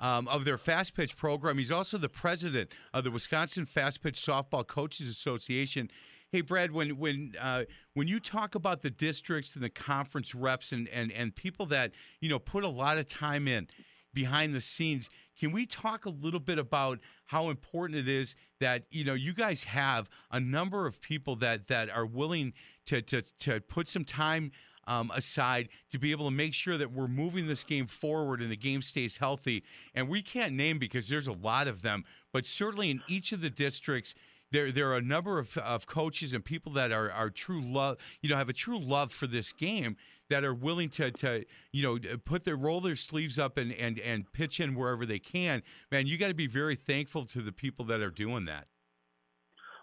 Um, 0.00 0.26
of 0.26 0.44
their 0.44 0.58
fast 0.58 0.96
pitch 0.96 1.16
program. 1.16 1.56
He's 1.56 1.70
also 1.70 1.98
the 1.98 2.08
president 2.08 2.72
of 2.92 3.04
the 3.04 3.12
Wisconsin 3.12 3.64
Fast 3.64 4.02
Pitch 4.02 4.16
Softball 4.16 4.66
Coaches 4.66 5.06
Association. 5.06 5.88
Hey, 6.34 6.40
Brad, 6.40 6.72
when 6.72 6.98
when 6.98 7.34
uh, 7.40 7.62
when 7.92 8.08
you 8.08 8.18
talk 8.18 8.56
about 8.56 8.82
the 8.82 8.90
districts 8.90 9.54
and 9.54 9.62
the 9.62 9.70
conference 9.70 10.34
reps 10.34 10.72
and, 10.72 10.88
and 10.88 11.12
and 11.12 11.32
people 11.32 11.64
that 11.66 11.92
you 12.20 12.28
know 12.28 12.40
put 12.40 12.64
a 12.64 12.68
lot 12.68 12.98
of 12.98 13.06
time 13.06 13.46
in 13.46 13.68
behind 14.12 14.52
the 14.52 14.60
scenes, 14.60 15.10
can 15.38 15.52
we 15.52 15.64
talk 15.64 16.06
a 16.06 16.10
little 16.10 16.40
bit 16.40 16.58
about 16.58 16.98
how 17.26 17.50
important 17.50 18.00
it 18.00 18.08
is 18.08 18.34
that 18.58 18.82
you 18.90 19.04
know 19.04 19.14
you 19.14 19.32
guys 19.32 19.62
have 19.62 20.10
a 20.32 20.40
number 20.40 20.88
of 20.88 21.00
people 21.00 21.36
that 21.36 21.68
that 21.68 21.88
are 21.88 22.04
willing 22.04 22.52
to 22.86 23.00
to 23.02 23.22
to 23.38 23.60
put 23.60 23.88
some 23.88 24.04
time 24.04 24.50
um, 24.88 25.12
aside 25.14 25.68
to 25.92 26.00
be 26.00 26.10
able 26.10 26.26
to 26.26 26.34
make 26.34 26.52
sure 26.52 26.76
that 26.76 26.90
we're 26.90 27.06
moving 27.06 27.46
this 27.46 27.62
game 27.62 27.86
forward 27.86 28.42
and 28.42 28.50
the 28.50 28.56
game 28.56 28.82
stays 28.82 29.16
healthy. 29.16 29.62
And 29.94 30.08
we 30.08 30.20
can't 30.20 30.54
name 30.54 30.78
because 30.78 31.08
there's 31.08 31.28
a 31.28 31.32
lot 31.32 31.68
of 31.68 31.82
them, 31.82 32.04
but 32.32 32.44
certainly 32.44 32.90
in 32.90 33.00
each 33.08 33.32
of 33.32 33.40
the 33.40 33.50
districts, 33.50 34.14
there 34.54 34.70
there 34.70 34.90
are 34.92 34.96
a 34.96 35.02
number 35.02 35.38
of, 35.38 35.58
of 35.58 35.86
coaches 35.86 36.32
and 36.32 36.44
people 36.44 36.72
that 36.72 36.92
are 36.92 37.10
are 37.10 37.28
true 37.28 37.60
love, 37.60 37.98
you 38.22 38.30
know, 38.30 38.36
have 38.36 38.48
a 38.48 38.54
true 38.54 38.78
love 38.78 39.10
for 39.12 39.26
this 39.26 39.52
game 39.52 39.96
that 40.30 40.44
are 40.44 40.54
willing 40.54 40.88
to 40.90 41.10
to 41.10 41.44
you 41.72 41.82
know 41.82 41.98
put 42.24 42.44
their 42.44 42.56
roll 42.56 42.80
their 42.80 42.96
sleeves 42.96 43.38
up 43.38 43.58
and 43.58 43.72
and 43.72 43.98
and 43.98 44.32
pitch 44.32 44.60
in 44.60 44.74
wherever 44.74 45.04
they 45.04 45.18
can. 45.18 45.62
Man, 45.90 46.06
you 46.06 46.16
got 46.16 46.28
to 46.28 46.34
be 46.34 46.46
very 46.46 46.76
thankful 46.76 47.24
to 47.26 47.42
the 47.42 47.52
people 47.52 47.84
that 47.86 48.00
are 48.00 48.10
doing 48.10 48.44
that. 48.44 48.68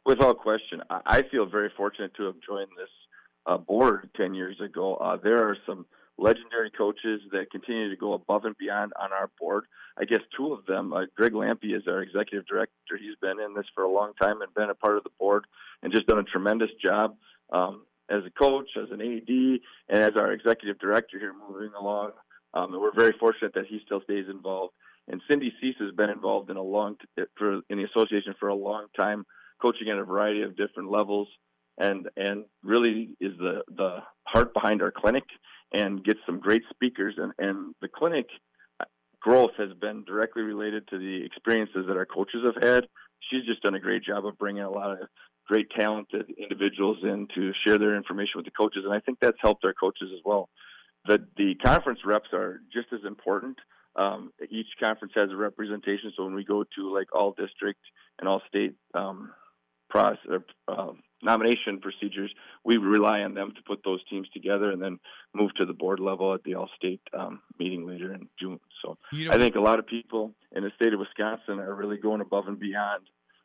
Without 0.05 0.39
question, 0.39 0.81
I 0.89 1.21
feel 1.29 1.45
very 1.45 1.71
fortunate 1.77 2.13
to 2.15 2.23
have 2.23 2.35
joined 2.47 2.69
this 2.77 2.89
uh, 3.45 3.57
board 3.57 4.09
ten 4.15 4.33
years 4.33 4.59
ago. 4.61 4.95
Uh, 4.95 5.17
there 5.21 5.47
are 5.47 5.57
some 5.65 5.85
legendary 6.17 6.69
coaches 6.69 7.21
that 7.31 7.51
continue 7.51 7.89
to 7.89 7.95
go 7.95 8.13
above 8.13 8.45
and 8.45 8.57
beyond 8.57 8.93
on 9.01 9.11
our 9.11 9.29
board. 9.39 9.65
I 9.97 10.05
guess 10.05 10.21
two 10.35 10.53
of 10.53 10.65
them, 10.65 10.93
uh, 10.93 11.05
Greg 11.17 11.33
Lampy 11.33 11.75
is 11.75 11.83
our 11.87 12.01
executive 12.01 12.47
director. 12.47 12.97
He's 12.99 13.15
been 13.21 13.39
in 13.39 13.53
this 13.53 13.65
for 13.73 13.83
a 13.83 13.91
long 13.91 14.13
time 14.21 14.41
and 14.41 14.53
been 14.53 14.69
a 14.69 14.75
part 14.75 14.97
of 14.97 15.03
the 15.03 15.09
board 15.19 15.45
and 15.81 15.91
just 15.91 16.07
done 16.07 16.19
a 16.19 16.23
tremendous 16.23 16.69
job 16.83 17.15
um, 17.51 17.85
as 18.09 18.23
a 18.25 18.29
coach, 18.31 18.69
as 18.77 18.89
an 18.91 19.01
AD, 19.01 19.59
and 19.89 19.99
as 19.99 20.15
our 20.15 20.31
executive 20.31 20.79
director 20.79 21.19
here 21.19 21.33
moving 21.33 21.71
along. 21.79 22.11
Um, 22.53 22.73
and 22.73 22.81
we're 22.81 22.93
very 22.93 23.13
fortunate 23.19 23.53
that 23.55 23.67
he 23.67 23.79
still 23.85 24.01
stays 24.01 24.25
involved. 24.29 24.73
And 25.07 25.21
Cindy 25.29 25.51
Cease 25.59 25.75
has 25.79 25.93
been 25.93 26.09
involved 26.09 26.49
in 26.49 26.57
a 26.57 26.61
long 26.61 26.97
for 27.37 27.61
in 27.69 27.77
the 27.77 27.85
association 27.85 28.35
for 28.39 28.49
a 28.49 28.55
long 28.55 28.85
time, 28.97 29.25
coaching 29.61 29.89
at 29.89 29.97
a 29.97 30.03
variety 30.03 30.43
of 30.43 30.55
different 30.55 30.91
levels, 30.91 31.27
and 31.77 32.07
and 32.15 32.45
really 32.63 33.15
is 33.19 33.33
the 33.37 33.63
the 33.75 33.97
heart 34.25 34.53
behind 34.53 34.81
our 34.81 34.91
clinic 34.91 35.23
and 35.73 36.03
get 36.03 36.17
some 36.25 36.39
great 36.39 36.63
speakers. 36.69 37.15
And, 37.17 37.33
and 37.39 37.75
the 37.81 37.87
clinic 37.87 38.27
growth 39.21 39.51
has 39.57 39.69
been 39.79 40.03
directly 40.03 40.41
related 40.41 40.87
to 40.89 40.97
the 40.97 41.23
experiences 41.23 41.85
that 41.87 41.97
our 41.97 42.05
coaches 42.05 42.41
have 42.43 42.61
had. 42.61 42.87
She's 43.29 43.45
just 43.45 43.61
done 43.61 43.75
a 43.75 43.79
great 43.79 44.03
job 44.03 44.25
of 44.25 44.37
bringing 44.37 44.63
a 44.63 44.69
lot 44.69 44.91
of 44.91 45.07
great 45.47 45.69
talented 45.77 46.31
individuals 46.37 46.97
in 47.03 47.27
to 47.35 47.51
share 47.65 47.77
their 47.77 47.95
information 47.95 48.33
with 48.35 48.45
the 48.45 48.51
coaches. 48.51 48.83
And 48.85 48.93
I 48.93 48.99
think 48.99 49.19
that's 49.21 49.37
helped 49.41 49.63
our 49.63 49.73
coaches 49.73 50.09
as 50.13 50.21
well. 50.25 50.49
The, 51.05 51.19
the 51.37 51.55
conference 51.55 51.99
reps 52.05 52.29
are 52.33 52.61
just 52.73 52.87
as 52.93 53.01
important. 53.05 53.57
Um, 53.95 54.31
each 54.49 54.67
conference 54.79 55.13
has 55.15 55.29
a 55.31 55.35
representation. 55.35 56.13
So 56.15 56.23
when 56.23 56.35
we 56.35 56.45
go 56.45 56.63
to 56.63 56.93
like 56.93 57.13
all 57.13 57.33
district 57.37 57.81
and 58.19 58.29
all 58.29 58.41
state 58.47 58.75
um, 58.93 59.31
process, 59.89 60.19
uh, 60.67 60.93
nomination 61.23 61.79
procedures, 61.79 62.33
we 62.63 62.77
rely 62.77 63.21
on 63.21 63.33
them 63.33 63.51
to 63.55 63.61
put 63.63 63.83
those 63.83 63.99
teams 64.09 64.27
together 64.29 64.71
and 64.71 64.81
then 64.81 64.99
move 65.33 65.53
to 65.55 65.65
the 65.65 65.73
board 65.73 65.99
level 65.99 66.33
at 66.33 66.43
the 66.43 66.55
all 66.55 66.69
state 66.75 67.01
um, 67.17 67.41
meeting 67.59 67.85
later 67.87 68.13
in 68.13 68.27
June. 68.39 68.59
So 68.83 68.97
You 69.11 69.25
know- 69.25 69.31
I 69.33 69.37
think 69.37 69.55
a 69.55 69.61
lot 69.61 69.79
of 69.79 69.87
people 69.87 70.33
in 70.55 70.63
the 70.63 70.71
state 70.75 70.93
of 70.93 70.99
Wisconsin 70.99 71.59
are 71.59 71.75
really 71.75 71.97
going 71.97 72.21
above 72.21 72.47
and 72.47 72.59
beyond 72.59 73.03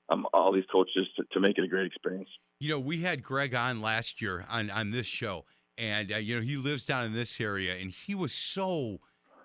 um, 0.09 0.27
all 0.33 0.53
these 0.53 0.65
coaches 0.71 1.07
to, 1.17 1.25
to 1.33 1.41
make 1.41 1.59
it 1.59 1.65
a 1.65 1.69
great 1.69 1.87
experience. 1.87 2.29
You 2.61 2.71
know, 2.71 2.79
we 2.81 3.03
had 3.03 3.23
Greg 3.23 3.55
on 3.55 3.81
last 3.81 4.23
year 4.23 4.47
on 4.49 4.71
on 4.71 4.91
this 4.91 5.07
show, 5.07 5.45
and 5.77 6.13
uh, 6.13 6.17
you 6.17 6.37
know 6.37 6.43
he 6.43 6.57
lives 6.57 6.85
down 6.85 7.05
in 7.07 7.13
this 7.13 7.41
area, 7.41 7.77
and 7.77 7.91
he 7.91 8.15
was 8.15 8.33
so 8.33 9.01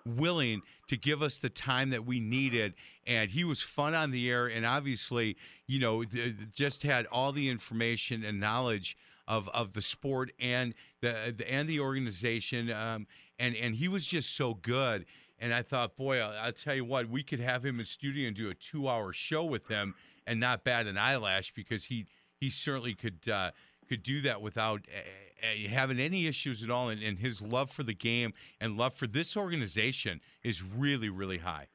willing 0.06 0.62
to 0.88 0.96
give 0.96 1.22
us 1.22 1.38
the 1.38 1.48
time 1.48 1.90
that 1.90 2.04
we 2.04 2.20
needed. 2.20 2.74
And 3.06 3.30
he 3.30 3.44
was 3.44 3.62
fun 3.62 3.94
on 3.94 4.10
the 4.10 4.30
air 4.30 4.46
and 4.46 4.64
obviously 4.66 5.36
you 5.66 5.78
know 5.78 6.04
th- 6.04 6.34
just 6.52 6.82
had 6.82 7.06
all 7.06 7.32
the 7.32 7.48
information 7.48 8.24
and 8.24 8.40
knowledge 8.40 8.96
of 9.28 9.48
of 9.50 9.72
the 9.72 9.82
sport 9.82 10.32
and 10.40 10.74
the, 11.00 11.34
the 11.36 11.50
and 11.50 11.68
the 11.68 11.80
organization 11.80 12.70
um, 12.70 13.06
and 13.38 13.54
and 13.56 13.74
he 13.74 13.88
was 13.88 14.04
just 14.04 14.36
so 14.36 14.54
good. 14.54 15.06
And 15.38 15.52
I 15.52 15.62
thought 15.62 15.96
boy 15.96 16.20
I'll, 16.20 16.36
I'll 16.46 16.52
tell 16.52 16.74
you 16.74 16.84
what 16.84 17.08
we 17.08 17.22
could 17.22 17.40
have 17.40 17.64
him 17.64 17.80
in 17.80 17.86
studio 17.86 18.28
and 18.28 18.36
do 18.36 18.50
a 18.50 18.54
2 18.54 18.88
hour 18.88 19.12
show 19.12 19.44
with 19.44 19.66
him 19.68 19.94
and 20.26 20.38
not 20.38 20.64
bat 20.64 20.86
an 20.86 20.98
eyelash 20.98 21.52
because 21.52 21.84
he 21.84 22.06
he 22.40 22.50
certainly 22.50 22.94
could 22.94 23.28
uh, 23.28 23.52
could 23.88 24.02
do 24.02 24.20
that 24.22 24.40
without 24.40 24.80
uh, 24.92 25.46
uh, 25.46 25.68
having 25.68 25.98
any 25.98 26.26
issues 26.26 26.62
at 26.62 26.70
all. 26.70 26.88
And, 26.88 27.02
and 27.02 27.18
his 27.18 27.40
love 27.40 27.70
for 27.70 27.82
the 27.82 27.94
game 27.94 28.32
and 28.60 28.76
love 28.76 28.94
for 28.94 29.06
this 29.06 29.36
organization 29.36 30.20
is 30.42 30.62
really, 30.62 31.08
really 31.08 31.38
high. 31.38 31.68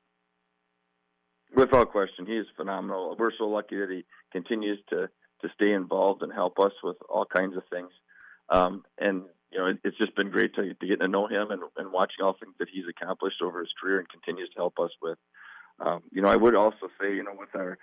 Without 1.55 1.91
question, 1.91 2.26
he 2.26 2.34
is 2.34 2.45
phenomenal. 2.55 3.16
We're 3.18 3.32
so 3.38 3.45
lucky 3.45 3.78
that 3.78 3.89
he 3.89 4.05
continues 4.32 4.80
to 4.89 5.10
to 5.41 5.49
stay 5.53 5.72
involved 5.72 6.24
and 6.24 6.34
help 6.34 6.58
us 6.60 6.72
with 6.84 6.97
all 7.10 7.26
kinds 7.26 7.55
of 7.55 7.64
things. 7.72 7.91
Um, 8.49 8.84
and 8.97 9.24
you 9.51 9.60
know, 9.60 9.68
it, 9.68 9.78
it's 9.84 9.97
just 9.97 10.16
been 10.16 10.32
great 10.32 10.55
to, 10.55 10.74
to 10.74 10.88
get 10.88 10.99
to 10.99 11.08
know 11.08 11.28
him 11.28 11.51
and, 11.51 11.62
and 11.78 11.91
watching 11.91 12.24
all 12.24 12.34
things 12.34 12.55
that 12.60 12.70
he's 12.72 12.86
accomplished 12.89 13.41
over 13.41 13.60
his 13.60 13.72
career 13.80 13.99
and 13.99 14.10
continues 14.10 14.49
to 14.49 14.55
help 14.58 14.80
us 14.80 14.91
with. 15.01 15.18
Um, 15.80 16.01
you 16.12 16.22
know, 16.22 16.30
I 16.30 16.36
would 16.36 16.55
also 16.55 16.89
say, 16.99 17.14
you 17.14 17.24
know, 17.24 17.36
with 17.38 17.53
our 17.55 17.78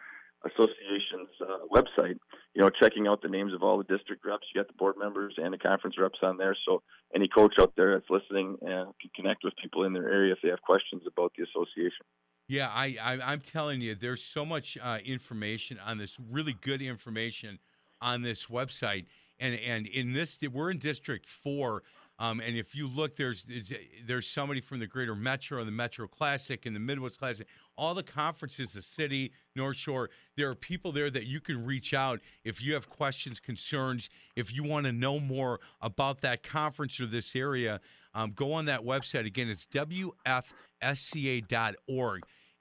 association's 0.47 1.31
uh, 1.41 1.67
website, 1.73 2.17
you 2.55 2.63
know, 2.63 2.71
checking 2.71 3.07
out 3.07 3.23
the 3.23 3.29
names 3.29 3.53
of 3.55 3.63
all 3.63 3.79
the 3.79 3.85
district 3.85 4.25
reps. 4.25 4.47
You 4.55 4.61
got 4.61 4.69
the 4.69 4.75
board 4.75 4.97
members 4.99 5.35
and 5.39 5.53
the 5.53 5.59
conference 5.59 5.97
reps 5.99 6.19
on 6.23 6.37
there. 6.37 6.57
So 6.67 6.83
any 7.15 7.29
coach 7.29 7.55
out 7.59 7.73
there 7.77 7.95
that's 7.95 8.11
listening 8.11 8.57
uh, 8.63 8.93
can 9.01 9.11
connect 9.15 9.45
with 9.45 9.55
people 9.61 9.85
in 9.85 9.93
their 9.93 10.09
area 10.09 10.33
if 10.33 10.39
they 10.43 10.51
have 10.51 10.63
questions 10.63 11.03
about 11.07 11.33
the 11.37 11.45
association. 11.45 12.05
Yeah, 12.47 12.69
I, 12.69 12.97
I 13.03 13.33
I'm 13.33 13.41
telling 13.41 13.81
you, 13.81 13.95
there's 13.95 14.23
so 14.23 14.45
much 14.45 14.77
uh, 14.83 14.99
information 15.05 15.79
on 15.85 15.97
this, 15.97 16.19
really 16.31 16.55
good 16.61 16.83
information 16.83 17.59
on 18.03 18.21
this 18.21 18.47
website, 18.47 19.07
and 19.39 19.59
and 19.67 19.87
in 19.87 20.13
this, 20.13 20.39
we're 20.53 20.71
in 20.71 20.79
District 20.79 21.27
Four, 21.27 21.85
um, 22.19 22.41
and 22.41 22.57
if 22.57 22.75
you 22.75 22.87
look, 22.89 23.17
there's 23.17 23.45
there's- 24.07 24.27
somebody 24.27 24.61
from 24.61 24.79
the 24.79 24.87
Greater 24.87 25.15
Metro 25.15 25.59
and 25.59 25.67
the 25.67 25.73
Metro 25.73 26.07
Classic 26.07 26.65
and 26.67 26.75
the 26.75 26.81
Midwest 26.81 27.19
Classic, 27.19 27.47
all 27.77 27.95
the 27.95 28.03
conferences, 28.03 28.73
the 28.73 28.81
city, 28.83 29.33
North 29.57 29.77
Shore. 29.77 30.11
There 30.37 30.49
are 30.49 30.55
people 30.55 30.93
there 30.93 31.11
that 31.11 31.27
you 31.27 31.41
can 31.41 31.65
reach 31.65 31.93
out 31.93 32.21
if 32.45 32.63
you 32.63 32.73
have 32.75 32.89
questions, 32.89 33.41
concerns, 33.41 34.11
if 34.37 34.55
you 34.55 34.63
want 34.63 34.87
to 34.87 34.93
know 34.93 35.19
more 35.19 35.61
about 35.81 36.21
that 36.23 36.43
conference 36.43 37.01
or 37.01 37.07
this 37.07 37.35
area. 37.37 37.81
Um, 38.15 38.33
go 38.33 38.53
on 38.53 38.65
that 38.67 38.81
website 38.81 39.27
again. 39.27 39.49
It's 39.49 39.67
wfsca.org. 39.67 40.13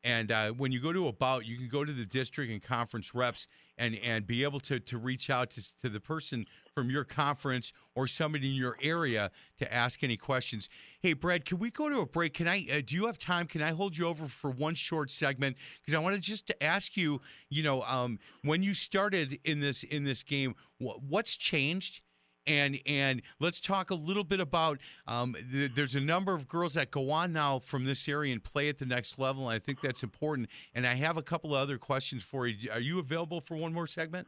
And 0.04 0.32
uh, 0.32 0.50
when 0.52 0.72
you 0.72 0.82
go 0.82 0.92
to 0.92 1.08
about, 1.08 1.46
you 1.46 1.58
can 1.58 1.70
go 1.70 1.86
to 1.86 1.94
the 1.94 2.06
district 2.06 2.52
and 2.52 2.62
conference 2.62 3.16
reps 3.16 3.48
and 3.78 3.98
and 4.04 4.28
be 4.28 4.44
able 4.44 4.60
to 4.60 4.80
to 4.80 4.98
reach 4.98 5.30
out 5.30 5.50
to, 5.52 5.80
to 5.80 5.90
the 5.90 6.00
person 6.00 6.46
from 6.76 6.90
your 6.90 7.04
conference 7.04 7.74
or 7.96 8.06
somebody 8.06 8.50
in 8.50 8.56
your 8.56 8.78
area 8.82 9.32
to 9.58 9.74
ask 9.74 10.04
any 10.04 10.18
questions. 10.18 10.70
Hey, 11.00 11.14
Brad, 11.14 11.46
can 11.46 11.58
we 11.58 11.72
go 11.72 11.90
to 11.90 12.00
a 12.00 12.06
break? 12.06 12.34
Can 12.34 12.48
I? 12.48 12.66
Uh, 12.72 12.82
do 12.86 12.96
you 12.96 13.06
have 13.06 13.18
time? 13.18 13.48
Can 13.48 13.62
I 13.62 13.72
hold 13.72 13.98
you 13.98 14.08
over 14.08 14.28
for 14.28 14.52
one 14.52 14.76
short 14.76 15.10
segment? 15.10 15.56
Because 15.80 15.96
I 15.96 16.00
want 16.00 16.16
to 16.16 16.22
just 16.22 16.48
to 16.48 16.64
ask 16.64 16.98
you, 16.98 17.22
you 17.50 17.64
know, 17.64 17.82
um, 17.84 18.20
when 18.44 18.62
you 18.62 18.74
started 18.74 19.40
in 19.46 19.60
this 19.60 19.84
in 19.84 20.04
this 20.04 20.22
game, 20.22 20.54
wh- 20.80 21.02
what's 21.08 21.38
changed? 21.38 22.02
And 22.48 22.80
and 22.86 23.22
let's 23.40 23.60
talk 23.60 23.92
a 23.92 23.96
little 23.96 24.24
bit 24.24 24.40
about 24.40 24.80
um, 25.08 25.36
th- 25.52 25.72
there's 25.76 25.96
a 25.96 26.00
number 26.00 26.34
of 26.34 26.48
girls 26.48 26.74
that 26.74 26.92
go 26.92 27.12
on 27.12 27.34
now 27.34 27.60
from 27.60 27.86
this 27.86 28.08
area 28.08 28.34
and 28.34 28.44
play 28.44 28.70
at 28.70 28.78
the 28.78 28.86
next 28.86 29.20
level 29.20 29.50
and 29.50 29.56
i 29.56 29.60
think 29.60 29.82
that's 29.82 30.04
important 30.04 30.50
and 30.74 30.86
i 30.86 30.94
have 30.94 31.18
a 31.18 31.22
couple 31.22 31.56
of 31.56 31.62
other 31.62 31.78
questions 31.78 32.24
for 32.24 32.48
you 32.48 32.70
are 32.72 32.80
you 32.80 33.00
available 33.00 33.42
for 33.42 33.56
one 33.56 33.74
more 33.74 33.88
segment 33.88 34.28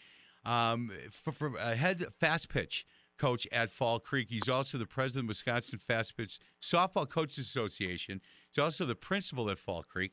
um, 0.44 0.90
for, 1.12 1.30
for, 1.30 1.58
uh, 1.58 1.74
head 1.74 2.04
fast 2.18 2.48
pitch 2.48 2.84
coach 3.18 3.46
at 3.52 3.70
Fall 3.70 4.00
Creek. 4.00 4.28
He's 4.30 4.48
also 4.48 4.78
the 4.78 4.86
president 4.86 5.26
of 5.26 5.28
Wisconsin 5.28 5.78
Fast 5.78 6.16
Pitch 6.16 6.40
Softball 6.60 7.08
Coaches 7.08 7.38
Association. 7.38 8.20
He's 8.50 8.60
also 8.60 8.84
the 8.84 8.96
principal 8.96 9.48
at 9.48 9.58
Fall 9.58 9.84
Creek. 9.84 10.12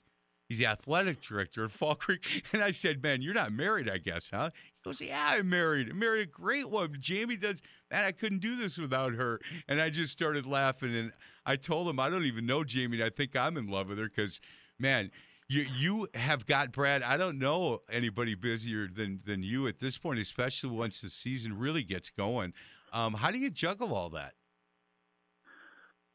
He's 0.50 0.58
the 0.58 0.66
athletic 0.66 1.22
director 1.22 1.64
at 1.64 1.72
Fall 1.72 1.96
Creek. 1.96 2.44
And 2.54 2.64
I 2.64 2.72
said, 2.72 3.04
Man, 3.04 3.22
you're 3.22 3.36
not 3.36 3.54
married, 3.54 3.88
I 3.88 4.00
guess, 4.00 4.32
huh? 4.34 4.50
He 4.54 4.82
goes, 4.84 5.00
Yeah, 5.00 5.34
I'm 5.36 5.48
married. 5.48 5.90
I 5.90 5.94
married 5.94 6.28
a 6.28 6.32
great 6.32 6.70
one. 6.70 6.96
Jamie 7.00 7.38
does, 7.38 7.62
man, 7.92 8.04
I 8.04 8.12
couldn't 8.12 8.40
do 8.40 8.56
this 8.56 8.78
without 8.80 9.14
her. 9.14 9.40
And 9.68 9.80
I 9.80 9.92
just 9.92 10.12
started 10.12 10.48
laughing. 10.48 10.96
And 10.96 11.12
I 11.46 11.56
told 11.56 11.88
him, 11.88 12.00
I 12.00 12.10
don't 12.10 12.26
even 12.26 12.48
know 12.48 12.64
Jamie. 12.64 13.04
I 13.04 13.10
think 13.10 13.36
I'm 13.36 13.58
in 13.58 13.68
love 13.68 13.90
with 13.90 14.00
her 14.00 14.06
because, 14.10 14.42
man, 14.80 15.12
you 15.48 15.66
you 15.78 16.08
have 16.16 16.46
got 16.48 16.72
Brad. 16.72 17.04
I 17.04 17.18
don't 17.18 17.38
know 17.38 17.82
anybody 17.92 18.34
busier 18.34 18.88
than 18.88 19.20
than 19.26 19.44
you 19.44 19.68
at 19.68 19.80
this 19.80 19.98
point, 20.00 20.20
especially 20.20 20.72
once 20.72 21.02
the 21.02 21.10
season 21.10 21.58
really 21.58 21.84
gets 21.84 22.10
going. 22.10 22.54
Um, 22.92 23.14
how 23.14 23.30
do 23.30 23.38
you 23.38 23.52
juggle 23.52 23.94
all 23.94 24.10
that? 24.12 24.34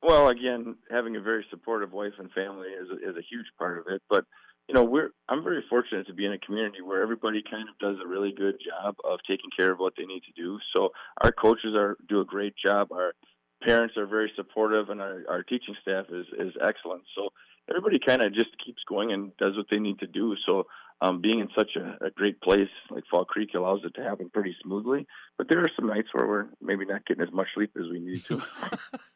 Well, 0.05 0.29
again, 0.29 0.77
having 0.91 1.17
a 1.17 1.21
very 1.21 1.47
supportive 1.49 1.93
wife 1.93 2.13
and 2.19 2.31
family 2.33 2.69
is 2.69 2.89
a, 2.91 3.09
is 3.09 3.17
a 3.17 3.23
huge 3.23 3.47
part 3.59 3.79
of 3.79 3.87
it. 3.89 4.03
But 4.11 4.27
you 4.69 4.75
know, 4.75 4.85
we're 4.85 5.13
I'm 5.31 5.43
very 5.43 5.65
fortunate 5.71 6.07
to 6.09 6.13
be 6.13 6.27
in 6.27 6.33
a 6.33 6.39
community 6.39 6.83
where 6.83 7.03
everybody 7.03 7.43
kind 7.51 7.71
of 7.71 7.79
does 7.79 7.97
a 8.05 8.07
really 8.07 8.31
good 8.37 8.57
job 8.61 8.97
of 9.03 9.21
taking 9.27 9.49
care 9.57 9.73
of 9.73 9.79
what 9.79 9.95
they 9.97 10.05
need 10.05 10.23
to 10.25 10.33
do. 10.37 10.59
So 10.77 10.91
our 11.23 11.33
coaches 11.33 11.75
are 11.75 11.97
do 12.07 12.21
a 12.21 12.25
great 12.25 12.53
job. 12.55 12.93
Our 12.93 13.15
parents 13.63 13.97
are 13.97 14.07
very 14.07 14.31
supportive, 14.37 14.91
and 14.91 15.01
our 15.01 15.23
our 15.27 15.43
teaching 15.43 15.75
staff 15.81 16.05
is 16.11 16.27
is 16.39 16.53
excellent. 16.61 17.05
So 17.17 17.31
everybody 17.71 17.99
kind 17.99 18.21
of 18.21 18.35
just 18.35 18.51
keeps 18.63 18.83
going 18.87 19.11
and 19.11 19.35
does 19.39 19.57
what 19.57 19.67
they 19.71 19.79
need 19.79 20.01
to 20.01 20.07
do. 20.07 20.37
So 20.45 20.67
um, 21.01 21.23
being 21.23 21.41
in 21.41 21.49
such 21.57 21.77
a, 21.77 22.05
a 22.05 22.11
great 22.11 22.43
place 22.43 22.69
like 22.91 23.05
Fall 23.11 23.25
Creek 23.25 23.55
allows 23.55 23.81
it 23.85 23.95
to 23.95 24.03
happen 24.03 24.29
pretty 24.29 24.55
smoothly. 24.63 25.07
But 25.39 25.49
there 25.49 25.61
are 25.61 25.71
some 25.75 25.87
nights 25.87 26.09
where 26.13 26.27
we're 26.27 26.47
maybe 26.61 26.85
not 26.85 27.07
getting 27.07 27.23
as 27.23 27.33
much 27.33 27.49
sleep 27.55 27.71
as 27.77 27.89
we 27.91 28.01
need 28.01 28.23
to. 28.27 28.43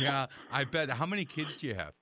yeah, 0.00 0.26
I 0.50 0.64
bet. 0.64 0.90
How 0.90 1.06
many 1.06 1.24
kids 1.24 1.56
do 1.56 1.66
you 1.66 1.74
have? 1.74 1.92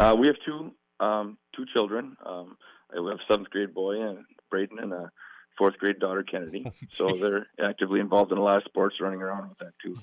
Uh, 0.00 0.14
we 0.18 0.26
have 0.26 0.36
two 0.44 0.72
um, 1.00 1.38
two 1.54 1.64
children. 1.74 2.16
Um, 2.24 2.56
we 2.92 3.10
have 3.10 3.18
a 3.18 3.32
seventh 3.32 3.50
grade 3.50 3.74
boy 3.74 4.00
and 4.00 4.18
Braden 4.50 4.78
and 4.78 4.92
a 4.92 5.10
fourth 5.58 5.76
grade 5.78 5.98
daughter 5.98 6.22
Kennedy. 6.22 6.64
so 6.98 7.08
they're 7.08 7.46
actively 7.62 8.00
involved 8.00 8.32
in 8.32 8.38
a 8.38 8.42
lot 8.42 8.58
of 8.58 8.64
sports, 8.64 8.96
running 9.00 9.20
around 9.20 9.48
with 9.48 9.58
that 9.58 9.72
too. 9.82 9.96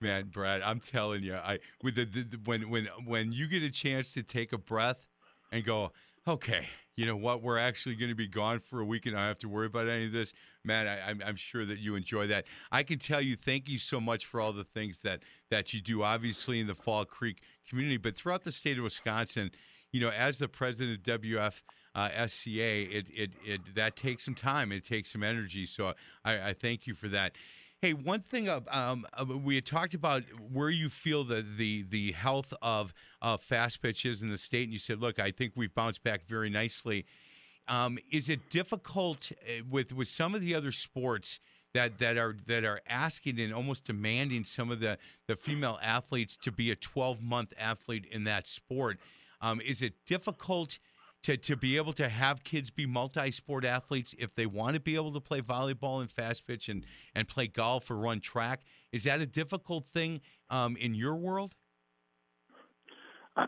Man, 0.00 0.24
Brad, 0.26 0.62
I'm 0.62 0.80
telling 0.80 1.22
you, 1.22 1.34
I 1.34 1.60
with 1.82 1.94
the, 1.94 2.04
the, 2.04 2.22
the 2.22 2.40
when 2.44 2.68
when 2.68 2.86
when 3.04 3.32
you 3.32 3.46
get 3.46 3.62
a 3.62 3.70
chance 3.70 4.12
to 4.12 4.22
take 4.22 4.52
a 4.52 4.58
breath 4.58 5.06
and 5.52 5.64
go, 5.64 5.92
okay, 6.26 6.68
you 6.98 7.06
know 7.06 7.14
what? 7.14 7.44
We're 7.44 7.58
actually 7.58 7.94
going 7.94 8.10
to 8.10 8.16
be 8.16 8.26
gone 8.26 8.58
for 8.58 8.80
a 8.80 8.84
week 8.84 9.06
and 9.06 9.14
I 9.14 9.20
don't 9.20 9.28
have 9.28 9.38
to 9.38 9.48
worry 9.48 9.66
about 9.66 9.88
any 9.88 10.06
of 10.06 10.12
this. 10.12 10.34
Man, 10.64 10.88
I, 10.88 11.10
am 11.12 11.22
I'm 11.24 11.36
sure 11.36 11.64
that 11.64 11.78
you 11.78 11.94
enjoy 11.94 12.26
that. 12.26 12.46
I 12.72 12.82
can 12.82 12.98
tell 12.98 13.20
you, 13.20 13.36
thank 13.36 13.68
you 13.68 13.78
so 13.78 14.00
much 14.00 14.26
for 14.26 14.40
all 14.40 14.52
the 14.52 14.64
things 14.64 15.00
that 15.02 15.22
that 15.48 15.72
you 15.72 15.80
do, 15.80 16.02
obviously 16.02 16.58
in 16.58 16.66
the 16.66 16.74
Fall 16.74 17.04
Creek 17.04 17.42
community, 17.68 17.98
but 17.98 18.16
throughout 18.16 18.42
the 18.42 18.50
state 18.50 18.78
of 18.78 18.84
Wisconsin. 18.84 19.52
You 19.92 20.00
know, 20.00 20.10
as 20.10 20.38
the 20.38 20.48
president 20.48 21.06
of 21.06 21.20
WF 21.22 21.62
uh, 21.94 22.26
SCA, 22.26 22.50
it, 22.50 23.08
it 23.14 23.32
it 23.46 23.74
that 23.76 23.94
takes 23.94 24.24
some 24.24 24.34
time. 24.34 24.72
It 24.72 24.84
takes 24.84 25.12
some 25.12 25.22
energy. 25.22 25.66
So 25.66 25.94
I, 26.24 26.48
I 26.48 26.52
thank 26.52 26.88
you 26.88 26.94
for 26.94 27.06
that. 27.08 27.36
Hey, 27.80 27.92
one 27.92 28.22
thing 28.22 28.48
um, 28.72 29.06
we 29.44 29.54
had 29.54 29.64
talked 29.64 29.94
about 29.94 30.24
where 30.52 30.68
you 30.68 30.88
feel 30.88 31.22
the 31.22 31.46
the 31.56 31.84
the 31.88 32.10
health 32.10 32.52
of 32.60 32.92
uh, 33.22 33.36
fast 33.36 33.80
pitches 33.80 34.20
in 34.20 34.30
the 34.30 34.38
state, 34.38 34.64
and 34.64 34.72
you 34.72 34.80
said, 34.80 35.00
"Look, 35.00 35.20
I 35.20 35.30
think 35.30 35.52
we've 35.54 35.72
bounced 35.72 36.02
back 36.02 36.26
very 36.26 36.50
nicely." 36.50 37.06
Um, 37.68 38.00
is 38.10 38.30
it 38.30 38.50
difficult 38.50 39.30
uh, 39.30 39.62
with 39.70 39.92
with 39.92 40.08
some 40.08 40.34
of 40.34 40.40
the 40.40 40.56
other 40.56 40.72
sports 40.72 41.38
that 41.72 41.98
that 41.98 42.18
are 42.18 42.36
that 42.48 42.64
are 42.64 42.80
asking 42.88 43.38
and 43.38 43.54
almost 43.54 43.84
demanding 43.84 44.42
some 44.42 44.72
of 44.72 44.80
the 44.80 44.98
the 45.28 45.36
female 45.36 45.78
athletes 45.80 46.36
to 46.38 46.50
be 46.50 46.72
a 46.72 46.76
12 46.76 47.22
month 47.22 47.54
athlete 47.56 48.06
in 48.10 48.24
that 48.24 48.48
sport? 48.48 48.98
Um, 49.40 49.60
is 49.60 49.82
it 49.82 49.92
difficult? 50.04 50.80
To, 51.22 51.36
to 51.36 51.56
be 51.56 51.76
able 51.76 51.92
to 51.94 52.08
have 52.08 52.44
kids 52.44 52.70
be 52.70 52.86
multi-sport 52.86 53.64
athletes 53.64 54.14
if 54.18 54.34
they 54.34 54.46
want 54.46 54.74
to 54.74 54.80
be 54.80 54.94
able 54.94 55.12
to 55.12 55.20
play 55.20 55.40
volleyball 55.40 56.00
and 56.00 56.10
fast 56.10 56.46
pitch 56.46 56.68
and, 56.68 56.86
and 57.14 57.28
play 57.28 57.46
golf 57.46 57.90
or 57.90 57.96
run 57.96 58.20
track. 58.20 58.62
Is 58.92 59.04
that 59.04 59.20
a 59.20 59.26
difficult 59.26 59.86
thing 59.92 60.20
um, 60.50 60.76
in 60.76 60.94
your 60.94 61.16
world? 61.16 61.54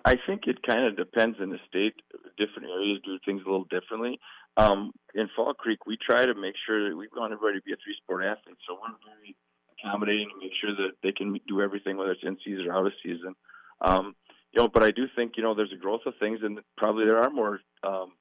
I 0.04 0.16
think 0.24 0.42
it 0.46 0.62
kind 0.62 0.86
of 0.86 0.96
depends 0.96 1.38
in 1.40 1.50
the 1.50 1.58
state 1.66 1.94
different 2.38 2.68
areas 2.70 3.00
do 3.04 3.18
things 3.26 3.42
a 3.44 3.50
little 3.50 3.66
differently. 3.70 4.20
Um, 4.56 4.92
in 5.14 5.28
fall 5.34 5.54
creek 5.54 5.86
we 5.86 5.96
try 5.96 6.26
to 6.26 6.34
make 6.34 6.54
sure 6.66 6.88
that 6.88 6.96
we 6.96 7.08
want 7.16 7.32
everybody 7.32 7.58
to 7.58 7.64
be 7.64 7.72
a 7.72 7.76
three 7.82 7.94
sport 8.02 8.24
athlete 8.24 8.58
so 8.66 8.74
we're 8.74 8.94
very 9.02 9.36
accommodating 9.78 10.28
to 10.28 10.38
make 10.38 10.52
sure 10.60 10.74
that 10.74 10.94
they 11.02 11.12
can 11.12 11.38
do 11.48 11.60
everything 11.60 11.96
whether 11.96 12.12
it's 12.12 12.22
in 12.22 12.36
season 12.44 12.66
or 12.68 12.74
out 12.74 12.86
of 12.86 12.92
season. 13.02 13.34
Um, 13.80 14.14
you 14.52 14.60
know, 14.60 14.68
but 14.68 14.82
I 14.82 14.90
do 14.90 15.06
think 15.14 15.32
you 15.36 15.42
know 15.42 15.54
there's 15.54 15.72
a 15.72 15.80
growth 15.80 16.02
of 16.06 16.14
things, 16.18 16.40
and 16.42 16.58
probably 16.76 17.04
there 17.04 17.22
are 17.22 17.30
more 17.30 17.60
um, 17.82 18.12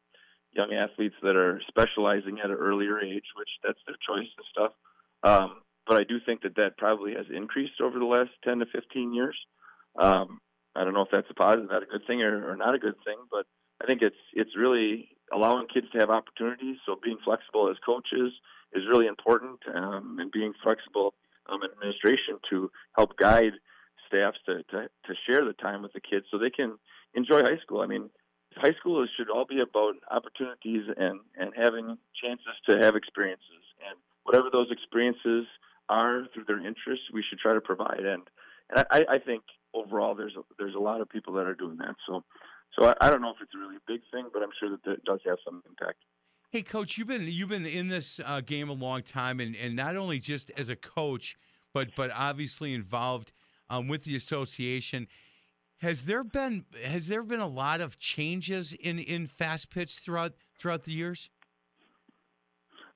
young 0.52 0.74
athletes 0.74 1.16
that 1.24 1.36
are 1.36 1.62
specializing 1.68 2.40
at 2.40 2.50
an 2.50 2.58
earlier 2.58 3.00
age, 3.00 3.26
which 3.38 3.50
that's 3.64 3.80
their 3.88 3.98
choice 4.08 4.30
and 4.38 4.46
stuff. 4.52 4.72
Um, 5.24 5.62
but 5.88 5.98
I 5.98 6.04
do 6.04 6.20
think 6.24 6.44
that 6.44 6.56
that 6.56 6.78
probably 6.78 7.14
has 7.16 7.26
increased 7.34 7.82
over 7.82 7.98
the 7.98 8.06
last 8.06 8.30
10 8.44 8.60
to 8.60 8.66
15 8.68 9.14
years. 9.14 9.36
Um, 9.98 10.40
I 10.76 10.84
don't 10.84 10.94
know 10.94 11.02
if 11.02 11.12
that's 11.12 11.30
a 11.30 11.34
positive, 11.34 11.70
not 11.70 11.84
a 11.84 11.88
good 11.88 12.06
thing, 12.06 12.22
or, 12.22 12.52
or 12.52 12.56
not 12.56 12.76
a 12.76 12.80
good 12.80 12.96
thing, 13.04 13.18
but 13.32 13.46
I 13.82 13.86
think 13.86 14.02
it's 14.02 14.16
it's 14.34 14.56
really 14.58 15.10
allowing 15.34 15.68
kids 15.68 15.88
to 15.92 16.00
have 16.00 16.10
opportunities. 16.10 16.78
So 16.86 16.96
being 17.04 17.18
flexible 17.24 17.70
as 17.70 17.78
coaches 17.86 18.34
is 18.74 18.84
really 18.88 19.08
important, 19.08 19.60
um, 19.74 20.18
and 20.20 20.32
being 20.32 20.54
flexible 20.64 21.16
um, 21.50 21.64
in 21.64 21.72
administration 21.72 22.38
to 22.52 22.70
help 22.96 23.18
guide 23.18 23.54
staffs 24.10 24.40
to, 24.46 24.64
to 24.72 24.90
to 25.06 25.14
share 25.26 25.46
the 25.46 25.54
time 25.54 25.82
with 25.84 25.94
the 25.94 26.02
kids 26.02 26.26
so 26.30 26.38
they 26.38 26.50
can 26.50 26.78
enjoy 27.14 27.42
high 27.42 27.62
school. 27.62 27.82
I 27.82 27.88
mean, 27.88 28.10
high 28.58 28.74
school 28.80 29.06
should 29.16 29.30
all 29.30 29.46
be 29.46 29.62
about 29.62 29.96
opportunities 30.10 30.84
and 30.98 31.20
and 31.38 31.54
having 31.56 31.98
chances 32.22 32.56
to 32.68 32.80
have 32.80 32.96
experiences 32.96 33.64
and 33.88 33.98
whatever 34.24 34.50
those 34.52 34.72
experiences 34.72 35.46
are 35.88 36.26
through 36.34 36.46
their 36.46 36.66
interests, 36.66 37.06
we 37.14 37.24
should 37.28 37.40
try 37.40 37.54
to 37.54 37.62
provide. 37.62 38.06
And 38.06 38.24
and 38.70 38.86
I, 38.92 39.16
I 39.16 39.20
think 39.20 39.44
overall 39.74 40.16
there's 40.16 40.36
a, 40.38 40.42
there's 40.58 40.76
a 40.76 40.80
lot 40.80 41.02
of 41.02 41.10
people 41.10 41.34
that 41.34 41.48
are 41.48 41.56
doing 41.56 41.78
that. 41.78 41.96
So 42.08 42.24
so 42.78 42.88
I, 42.90 42.96
I 43.02 43.10
don't 43.10 43.22
know 43.22 43.32
if 43.32 43.42
it's 43.42 43.56
really 43.56 43.78
a 43.78 43.92
big 43.92 44.02
thing, 44.12 44.28
but 44.34 44.44
I'm 44.44 44.54
sure 44.60 44.70
that 44.70 44.92
it 44.92 45.04
does 45.06 45.20
have 45.26 45.38
some 45.46 45.64
impact. 45.68 45.98
Hey, 46.52 46.64
coach, 46.64 46.98
you've 46.98 47.08
been 47.08 47.28
you've 47.28 47.50
been 47.50 47.66
in 47.66 47.88
this 47.88 48.20
uh, 48.26 48.42
game 48.42 48.70
a 48.70 48.74
long 48.74 49.04
time, 49.04 49.40
and, 49.40 49.56
and 49.56 49.76
not 49.76 49.96
only 49.96 50.20
just 50.20 50.52
as 50.58 50.70
a 50.70 50.76
coach, 50.76 51.38
but 51.74 51.90
but 51.96 52.12
obviously 52.16 52.74
involved 52.74 53.32
um, 53.70 53.88
with 53.88 54.04
the 54.04 54.16
association. 54.16 55.08
Has 55.82 56.06
there 56.06 56.24
been 56.24 56.66
has 56.84 57.08
there 57.08 57.24
been 57.24 57.40
a 57.40 57.48
lot 57.48 57.80
of 57.80 57.98
changes 58.00 58.74
in, 58.74 59.00
in 59.00 59.28
fast 59.28 59.70
pitch 59.70 60.00
throughout 60.00 60.34
throughout 60.58 60.84
the 60.84 60.92
years? 60.92 61.30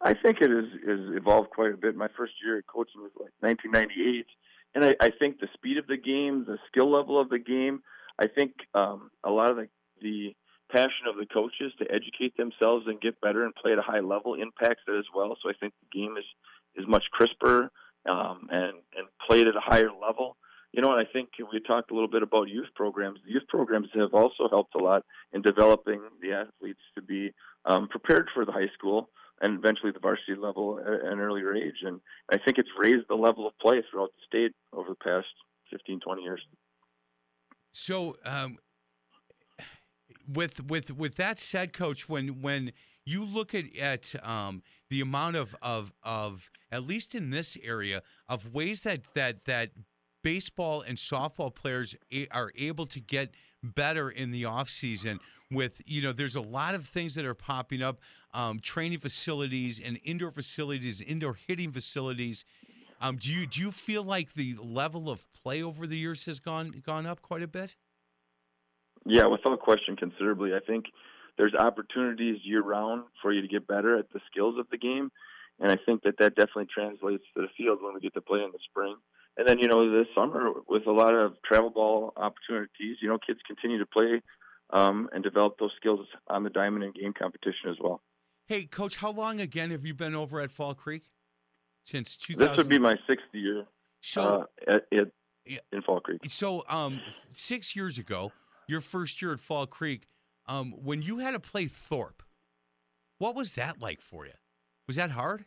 I 0.02 0.14
think 0.14 0.42
it 0.42 0.50
has, 0.50 0.66
has 0.86 1.16
evolved 1.16 1.52
quite 1.52 1.74
a 1.74 1.78
bit. 1.78 1.96
My 1.96 2.10
first 2.18 2.34
year 2.44 2.58
of 2.58 2.68
coaching 2.68 3.02
was 3.02 3.12
like 3.18 3.32
1998, 3.40 4.26
and 4.76 4.84
I, 4.84 4.96
I 5.00 5.12
think 5.18 5.40
the 5.40 5.48
speed 5.54 5.78
of 5.78 5.88
the 5.88 5.96
game, 5.96 6.44
the 6.46 6.58
skill 6.68 6.92
level 6.92 7.20
of 7.20 7.30
the 7.30 7.40
game, 7.40 7.82
I 8.20 8.28
think 8.28 8.52
um, 8.74 9.12
a 9.24 9.32
lot 9.32 9.52
of 9.52 9.56
the, 9.56 9.68
the 10.02 10.36
passion 10.70 11.08
of 11.08 11.16
the 11.16 11.26
coaches 11.26 11.72
to 11.80 11.86
educate 11.90 12.36
themselves 12.36 12.86
and 12.88 13.00
get 13.00 13.22
better 13.22 13.46
and 13.46 13.56
play 13.56 13.72
at 13.72 13.80
a 13.80 13.82
high 13.82 14.02
level 14.02 14.34
impacts 14.34 14.82
it 14.88 14.98
as 14.98 15.06
well. 15.16 15.38
So 15.42 15.50
I 15.50 15.54
think 15.60 15.74
the 15.80 15.98
game 15.98 16.18
is 16.18 16.26
is 16.76 16.88
much 16.88 17.04
crisper 17.12 17.72
um, 18.10 18.48
and 18.52 18.74
and 18.98 19.08
played 19.26 19.48
at 19.48 19.56
a 19.56 19.62
higher 19.62 19.92
level 19.92 20.36
you 20.74 20.82
know, 20.82 20.92
and 20.92 21.00
I 21.00 21.10
think 21.12 21.30
we 21.52 21.60
talked 21.60 21.92
a 21.92 21.94
little 21.94 22.10
bit 22.10 22.24
about 22.24 22.50
youth 22.50 22.70
programs. 22.76 23.20
Youth 23.28 23.48
programs 23.48 23.88
have 23.94 24.14
also 24.14 24.50
helped 24.50 24.74
a 24.74 24.80
lot 24.80 25.04
in 25.32 25.44
developing 25.44 26.02
the 26.20 26.34
athletes 26.34 26.82
to 26.96 27.02
be 27.02 27.32
um, 27.66 27.88
prepared 27.88 28.28
for 28.34 28.44
the 28.44 28.52
high 28.52 28.70
school 28.74 29.10
and 29.42 29.60
eventually 29.60 29.92
the 29.92 30.00
varsity 30.00 30.36
level 30.36 30.80
at 30.80 31.12
an 31.12 31.20
earlier 31.20 31.56
age. 31.56 31.84
And 31.84 32.02
I 32.32 32.38
think 32.38 32.58
it's 32.58 32.70
raised 32.78 33.06
the 33.08 33.16
level 33.16 33.46
of 33.46 33.58
play 33.60 33.84
throughout 33.90 34.10
the 34.16 34.26
state 34.26 34.56
over 34.74 34.90
the 34.90 34.96
past 34.96 35.28
15, 35.72 36.00
20 36.00 36.22
years. 36.24 36.42
So, 37.72 38.16
um, 38.26 38.58
with 40.32 40.64
with 40.70 40.96
with 40.96 41.16
that 41.16 41.38
said, 41.38 41.74
coach, 41.74 42.08
when 42.08 42.42
when 42.42 42.72
you 43.06 43.26
look 43.26 43.54
at 43.54 43.76
at 43.76 44.14
um, 44.24 44.64
the 44.90 45.02
amount 45.02 45.36
of 45.36 45.56
of 45.62 45.92
of 46.04 46.50
at 46.72 46.84
least 46.84 47.14
in 47.14 47.30
this 47.32 47.58
area 47.64 48.02
of 48.30 48.54
ways 48.54 48.82
that 48.82 49.02
that 49.16 49.46
that 49.46 49.72
baseball 50.24 50.82
and 50.82 50.98
softball 50.98 51.54
players 51.54 51.96
are 52.32 52.52
able 52.58 52.86
to 52.88 53.00
get 53.00 53.34
better 53.62 54.10
in 54.10 54.32
the 54.32 54.46
off 54.46 54.70
season 54.70 55.20
with 55.52 55.82
you 55.86 56.02
know 56.02 56.12
there's 56.12 56.36
a 56.36 56.42
lot 56.42 56.76
of 56.76 56.86
things 56.86 57.16
that 57.16 57.26
are 57.26 57.36
popping 57.36 57.82
up 57.82 58.00
um, 58.34 58.60
training 58.60 59.00
facilities 59.00 59.80
and 59.80 60.00
indoor 60.04 60.32
facilities 60.32 61.02
indoor 61.02 61.38
hitting 61.48 61.72
facilities. 61.72 62.46
Um, 63.02 63.18
do 63.18 63.32
you 63.32 63.46
do 63.46 63.62
you 63.62 63.72
feel 63.72 64.04
like 64.04 64.34
the 64.34 64.56
level 64.62 65.10
of 65.10 65.26
play 65.34 65.62
over 65.62 65.86
the 65.86 65.98
years 65.98 66.26
has 66.26 66.40
gone 66.40 66.82
gone 66.86 67.06
up 67.06 67.22
quite 67.22 67.44
a 67.44 67.48
bit? 67.48 67.76
Yeah 69.06 69.28
without 69.28 69.60
question 69.60 69.96
considerably. 69.96 70.54
I 70.54 70.60
think 70.66 70.86
there's 71.38 71.54
opportunities 71.54 72.40
year 72.44 72.62
round 72.62 73.04
for 73.22 73.32
you 73.32 73.42
to 73.42 73.48
get 73.48 73.68
better 73.68 73.98
at 73.98 74.12
the 74.14 74.20
skills 74.32 74.58
of 74.60 74.68
the 74.72 74.78
game 74.78 75.12
and 75.60 75.72
i 75.72 75.78
think 75.86 76.04
that 76.04 76.18
that 76.20 76.36
definitely 76.36 76.68
translates 76.74 77.24
to 77.36 77.42
the 77.42 77.48
field 77.58 77.80
when 77.82 77.94
we 77.94 78.00
get 78.00 78.14
to 78.14 78.22
play 78.22 78.40
in 78.40 78.52
the 78.52 78.60
spring 78.70 78.96
and 79.38 79.48
then, 79.48 79.60
you 79.60 79.68
know, 79.68 79.90
this 79.92 80.08
summer 80.16 80.52
with 80.68 80.86
a 80.88 80.92
lot 80.92 81.14
of 81.14 81.34
travel 81.44 81.70
ball 81.70 82.14
opportunities, 82.18 82.98
you 83.02 83.10
know, 83.10 83.18
kids 83.18 83.40
continue 83.48 83.80
to 83.80 83.86
play 83.86 84.22
um, 84.72 85.10
and 85.14 85.24
develop 85.24 85.58
those 85.60 85.72
skills 85.78 86.08
on 86.28 86.44
the 86.44 86.50
diamond 86.50 86.84
and 86.84 86.94
game 86.94 87.14
competition 87.18 87.70
as 87.70 87.78
well. 87.82 88.02
Hey, 88.46 88.66
coach, 88.66 88.98
how 88.98 89.12
long 89.12 89.40
again 89.40 89.72
have 89.72 89.86
you 89.86 89.94
been 89.94 90.16
over 90.16 90.40
at 90.40 90.52
Fall 90.52 90.76
Creek? 90.76 91.10
Since 91.86 92.18
2000. 92.18 92.48
This 92.48 92.58
would 92.58 92.70
be 92.70 92.80
my 92.80 92.96
sixth 93.08 93.26
year 93.34 93.66
So- 94.02 94.46
uh, 94.68 94.76
at, 94.76 94.86
at, 94.98 95.08
in 95.72 95.82
Fall 95.82 96.00
Creek. 96.00 96.22
So, 96.28 96.64
um, 96.70 97.02
six 97.34 97.76
years 97.76 97.98
ago, 97.98 98.32
your 98.68 98.80
first 98.80 99.22
year 99.22 99.34
at 99.34 99.40
Fall 99.42 99.68
Creek, 99.68 100.08
um, 100.48 100.72
when 100.72 101.02
you 101.02 101.18
had 101.18 101.32
to 101.32 101.40
play 101.40 101.66
Thorpe, 101.66 102.24
what 103.18 103.36
was 103.36 103.54
that 103.56 103.82
like 103.82 104.02
for 104.02 104.26
you? 104.26 104.34
Was 104.88 104.96
that 104.96 105.12
hard? 105.12 105.46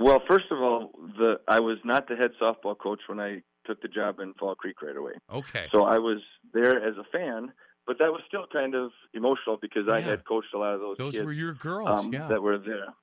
Well, 0.00 0.22
first 0.28 0.46
of 0.50 0.58
all, 0.58 0.92
the 1.18 1.40
I 1.48 1.60
was 1.60 1.78
not 1.84 2.08
the 2.08 2.16
head 2.16 2.30
softball 2.40 2.78
coach 2.78 3.00
when 3.08 3.20
I 3.20 3.42
took 3.66 3.82
the 3.82 3.88
job 3.88 4.20
in 4.20 4.32
Fall 4.34 4.54
Creek 4.54 4.80
right 4.82 4.96
away. 4.96 5.12
Okay. 5.32 5.66
So 5.72 5.84
I 5.84 5.98
was 5.98 6.18
there 6.54 6.82
as 6.82 6.96
a 6.96 7.04
fan, 7.12 7.52
but 7.86 7.98
that 7.98 8.12
was 8.12 8.22
still 8.26 8.46
kind 8.52 8.74
of 8.74 8.90
emotional 9.12 9.58
because 9.60 9.88
I 9.88 10.00
had 10.00 10.24
coached 10.24 10.54
a 10.54 10.58
lot 10.58 10.74
of 10.74 10.80
those. 10.80 10.96
Those 10.98 11.12
kids, 11.14 11.24
were 11.24 11.32
your 11.32 11.54
girls, 11.54 11.88
um, 11.88 12.12
yeah. 12.12 12.28
that 12.28 12.42
were 12.42 12.58
there. 12.58 12.94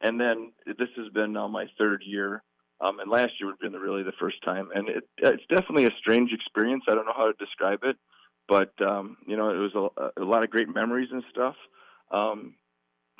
And 0.00 0.20
then 0.20 0.52
this 0.66 0.88
has 0.96 1.08
been 1.14 1.32
now 1.32 1.48
my 1.48 1.66
third 1.78 2.02
year, 2.04 2.42
um, 2.80 3.00
and 3.00 3.10
last 3.10 3.32
year 3.40 3.46
would 3.46 3.56
have 3.60 3.72
been 3.72 3.80
really 3.80 4.02
the 4.02 4.12
first 4.20 4.42
time. 4.44 4.68
And 4.74 4.88
it, 4.88 5.08
it's 5.18 5.44
definitely 5.48 5.86
a 5.86 5.92
strange 5.98 6.30
experience. 6.32 6.84
I 6.88 6.94
don't 6.94 7.06
know 7.06 7.14
how 7.16 7.26
to 7.26 7.44
describe 7.44 7.80
it, 7.84 7.96
but 8.48 8.72
um, 8.82 9.16
you 9.26 9.36
know, 9.36 9.50
it 9.50 9.72
was 9.72 9.74
a, 9.74 10.20
a 10.20 10.24
lot 10.24 10.44
of 10.44 10.50
great 10.50 10.68
memories 10.68 11.08
and 11.10 11.24
stuff. 11.30 11.56
Um, 12.10 12.56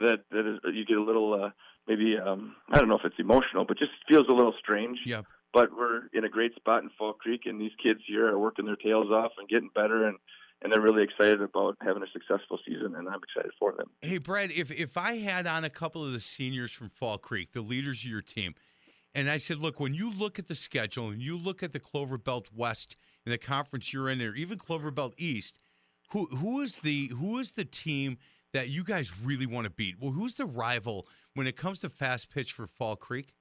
that 0.00 0.24
that 0.30 0.46
is, 0.46 0.58
you 0.74 0.84
get 0.84 0.98
a 0.98 1.02
little 1.02 1.32
uh, 1.32 1.50
maybe 1.88 2.16
um, 2.18 2.56
I 2.70 2.78
don't 2.78 2.88
know 2.88 2.96
if 2.96 3.04
it's 3.04 3.18
emotional, 3.18 3.64
but 3.66 3.78
just 3.78 3.92
feels 4.08 4.26
a 4.28 4.32
little 4.32 4.54
strange. 4.58 4.98
Yep. 5.04 5.26
But 5.52 5.70
we're 5.76 6.08
in 6.12 6.24
a 6.24 6.28
great 6.28 6.54
spot 6.56 6.82
in 6.82 6.90
Fall 6.98 7.12
Creek, 7.12 7.42
and 7.46 7.60
these 7.60 7.70
kids 7.80 8.00
here 8.06 8.26
are 8.28 8.38
working 8.38 8.64
their 8.64 8.76
tails 8.76 9.10
off 9.10 9.32
and 9.38 9.48
getting 9.48 9.70
better, 9.74 10.06
and 10.06 10.18
and 10.62 10.72
they're 10.72 10.80
really 10.80 11.02
excited 11.02 11.42
about 11.42 11.76
having 11.82 12.02
a 12.02 12.06
successful 12.12 12.58
season, 12.66 12.94
and 12.96 13.06
I'm 13.08 13.20
excited 13.22 13.52
for 13.58 13.72
them. 13.72 13.90
Hey, 14.00 14.18
Brad, 14.18 14.50
if 14.50 14.70
if 14.70 14.96
I 14.96 15.16
had 15.16 15.46
on 15.46 15.64
a 15.64 15.70
couple 15.70 16.04
of 16.04 16.12
the 16.12 16.20
seniors 16.20 16.72
from 16.72 16.88
Fall 16.88 17.18
Creek, 17.18 17.52
the 17.52 17.60
leaders 17.60 18.00
of 18.00 18.10
your 18.10 18.22
team, 18.22 18.54
and 19.14 19.30
I 19.30 19.36
said, 19.36 19.58
look, 19.58 19.78
when 19.78 19.94
you 19.94 20.10
look 20.10 20.38
at 20.38 20.48
the 20.48 20.54
schedule 20.54 21.08
and 21.10 21.22
you 21.22 21.36
look 21.36 21.62
at 21.62 21.72
the 21.72 21.80
Clover 21.80 22.18
Belt 22.18 22.48
West 22.54 22.96
and 23.24 23.32
the 23.32 23.38
conference 23.38 23.92
you're 23.92 24.10
in, 24.10 24.20
or 24.20 24.34
even 24.34 24.58
Clover 24.58 24.90
Belt 24.90 25.14
East, 25.18 25.58
who 26.10 26.26
who 26.26 26.62
is 26.62 26.76
the 26.76 27.08
who 27.08 27.38
is 27.38 27.52
the 27.52 27.64
team 27.64 28.18
that 28.54 28.70
you 28.70 28.82
guys 28.82 29.12
really 29.22 29.46
want 29.46 29.64
to 29.64 29.70
beat? 29.70 29.96
Well, 30.00 30.12
who's 30.12 30.34
the 30.34 30.46
rival 30.46 31.06
when 31.34 31.46
it 31.46 31.56
comes 31.56 31.80
to 31.80 31.90
fast 31.90 32.30
pitch 32.30 32.52
for 32.52 32.66
Fall 32.66 32.96
Creek? 32.96 33.34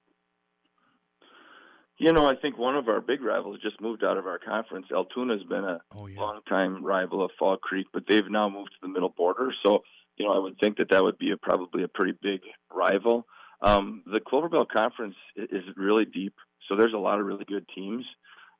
You 2.00 2.12
know, 2.12 2.28
I 2.28 2.36
think 2.36 2.58
one 2.58 2.76
of 2.76 2.90
our 2.90 3.00
big 3.00 3.22
rivals 3.22 3.60
just 3.62 3.80
moved 3.80 4.04
out 4.04 4.18
of 4.18 4.26
our 4.26 4.40
conference. 4.40 4.88
Altoona 4.92 5.38
has 5.38 5.44
been 5.44 5.64
a 5.64 5.80
long-time 5.94 6.84
rival 6.84 7.24
of 7.24 7.30
Fall 7.38 7.56
Creek, 7.58 7.88
but 7.94 8.04
they've 8.10 8.30
now 8.30 8.50
moved 8.50 8.72
to 8.72 8.78
the 8.82 8.88
middle 8.88 9.14
border. 9.16 9.54
So, 9.64 9.84
you 10.18 10.26
know, 10.26 10.34
I 10.34 10.40
would 10.40 10.60
think 10.60 10.78
that 10.78 10.90
that 10.90 11.04
would 11.04 11.20
be 11.20 11.32
a, 11.32 11.38
probably 11.38 11.84
a 11.84 11.88
pretty 11.88 12.18
big 12.20 12.42
rival. 12.74 13.28
Um, 13.62 14.04
the 14.12 14.20
Clover 14.20 14.50
Belt 14.50 14.70
Conference 14.70 15.16
is 15.36 15.64
really 15.78 16.06
deep, 16.06 16.34
so 16.68 16.76
there's 16.76 16.94
a 16.94 16.98
lot 16.98 17.20
of 17.20 17.26
really 17.28 17.46
good 17.46 17.66
teams. 17.74 18.04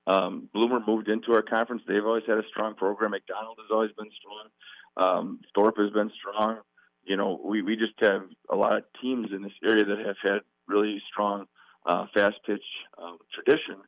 Um, 0.06 0.50
Bloomer 0.54 0.82
moved 0.86 1.08
into 1.08 1.34
our 1.34 1.42
conference. 1.42 1.82
They've 1.88 2.06
always 2.06 2.24
had 2.28 2.38
a 2.38 2.48
strong 2.50 2.76
program. 2.76 3.12
McDonald 3.12 3.58
has 3.60 3.72
always 3.72 3.92
been 3.98 4.12
strong. 4.20 4.50
Um, 4.98 5.40
Thorpe 5.56 5.78
has 5.78 5.92
been 5.92 6.12
strong. 6.20 6.60
You 7.04 7.18
know, 7.18 7.40
we, 7.44 7.62
we 7.62 7.76
just 7.76 7.94
have 8.00 8.22
a 8.50 8.56
lot 8.56 8.78
of 8.78 8.84
teams 9.02 9.28
in 9.36 9.42
this 9.42 9.52
area 9.64 9.84
that 9.84 10.00
have 10.06 10.16
had 10.24 10.40
really 10.68 11.02
strong 11.12 11.46
uh, 11.86 12.06
fast 12.14 12.36
pitch 12.46 12.64
um, 12.98 13.18
tradition. 13.34 13.82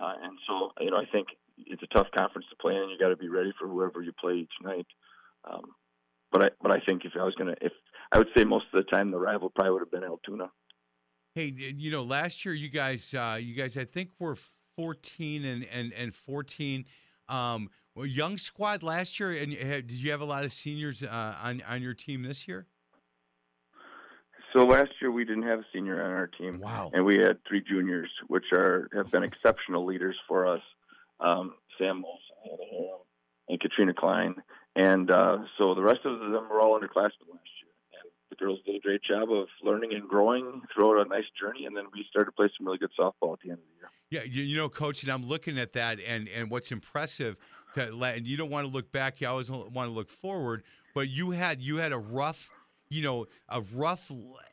Uh, 0.00 0.14
and 0.22 0.38
so, 0.46 0.72
you 0.80 0.90
know, 0.90 0.96
I 0.96 1.04
think 1.12 1.28
it's 1.58 1.82
a 1.82 1.86
tough 1.88 2.06
conference 2.16 2.46
to 2.50 2.56
play 2.56 2.74
in. 2.74 2.88
You 2.88 2.98
got 2.98 3.10
to 3.10 3.16
be 3.16 3.28
ready 3.28 3.52
for 3.58 3.68
whoever 3.68 4.02
you 4.02 4.12
play 4.18 4.34
each 4.34 4.52
night. 4.62 4.86
Um, 5.48 5.62
but 6.32 6.42
I, 6.42 6.48
but 6.60 6.72
I 6.72 6.80
think 6.80 7.04
if 7.04 7.12
I 7.18 7.24
was 7.24 7.34
gonna, 7.36 7.54
if 7.60 7.72
I 8.10 8.18
would 8.18 8.28
say 8.36 8.44
most 8.44 8.66
of 8.72 8.84
the 8.84 8.90
time 8.90 9.10
the 9.10 9.18
rival 9.18 9.50
probably 9.50 9.72
would 9.72 9.82
have 9.82 9.90
been 9.90 10.02
Altoona. 10.02 10.50
Hey, 11.34 11.52
you 11.56 11.90
know, 11.90 12.02
last 12.02 12.44
year 12.44 12.54
you 12.54 12.68
guys, 12.68 13.14
uh, 13.14 13.38
you 13.40 13.54
guys, 13.54 13.76
I 13.76 13.84
think 13.84 14.10
were 14.18 14.36
14 14.76 15.44
and 15.44 15.64
and 15.72 15.92
and 15.92 16.14
14. 16.14 16.84
Um, 17.28 17.70
well, 17.94 18.06
young 18.06 18.38
squad 18.38 18.82
last 18.82 19.20
year, 19.20 19.32
and 19.32 19.52
did 19.52 19.92
you 19.92 20.10
have 20.10 20.20
a 20.20 20.24
lot 20.24 20.44
of 20.44 20.52
seniors 20.52 21.02
uh, 21.02 21.36
on 21.42 21.62
on 21.68 21.82
your 21.82 21.94
team 21.94 22.22
this 22.22 22.48
year? 22.48 22.66
So 24.52 24.64
last 24.64 24.90
year 25.02 25.10
we 25.10 25.24
didn't 25.24 25.42
have 25.44 25.60
a 25.60 25.64
senior 25.72 26.02
on 26.02 26.10
our 26.12 26.28
team. 26.28 26.60
Wow. 26.60 26.90
And 26.94 27.04
we 27.04 27.16
had 27.18 27.38
three 27.48 27.60
juniors, 27.60 28.10
which 28.28 28.44
are 28.52 28.88
have 28.94 29.10
been 29.10 29.24
exceptional 29.24 29.84
leaders 29.84 30.16
for 30.28 30.46
us. 30.46 30.62
Um, 31.20 31.54
Sam 31.78 32.02
Molson 32.02 32.98
and 33.48 33.60
Katrina 33.60 33.94
Klein. 33.94 34.36
And 34.76 35.10
uh, 35.10 35.38
so 35.58 35.74
the 35.74 35.82
rest 35.82 36.00
of 36.04 36.18
them 36.18 36.48
were 36.50 36.60
all 36.60 36.78
underclassmen 36.78 37.30
last 37.30 37.53
the 38.38 38.44
girls 38.44 38.58
did 38.66 38.76
a 38.76 38.80
great 38.80 39.02
job 39.02 39.30
of 39.30 39.46
learning 39.62 39.94
and 39.94 40.08
growing 40.08 40.62
throughout 40.72 41.04
a 41.06 41.08
nice 41.08 41.24
journey. 41.40 41.66
And 41.66 41.76
then 41.76 41.84
we 41.92 42.04
started 42.10 42.30
to 42.30 42.32
play 42.32 42.48
some 42.56 42.66
really 42.66 42.78
good 42.78 42.90
softball 42.98 43.34
at 43.34 43.40
the 43.44 43.50
end 43.50 43.58
of 43.58 43.64
the 43.64 43.78
year. 43.78 43.90
Yeah, 44.10 44.22
you, 44.30 44.42
you 44.42 44.56
know, 44.56 44.68
coach, 44.68 45.02
and 45.02 45.10
I'm 45.10 45.24
looking 45.24 45.58
at 45.58 45.72
that, 45.72 45.98
and 46.06 46.28
and 46.28 46.50
what's 46.50 46.70
impressive, 46.72 47.36
to, 47.74 47.94
let- 47.94 48.16
and 48.16 48.26
you 48.26 48.36
don't 48.36 48.50
want 48.50 48.66
to 48.66 48.72
look 48.72 48.92
back, 48.92 49.20
you 49.20 49.28
always 49.28 49.50
want 49.50 49.72
to 49.72 49.94
look 49.94 50.10
forward. 50.10 50.62
But 50.94 51.08
you 51.08 51.32
had 51.32 51.60
you 51.60 51.78
had 51.78 51.92
a 51.92 51.98
rough, 51.98 52.50
you 52.88 53.02
know, 53.02 53.26
a 53.48 53.62
rough 53.74 54.10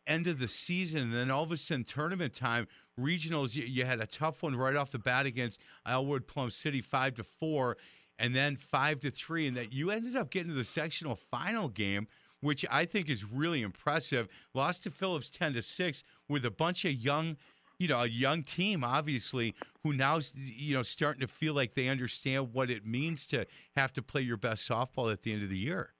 end 0.07 0.27
of 0.27 0.39
the 0.39 0.47
season, 0.47 1.01
and 1.01 1.13
then 1.13 1.29
all 1.29 1.43
of 1.43 1.51
a 1.51 1.57
sudden, 1.57 1.83
tournament 1.83 2.33
time, 2.33 2.67
regionals, 2.99 3.55
you, 3.55 3.63
you 3.63 3.85
had 3.85 3.99
a 3.99 4.07
tough 4.07 4.41
one 4.41 4.55
right 4.55 4.75
off 4.75 4.91
the 4.91 4.99
bat 4.99 5.25
against 5.25 5.61
Elmwood 5.85 6.27
Plum 6.27 6.49
City, 6.49 6.81
five 6.81 7.13
to 7.15 7.23
four, 7.23 7.77
and 8.17 8.33
then 8.33 8.55
five 8.55 8.99
to 9.01 9.11
three, 9.11 9.47
and 9.47 9.57
that 9.57 9.71
you 9.73 9.91
ended 9.91 10.15
up 10.15 10.31
getting 10.31 10.49
to 10.49 10.55
the 10.55 10.63
sectional 10.63 11.15
final 11.15 11.67
game. 11.67 12.07
Which 12.41 12.65
I 12.71 12.85
think 12.85 13.09
is 13.09 13.23
really 13.23 13.61
impressive. 13.61 14.27
Lost 14.53 14.83
to 14.83 14.91
Phillips 14.91 15.29
ten 15.29 15.53
to 15.53 15.61
six 15.61 16.03
with 16.27 16.45
a 16.45 16.51
bunch 16.51 16.85
of 16.85 16.93
young 16.93 17.37
you 17.81 17.87
know, 17.87 18.01
a 18.01 18.07
young 18.07 18.43
team, 18.43 18.83
obviously, 18.83 19.55
who 19.83 19.91
now's 19.91 20.33
you 20.35 20.75
know 20.75 20.83
starting 20.83 21.21
to 21.21 21.27
feel 21.27 21.55
like 21.55 21.73
they 21.73 21.87
understand 21.87 22.53
what 22.53 22.69
it 22.69 22.85
means 22.85 23.25
to 23.27 23.45
have 23.75 23.91
to 23.93 24.03
play 24.03 24.21
your 24.21 24.37
best 24.37 24.69
softball 24.69 25.11
at 25.11 25.23
the 25.23 25.33
end 25.33 25.41
of 25.41 25.49
the 25.49 25.57
year. 25.57 25.93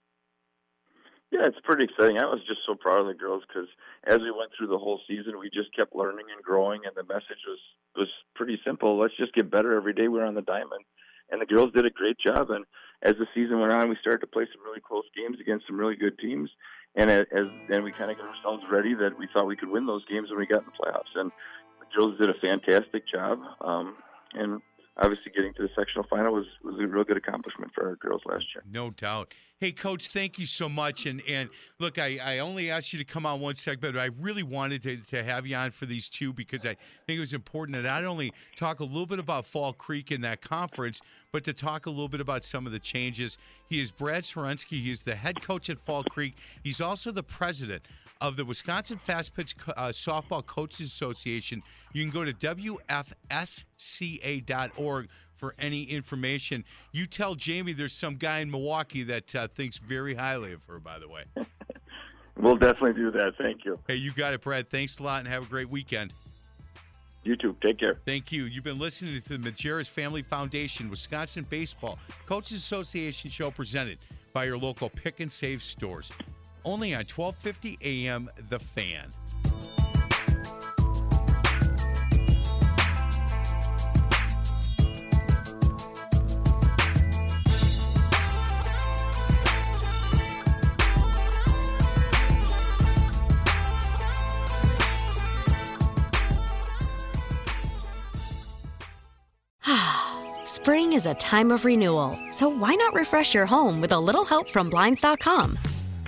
Yeah, 1.32 1.48
it's 1.48 1.58
pretty 1.64 1.86
exciting. 1.86 2.20
I 2.20 2.26
was 2.26 2.42
just 2.46 2.60
so 2.68 2.76
proud 2.76 3.00
of 3.00 3.08
the 3.08 3.16
girls 3.16 3.42
because 3.48 3.68
as 4.06 4.20
we 4.20 4.30
went 4.30 4.52
through 4.56 4.68
the 4.68 4.78
whole 4.78 5.00
season, 5.08 5.40
we 5.40 5.50
just 5.50 5.76
kept 5.76 5.96
learning 5.96 6.26
and 6.32 6.44
growing, 6.44 6.82
and 6.86 6.94
the 6.96 7.12
message 7.12 7.42
was 7.48 7.60
was 7.96 8.10
pretty 8.36 8.60
simple. 8.64 9.00
Let's 9.00 9.18
just 9.18 9.34
get 9.34 9.50
better 9.50 9.76
every 9.76 9.94
day. 9.94 10.08
We're 10.08 10.26
on 10.26 10.36
the 10.36 10.44
diamond, 10.44 10.86
and 11.32 11.42
the 11.42 11.48
girls 11.48 11.72
did 11.74 11.88
a 11.88 11.90
great 11.90 12.18
job. 12.20 12.52
And 12.52 12.66
as 13.04 13.16
the 13.18 13.28
season 13.34 13.60
went 13.60 13.74
on, 13.74 13.90
we 13.90 13.98
started 14.00 14.22
to 14.22 14.28
play 14.28 14.46
some 14.54 14.64
really 14.64 14.80
close 14.80 15.06
games 15.16 15.38
against 15.40 15.68
some 15.68 15.78
really 15.78 15.96
good 15.96 16.18
teams. 16.20 16.50
And 16.96 17.10
as 17.10 17.26
then 17.70 17.84
we 17.84 17.92
kind 17.92 18.12
of 18.12 18.18
got 18.18 18.28
ourselves 18.28 18.64
ready 18.70 18.94
that 18.96 19.18
we 19.18 19.28
thought 19.34 19.48
we 19.48 19.56
could 19.56 19.70
win 19.70 19.86
those 19.86 20.06
games 20.06 20.30
when 20.30 20.40
we 20.40 20.46
got 20.46 20.64
in 20.64 20.66
the 20.66 20.86
playoffs. 20.86 21.16
And 21.16 21.32
girls 21.96 22.18
did 22.18 22.30
a 22.30 22.34
fantastic 22.34 23.08
job. 23.08 23.40
Um, 23.62 23.96
and 24.34 24.62
obviously, 24.98 25.32
getting 25.36 25.54
to 25.56 25.64
the 25.64 25.70
sectional 25.76 26.06
final 26.10 26.34
was 26.34 26.46
was 26.64 26.76
a 26.80 26.88
real 26.88 27.04
good 27.04 27.18
accomplishment 27.18 27.72
for 27.74 27.88
our 27.88 27.96
girls 27.96 28.22
last 28.26 28.46
year. 28.54 28.64
No 28.72 28.92
doubt. 28.92 29.34
Hey, 29.60 29.72
coach, 29.72 30.08
thank 30.08 30.40
you 30.40 30.48
so 30.48 30.68
much. 30.68 31.06
And 31.06 31.22
and 31.28 31.50
look, 31.80 32.00
I, 32.00 32.18
I 32.18 32.40
only 32.40 32.72
asked 32.72 32.94
you 32.94 33.00
to 33.00 33.06
come 33.06 33.26
on 33.26 33.40
one 33.40 33.56
segment, 33.56 33.94
but 33.94 34.02
I 34.02 34.10
really 34.20 34.44
wanted 34.44 34.82
to, 34.84 34.98
to 34.98 35.24
have 35.24 35.46
you 35.46 35.56
on 35.56 35.72
for 35.72 35.86
these 35.86 36.10
two 36.10 36.34
because 36.34 36.66
I 36.66 36.76
think 37.06 37.18
it 37.18 37.20
was 37.20 37.34
important 37.34 37.76
to 37.76 37.84
not 37.84 38.04
only 38.06 38.34
talk 38.56 38.80
a 38.80 38.84
little 38.84 39.06
bit 39.06 39.20
about 39.20 39.46
Fall 39.46 39.74
Creek 39.74 40.12
in 40.12 40.22
that 40.22 40.42
conference, 40.42 41.02
but 41.32 41.44
to 41.44 41.54
talk 41.54 41.86
a 41.86 41.90
little 41.90 42.10
bit 42.10 42.22
about 42.22 42.44
some 42.44 42.66
of 42.66 42.72
the 42.72 42.80
changes. 42.80 43.38
He 43.70 43.80
is 43.80 43.92
Brad 43.92 44.24
Sorensky. 44.24 44.82
He 44.82 44.92
is 44.92 45.04
the 45.04 45.16
head 45.16 45.42
coach 45.42 45.70
at 45.70 45.80
Fall 45.80 46.04
Creek. 46.04 46.36
He's 46.64 46.82
also 46.82 47.12
the 47.12 47.24
president 47.24 47.84
of 48.22 48.38
the 48.38 48.46
Wisconsin 48.46 48.98
Fast 48.98 49.34
Pitch 49.34 49.56
uh, 49.76 49.90
Softball 49.90 50.46
Coaches 50.46 50.88
Association. 50.88 51.62
You 51.92 52.04
can 52.04 52.14
go 52.14 52.24
to 52.24 52.32
WFSCA.org 52.34 53.10
for 55.36 55.56
any 55.58 55.84
information. 55.84 56.64
You 56.92 57.08
tell 57.08 57.36
Jamie 57.36 57.74
there's 57.74 57.94
some 57.94 58.16
guy 58.16 58.40
in 58.40 58.50
Milwaukee 58.52 59.04
that 59.04 59.36
uh, 59.36 59.48
thinks 59.48 59.78
very 59.78 60.14
highly 60.14 60.54
of 60.54 60.64
her, 60.66 60.80
by 60.80 61.00
the 61.00 61.10
way. 61.10 61.24
We'll 62.38 62.56
definitely 62.56 62.94
do 62.94 63.12
that. 63.12 63.34
Thank 63.38 63.66
you. 63.66 63.78
Hey, 63.88 63.96
you 63.96 64.12
got 64.14 64.34
it, 64.34 64.42
Brad. 64.42 64.70
Thanks 64.70 65.00
a 65.00 65.04
lot 65.04 65.20
and 65.20 65.28
have 65.28 65.44
a 65.44 65.46
great 65.46 65.70
weekend. 65.70 66.14
You 67.24 67.36
too. 67.36 67.56
Take 67.62 67.80
care. 67.80 68.00
Thank 68.06 68.32
you. 68.32 68.46
You've 68.46 68.64
been 68.64 68.80
listening 68.80 69.22
to 69.22 69.38
the 69.38 69.52
Majerus 69.52 69.88
Family 69.88 70.24
Foundation 70.24 70.90
Wisconsin 70.90 71.46
Baseball 71.50 72.00
Coaches 72.26 72.58
Association 72.58 73.30
show 73.30 73.52
presented 73.52 74.00
by 74.34 74.46
your 74.46 74.58
local 74.58 74.90
pick 74.90 75.20
and 75.20 75.32
save 75.32 75.62
stores 75.62 76.12
only 76.66 76.94
on 76.94 77.06
1250 77.06 77.78
AM 77.82 78.30
The 78.50 78.60
Fan. 78.60 79.10
Spring 100.46 100.94
is 100.94 101.06
a 101.06 101.14
time 101.16 101.52
of 101.52 101.66
renewal, 101.66 102.18
so 102.30 102.48
why 102.48 102.76
not 102.76 102.94
refresh 102.94 103.34
your 103.34 103.46
home 103.46 103.82
with 103.82 103.92
a 103.92 104.00
little 104.00 104.26
help 104.26 104.50
from 104.50 104.70
Blinds.com? 104.70 105.58